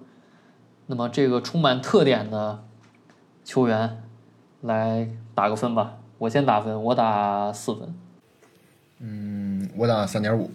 [0.87, 2.63] 那么这个充满特点的
[3.43, 4.03] 球员，
[4.61, 5.97] 来打个分吧。
[6.17, 7.95] 我先打分，我打四分。
[8.99, 10.49] 嗯，我打三点五。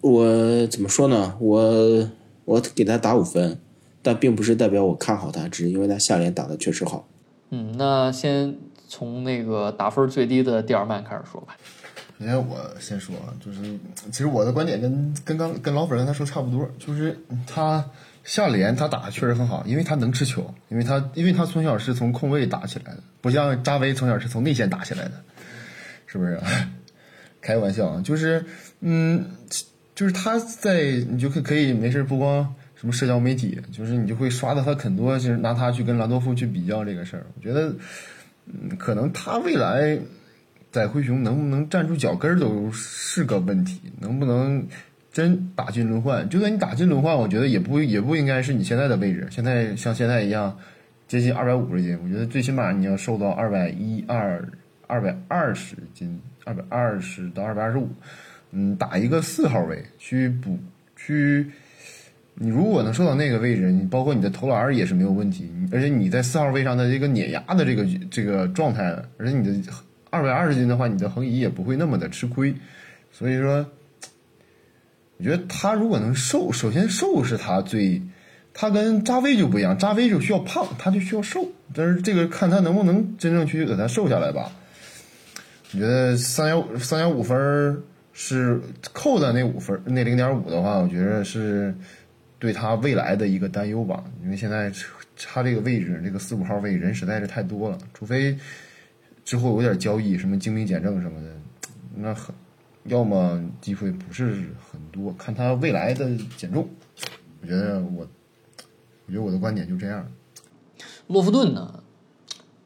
[0.00, 1.36] 我怎么说呢？
[1.38, 2.08] 我
[2.46, 3.58] 我给他打五分，
[4.02, 7.06] 但并不是代表我看好他，只是因为他下联打的确实好。
[7.50, 8.56] 嗯，那先
[8.88, 11.56] 从那个打分最低的蒂尔曼开始说吧。
[12.18, 13.14] 首先我先说，
[13.44, 13.78] 就是
[14.10, 17.84] 其实我的观点跟跟刚跟老粉跟他说差不多，就是他
[18.24, 25.12] 下联他打的确实很好，因为他能吃球，因为他因为他从小是从控卫打起来的，不像扎维从小是从内线打起来的，
[26.06, 26.40] 是不是？
[27.42, 28.44] 开玩笑啊，就是
[28.80, 29.30] 嗯。
[29.96, 37.24] 就是他在，你就可可以没事不光什么社交媒体，就是你就会刷到他很多，就是拿他去跟兰多夫去比较这个事儿。
[37.34, 37.74] 我觉得，
[38.44, 39.98] 嗯，可能他未来
[40.70, 44.66] 在灰熊能不能站住脚跟儿都是个问题，能不能
[45.10, 46.28] 真打进轮换？
[46.28, 49.26] 就算你打进轮换，我觉得也不也不应该是你现在的位置。
[49.30, 50.54] 现在像现在一样
[51.08, 54.46] 接近二百五十斤，我觉得最起码你要瘦到二百一二
[54.86, 57.88] 二百二十斤，二百二十到二百二十五。
[58.52, 60.58] 嗯，打一个四号位去补
[60.96, 61.46] 去，
[62.34, 65.50] 你如果能瘦到那个位置，你包括你的投篮也是没有问题。
[65.72, 69.72] 而且你在四号位上的这个碾压的这个这个状态，而且你的
[70.10, 72.54] 二百二十斤的话，你的横移也不会那么的吃亏。
[73.12, 73.66] 所以说，
[75.18, 78.00] 我觉得他如果能瘦，首先瘦是他最，
[78.54, 81.46] 他跟扎威就不一样，扎威就需要胖，他就需要瘦。
[81.74, 84.52] 但是这个看他能不能真正去给他瘦下来吧。
[85.72, 87.82] 我觉得三点五三点五分。
[88.18, 88.58] 是
[88.94, 91.74] 扣的那五分，那零点五的话，我觉得是
[92.38, 94.02] 对他未来的一个担忧吧。
[94.22, 94.72] 因为现在
[95.14, 98.34] 他这个位置，这个四五号位人实在是太多了，除非
[99.22, 101.28] 之后有点交易，什么精兵简政什么的，
[101.94, 102.34] 那很
[102.84, 104.24] 要么机会不是
[104.72, 105.12] 很多。
[105.18, 106.66] 看他未来的减重，
[107.42, 108.08] 我觉得我，
[109.04, 110.10] 我觉得我的观点就这样。
[111.06, 111.82] 洛夫顿呢，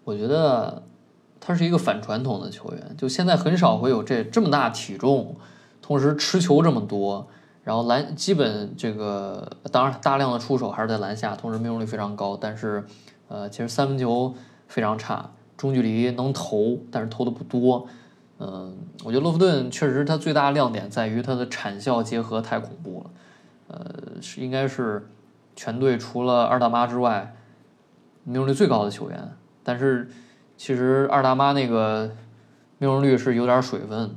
[0.05, 0.81] 我觉得。
[1.41, 5.35] 他是一个反传统的球员，就现在很少会有这这么大体重，
[5.81, 7.27] 同时持球这么多，
[7.65, 12.85] 然后篮基本这个当然大量的出手还是在篮下，同时命中率非常高，但是
[13.29, 14.35] 呃其实三分球
[14.69, 17.87] 非常差，中距离能投，但是投的不多。
[18.39, 23.11] 嗯，我觉得洛夫顿确实他最大的亮点在于他的产效结合太恐怖了，
[23.69, 25.09] 呃是应该是
[25.57, 27.35] 全队除了二大妈之外
[28.25, 29.33] 命中率最高的球员，
[29.65, 30.07] 但是。
[30.61, 32.11] 其实二大妈那个
[32.77, 34.15] 命中率是有点水分，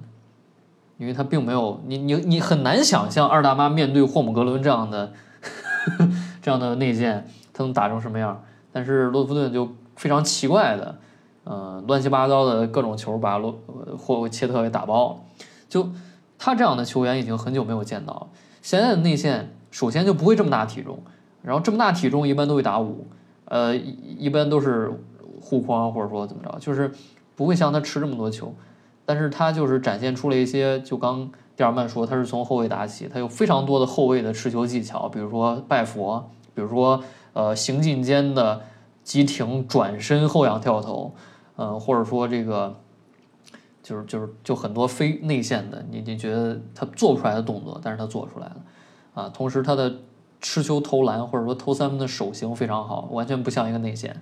[0.98, 6.10] 因为他并没有你你你很难想象二大妈面对霍姆格伦这样的呵呵
[6.44, 8.44] 这样的内线，他能打成什么样。
[8.74, 11.00] 但是洛夫顿就非常奇怪的，
[11.46, 13.58] 呃，乱七八糟的各种球把洛
[13.98, 15.24] 霍切特给打爆。
[15.70, 15.90] 就
[16.38, 18.28] 他这样的球员已经很久没有见到了。
[18.62, 21.00] 现在的内线首先就不会这么大体重，
[21.42, 23.08] 然后这么大体重一般都会打五，
[23.46, 24.92] 呃，一般都是。
[25.44, 26.90] 护框或者说怎么着，就是
[27.36, 28.54] 不会像他吃这么多球，
[29.06, 37.04] 但是他就是展现出了一些，就刚蒂尔曼说他是从后卫打起，他有非常多的后卫的持球技巧，比如说拜佛，比如说
[37.34, 38.62] 呃行进间的
[39.04, 41.14] 急停转身后仰跳投，
[41.58, 42.80] 嗯，或者说这个
[43.84, 48.56] 就是就是就很多非内线的，你你觉得他做不出来的动作，但是他做出来了，
[49.14, 49.94] 啊，同时他的
[50.40, 54.22] 持球投篮或者说投三分的手型非常好，完全不像一个内线。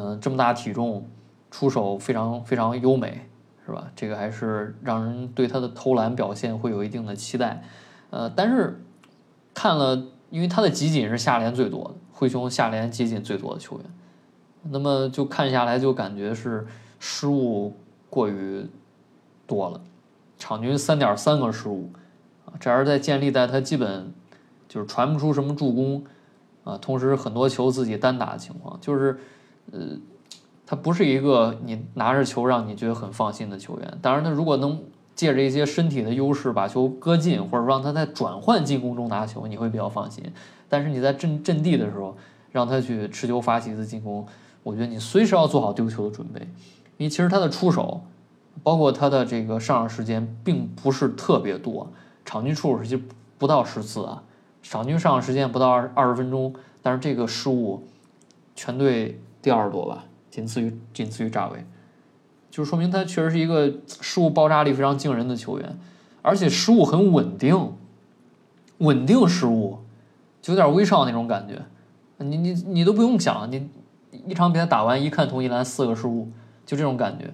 [0.00, 1.04] 嗯，这么大体重，
[1.50, 3.26] 出手非常非常优美，
[3.66, 3.90] 是吧？
[3.96, 7.64] 这个还是让人对他的投篮表现会有一定的期待。
[8.10, 8.80] 呃，但是
[9.52, 13.86] 看了，因为他的集锦是下联最多的，灰熊下联集锦最多的球员，
[14.70, 16.64] 那么就看下来就感觉是
[17.00, 17.74] 失误
[18.08, 18.64] 过于
[19.48, 19.80] 多了，
[20.38, 21.90] 场均三点三个失误，
[22.60, 24.14] 这还是在建立在他基本
[24.68, 26.04] 就是传不出什么助攻
[26.62, 29.18] 啊，同时很多球自己单打的情况，就是。
[29.72, 29.98] 呃，
[30.66, 33.98] 他不是一个你拿着球让你觉得很放心的球员。
[34.02, 34.80] 当然，他如果能
[35.14, 40.24] 借着一些身体的优势把球搁进，或者让他在转换进攻中拿球，你会比较放心。
[40.68, 42.16] 但是你在阵阵地的时候，
[42.52, 44.26] 让他去持球发起一次进攻，
[44.62, 46.40] 我觉得你随时要做好丢球的准备。
[46.96, 48.02] 因为其实他的出手，
[48.62, 51.90] 包括他的这个上场时间，并不是特别多，
[52.24, 53.02] 场均出手时间
[53.38, 54.22] 不到十次啊，
[54.62, 57.82] 场均上场时间不到二二十分钟，但是这个失误
[58.54, 61.64] 全队第二多吧，仅次于仅次于扎维，
[62.50, 65.78] 就说明他确实是一个失误爆炸力非常惊人的球员，
[66.22, 67.72] 而且失误很稳定，
[68.78, 69.78] 稳定失误，
[70.42, 71.62] 就有点威少那种感觉，
[72.18, 73.68] 你你你都不用想，你
[74.26, 76.28] 一场比赛打完一看同一篮四个失误，
[76.66, 77.32] 就这种感觉，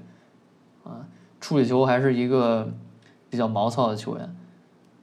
[0.85, 1.07] 啊，
[1.41, 2.73] 处理球还是一个
[3.29, 4.37] 比较毛糙的球员，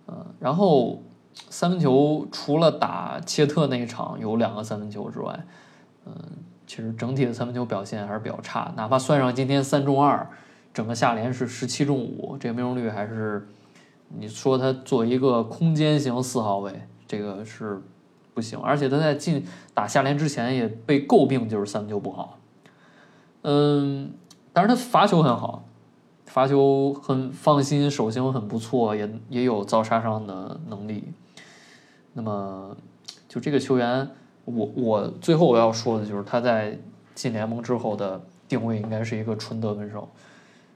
[0.06, 1.02] 呃，然后。
[1.50, 5.46] 三分球除了打切特那一场有两个三分球之外，
[6.06, 6.14] 嗯，
[6.72, 8.72] 其实整体的三分球表现还是比较差。
[8.78, 10.26] 哪怕算上今天三中二，
[10.74, 13.46] 整个下联是十七中五，这个命中率还是
[14.08, 16.72] 你说他做一个空间型四号位，
[17.06, 17.82] 这个是
[18.34, 18.58] 不行。
[18.58, 22.40] 而且他在进打下联之前也被诟病就是三分球不好。
[23.42, 24.14] 嗯，
[24.54, 25.66] 但是他罚球很好。
[26.26, 31.12] 罚球很放心，手型很不错，也也有造杀伤的能力。
[32.14, 32.78] 那么，
[33.28, 34.10] 就这个球员，
[34.46, 36.78] 我我最后我要说的就是他在
[37.14, 40.08] 进联盟之后的定位应该是一个纯得分手，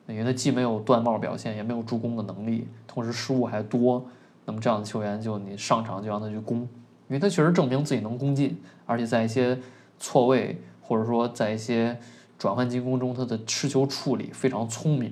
[0.07, 4.05] 因为他既没有断帽表现，也没有助攻的能力，同时失误还多。
[4.45, 6.67] 那么这样的球员，就你上场就让他去攻，因
[7.09, 9.59] 为他确实证明自己能攻进，而且在一些
[9.99, 11.97] 错位或者说在一些
[12.37, 15.11] 转换进攻中，他的持球处理非常聪明。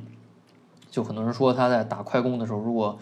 [0.92, 3.00] 就很多人说他在打快攻的时候，如果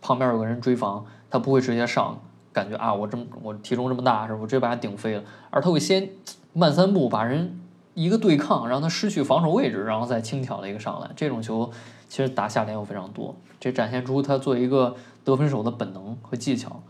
[0.00, 2.18] 旁边有个人追防，他不会直接上，
[2.54, 4.46] 感觉啊我这么我体重这么大，是我？
[4.46, 6.08] 直接把他顶飞了，而他会先
[6.54, 7.60] 慢三步把人
[7.92, 11.10] 一个对抗，让他失去防守位置，然后再轻巧的一个上来。
[11.14, 11.70] 这种球
[12.08, 16.80] 其实打下联有非常多，这展现出他作为一个得分手的本能和技巧。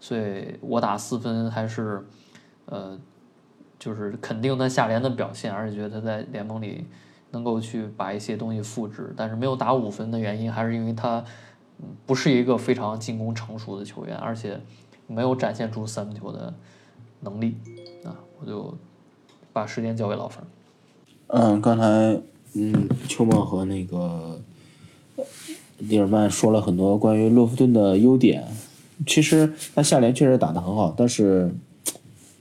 [0.00, 2.06] 所以我打四分还是
[2.64, 2.98] 呃，
[3.78, 6.86] 就是肯定他下联的表现，而且觉得他在联盟里。
[7.30, 11.22] 能够去把一些东西复制，但是没有打五分的原因，还是因为他
[12.06, 14.58] 不是一个非常进攻成熟的球员，而且
[15.08, 16.54] 没有展现出三分球的
[17.20, 17.56] 能力
[18.04, 18.14] 啊！
[18.38, 18.72] 我就
[19.52, 20.44] 把时间交给老冯。
[21.26, 22.20] 嗯，刚才
[22.54, 24.40] 嗯，秋梦和那个
[25.88, 28.46] 蒂尔曼说了很多关于洛夫顿的优点，
[29.06, 31.52] 其实他下联确实打得很好，但是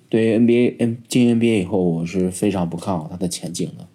[0.10, 3.88] 对于 NBA N 进 NBA 以后，我是非常不看好他的前景的。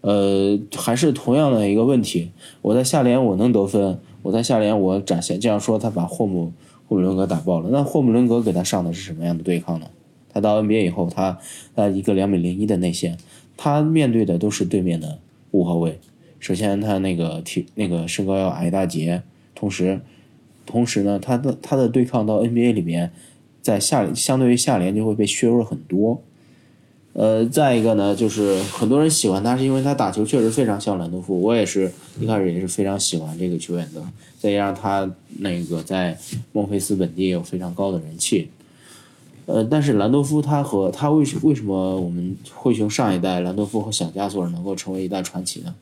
[0.00, 2.30] 呃，还是同样的一个问题。
[2.60, 5.40] 我在下联我能得分，我在下联我展现。
[5.40, 6.52] 这样说，他把霍姆
[6.88, 7.68] 霍姆伦格打爆了。
[7.70, 9.86] 那霍姆伦格给他上的是什么样的对抗呢？
[10.32, 11.38] 他到 NBA 以后，他
[11.76, 13.16] 在一个两米零一的内线，
[13.56, 15.18] 他面对的都是对面的
[15.52, 16.00] 五号位。
[16.40, 19.22] 首先，他那个体那个身高要矮一大截，
[19.54, 20.00] 同时，
[20.66, 23.12] 同时呢，他的他的对抗到 NBA 里面，
[23.62, 26.20] 在下相对于下联就会被削弱很多。
[27.14, 31.40] 呃，再一个呢，就是很多人喜欢他，是因为他打球确实非常像兰多夫。
[31.40, 34.02] 我也是一开始也是非常喜欢这个球员的。
[34.36, 35.08] 再加上他
[35.38, 36.18] 那个在
[36.52, 38.50] 孟菲斯本地也有非常高的人气。
[39.46, 45.72] 呃，但是兰多夫他和他为什为什么我们灰熊上一代兰多夫和小加索尔能够成为一代传奇呢？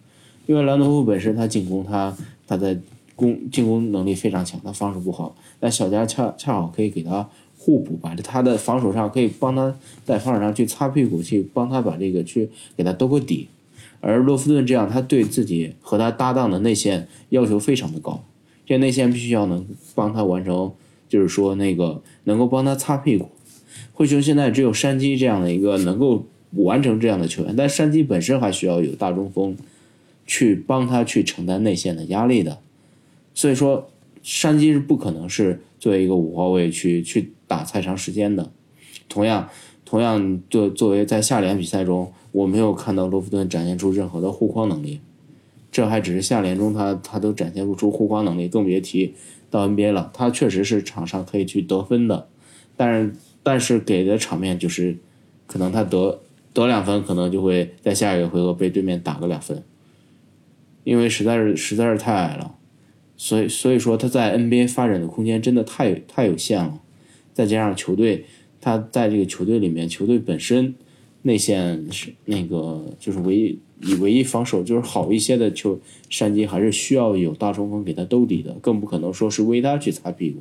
[0.47, 2.15] 因为兰多夫本身他进攻他
[2.47, 2.79] 他在
[3.17, 7.27] 攻进攻能力非常强，他防守不好，但小加恰恰好可以给他。
[7.65, 9.73] 互补吧，他的防守上可以帮他
[10.05, 13.47] 在防守上去擦屁股，去帮他把这个去给他兜个底。
[14.01, 18.25] 而洛夫顿这样，他对自己和他搭档的内线要求非常的高，
[18.67, 19.65] 这内线必须要能
[19.95, 20.73] 帮他完成，
[21.09, 23.29] 就是说那个能够帮他擦屁股。
[23.93, 29.57] 灰熊现在只有山鸡这样的一个能够完成这样的球员，但山鸡本身还需要有大中锋
[30.27, 32.59] 去帮他去承担内线的压力的，
[33.35, 33.89] 所以说
[34.25, 37.31] 山鸡是不可能是作为一个五号位去去。
[37.53, 38.51] 打太长时间的，
[39.11, 39.51] 同样，
[39.85, 45.01] 同样作作为在下联比赛中，我没有看到罗弗顿展现出任何的护框能力，
[45.71, 49.15] 这还只是下联中他他都展现不出护框能力，更别提
[49.51, 50.11] 到 NBA 了。
[50.15, 52.29] 他确实是场上可以去得分的，
[52.75, 54.97] 但是但是给的场面就是，
[55.47, 56.23] 可能他得
[56.55, 59.63] 得两分，可能就会在下一个回合被对面打个两分，
[60.85, 62.55] 因为实在是实在是太矮了，
[63.17, 66.81] 所以所以说他在 NBA 发展的空间真的太太有限了。
[67.33, 68.25] 再加上球队，
[68.61, 70.75] 他在这个球队里面，球队本身
[71.23, 75.79] 内线是那个就是唯一以唯一防守就是好一些的球
[76.11, 80.41] 山鸡，还是需要有大中锋给他兜底的，更不可能说是为他去擦屁股。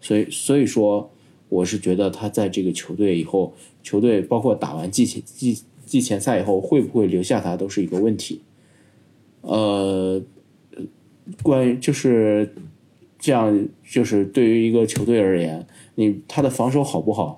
[0.00, 1.10] 所以，所以说，
[1.48, 8.40] 我是觉得他在这个球队以后，球队包括打完季前季季前赛以后，会不会留下他，都是一个问题。
[9.40, 10.22] 呃，
[11.42, 12.52] 关于就是
[13.26, 15.66] 这样，就是对于一个球队而言。
[15.96, 17.34] 你他的防守好不好？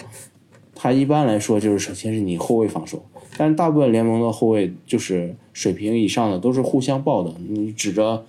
[0.74, 3.02] 他一般来说就是首先是你后卫防守，
[3.39, 8.27] 但是大部分联盟的后卫就是水平以上的都是互相抱的，你指着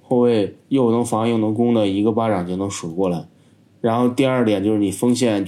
[0.00, 3.26] 后卫又能防又能攻的一个巴掌就能数过来，
[3.80, 5.46] 然后第二点就是你锋线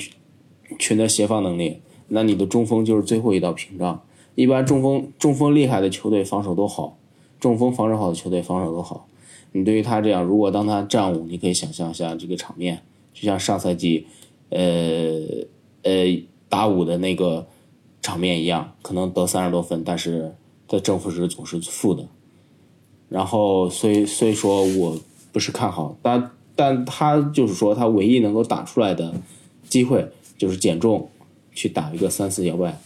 [0.78, 4.00] 群的协防能力，那你的中锋就是最后一道屏障。
[4.36, 6.96] 一般中锋中锋厉害的球队防守都好，
[7.40, 9.08] 中锋防守好的球队防守都好。
[9.56, 12.82] 你对于他这样，如果当他战五，你可以想象一下这个场面，
[13.12, 14.04] 就像上赛季，
[14.50, 14.58] 呃
[15.82, 17.46] 呃打五的那个
[18.02, 20.34] 场面一样，可能得三十多分，但是
[20.66, 22.04] 在正负值总是负的。
[23.08, 24.98] 然后，所以所以说我
[25.30, 29.14] 不是看好，但但他就是说他唯一能够打出来的
[29.68, 30.04] 机会
[30.36, 31.08] 就是减重，
[31.52, 32.76] 去打一个三四摇摆，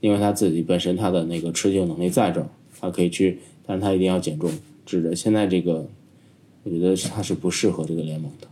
[0.00, 2.46] 因为他自己本身他的那个持久能力在这儿，
[2.78, 4.50] 他可以去，但是他一定要减重。
[4.86, 5.84] 指着现在这个，
[6.62, 8.46] 我觉得他是不适合这个联盟的，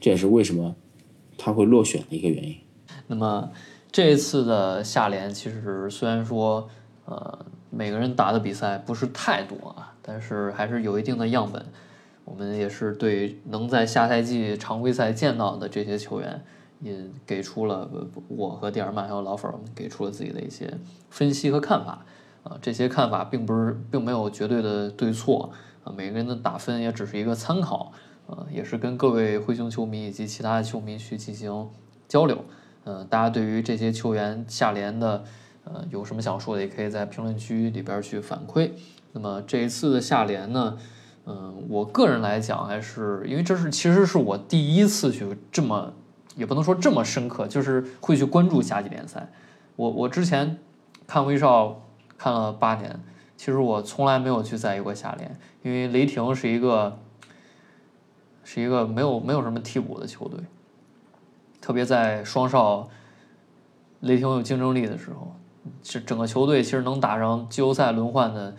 [0.00, 0.74] 这也是为什么
[1.36, 2.56] 他会落选的一个原因。
[3.08, 3.50] 那么
[3.92, 6.68] 这一次的下联，其实虽然说
[7.04, 11.64] 呃每个人打的比赛不是太多啊，但是还是有一定的样本。
[12.24, 16.42] 我们也是对能在下赛季常规赛见到的这些球员，
[16.80, 16.92] 也
[17.24, 17.88] 给出了
[18.26, 20.72] 我和蒂尔曼还有老粉儿，们给出了自己的一些
[21.08, 22.04] 分析和看法。
[22.46, 25.50] 啊，这些看法并不是，并没有绝对的对错
[25.82, 25.92] 啊。
[25.92, 27.90] 每个人的打分也只是一个参考，
[28.28, 31.68] 呃，也是跟各位灰熊球迷以及其他的球迷去进行
[32.06, 32.44] 交流。
[32.84, 35.24] 嗯，大家对于这些球员下联的，
[35.64, 38.70] 呃，有什么想说的，也可以在评论区里边去反馈。
[39.12, 40.78] 那么这一次的下联呢，
[41.24, 45.92] 嗯，我个人来讲，还是因为这是其实是我第一次去这么，
[46.36, 49.32] 也不能说这么深刻，就是会去关注夏季联赛。
[49.74, 50.58] 我我之前
[51.08, 51.82] 看威少。
[52.18, 52.98] 看了八年，
[53.36, 56.98] 其实我从来没有去在意过下联，因为雷霆是一个
[58.44, 60.40] 是一个没有没有什么替补的球队，
[61.60, 62.88] 特别在双少
[64.00, 65.34] 雷霆有竞争力的时候，
[65.82, 68.54] 是整个球队其实能打上季后赛轮换的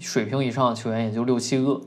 [0.00, 1.80] 水平以上的球员也就六七个，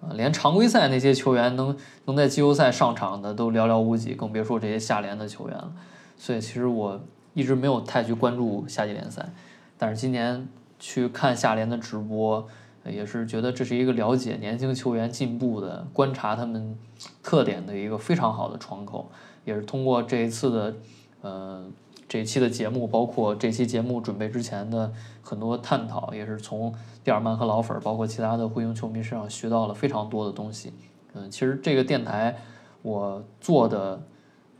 [0.00, 1.76] 啊，连常规赛那些球员能
[2.06, 5.72] 能在季后赛上场的都寥寥无几，更别说这些下联的球员了。
[6.16, 7.00] 所以其实我
[7.34, 9.28] 一直没有太去关注夏季联赛。
[9.78, 10.48] 但是今年
[10.78, 12.46] 去看夏联的直播，
[12.84, 16.78] 也是觉得这是一个了解年轻球员进步的、观察他们
[17.22, 19.10] 特点的一个非常好的窗口。
[19.44, 20.76] 也是通过这一次的，
[21.20, 21.64] 呃，
[22.08, 24.92] 这一期的节目，包括这期节目准备之前的
[25.22, 26.74] 很多探讨，也是从
[27.04, 30.72] 蒂尔曼和老粉儿，包括其他的灰熊球迷身上学到了非常多的东西。
[31.14, 32.36] 嗯，其实这个电台
[32.82, 34.02] 我做的，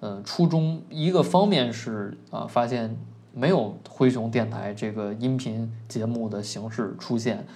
[0.00, 2.96] 嗯，初衷一个方面是啊，发现。
[3.38, 7.46] 没有灰熊电台这个音频节目的形式出现，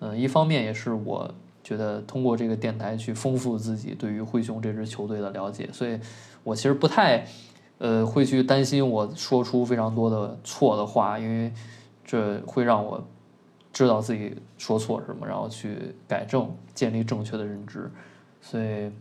[0.00, 1.34] 嗯，一方面也是我
[1.64, 5.98] 觉得通过这个电台去丰富自己对于灰熊这支球队的了解，所以
[6.44, 7.24] 我其实不太，
[7.78, 11.50] 呃，会去担心我说出非常多的错的话，因为
[12.04, 13.02] 这会让我
[13.72, 17.90] 知道自己说错什么，然后去改正，建立正确的认知，
[18.42, 18.92] 所以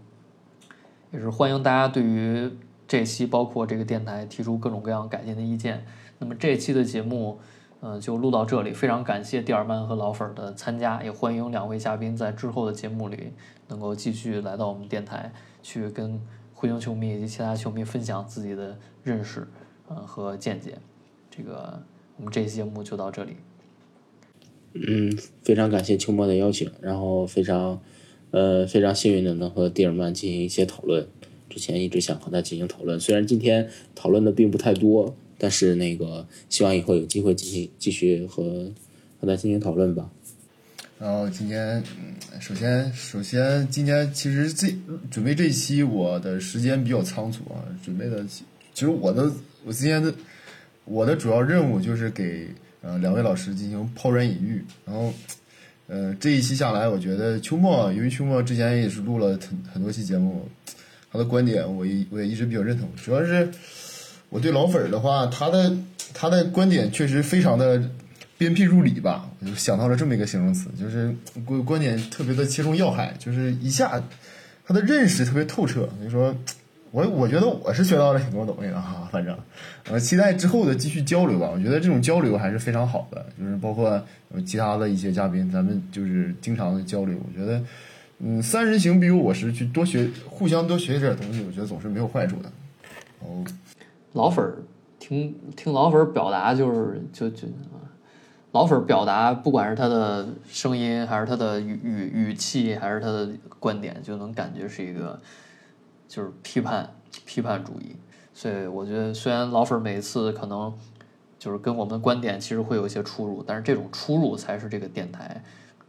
[1.12, 2.50] 也是欢迎大家对于
[2.88, 5.84] 这期包括这个电台提出各种各样改进的意见。
[6.20, 7.40] 那么这期的节目，
[7.82, 8.72] 嗯，就录到这里。
[8.72, 13.32] 非常感谢蒂尔曼和老粉儿的参加，也欢迎两位嘉宾在之后的节目里
[13.70, 15.32] 能够继续来到我们电台，
[15.64, 16.20] 去跟
[16.54, 19.48] 灰熊球迷以及其他球迷分享自己的认识，
[19.90, 20.78] 嗯和见解。
[21.32, 21.82] 这个
[22.18, 23.38] 我们这期节目就到这里。
[24.74, 27.82] 嗯，非常感谢秋末的邀请，然后非常，
[28.32, 31.08] 呃，非常幸运的能和蒂尔曼进行一些讨论。
[31.50, 35.16] 之前一直想和他进行讨论，虽然今天讨论的并不太多。
[35.40, 38.70] 但是那个，希望以后有机会进行继续和
[39.20, 40.08] 和他进行讨论吧。
[41.00, 41.82] 然后今天，
[42.42, 44.68] 首先首先今天其实这
[45.10, 49.32] 准备这一期我的时间比较仓促啊，准备的其实我的
[49.64, 50.14] 我今天的
[50.84, 52.50] 我的主要任务就是给
[52.82, 54.62] 呃两位老师进行抛砖引玉。
[54.86, 55.14] 然后
[55.88, 60.50] 呃这一期下来，我觉得秋末因为秋末之前也是录了很很多期节目，
[61.10, 63.50] 他的观点我也我也一直比较认同，主要是。
[64.30, 65.76] 我对老粉儿的话，他的
[66.14, 67.82] 他的观点确实非常的
[68.38, 74.02] 鞭辟入里吧，我就想到了这么一个形容词，就是观观点特别的切中要害，就是一下
[74.66, 75.90] 他的认识特别透彻。
[75.98, 76.36] 所以说，
[76.92, 79.38] 我我觉得我是学到了挺多东西的哈，反正
[79.90, 81.50] 呃期待之后的继续交流吧。
[81.52, 84.02] 我觉得这种交流还是非常好的，就是包括
[84.46, 87.18] 其他的一些嘉宾，咱们就是经常的交流。
[87.18, 87.62] 我觉得，
[88.20, 92.52] 嗯，三人行必有我师，去多学，互相多学一点东西，我觉得总是没有坏处的。
[93.20, 93.44] 哦。
[94.14, 94.64] 老粉儿
[95.00, 97.48] 听听老粉儿表达就是就就
[98.52, 103.30] 老粉儿表达，不管是他的声音，还是他的语语语气，还是他的
[103.60, 105.20] 观点，就能感觉是一个
[106.08, 106.90] 就是批判
[107.26, 107.96] 批判主义。
[108.34, 110.74] 所以我觉得，虽然老粉儿每次可能
[111.38, 115.44] 就是跟我们观点其实会有一些出入，但是这种出入才是这个电台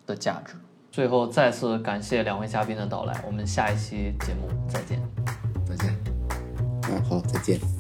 [0.06, 0.54] 的价值。
[0.90, 5.00] 最后再次感谢两位嘉宾的到来，我们下一期节目再见，
[5.64, 5.96] 再见。
[6.90, 7.79] 嗯，好，再见。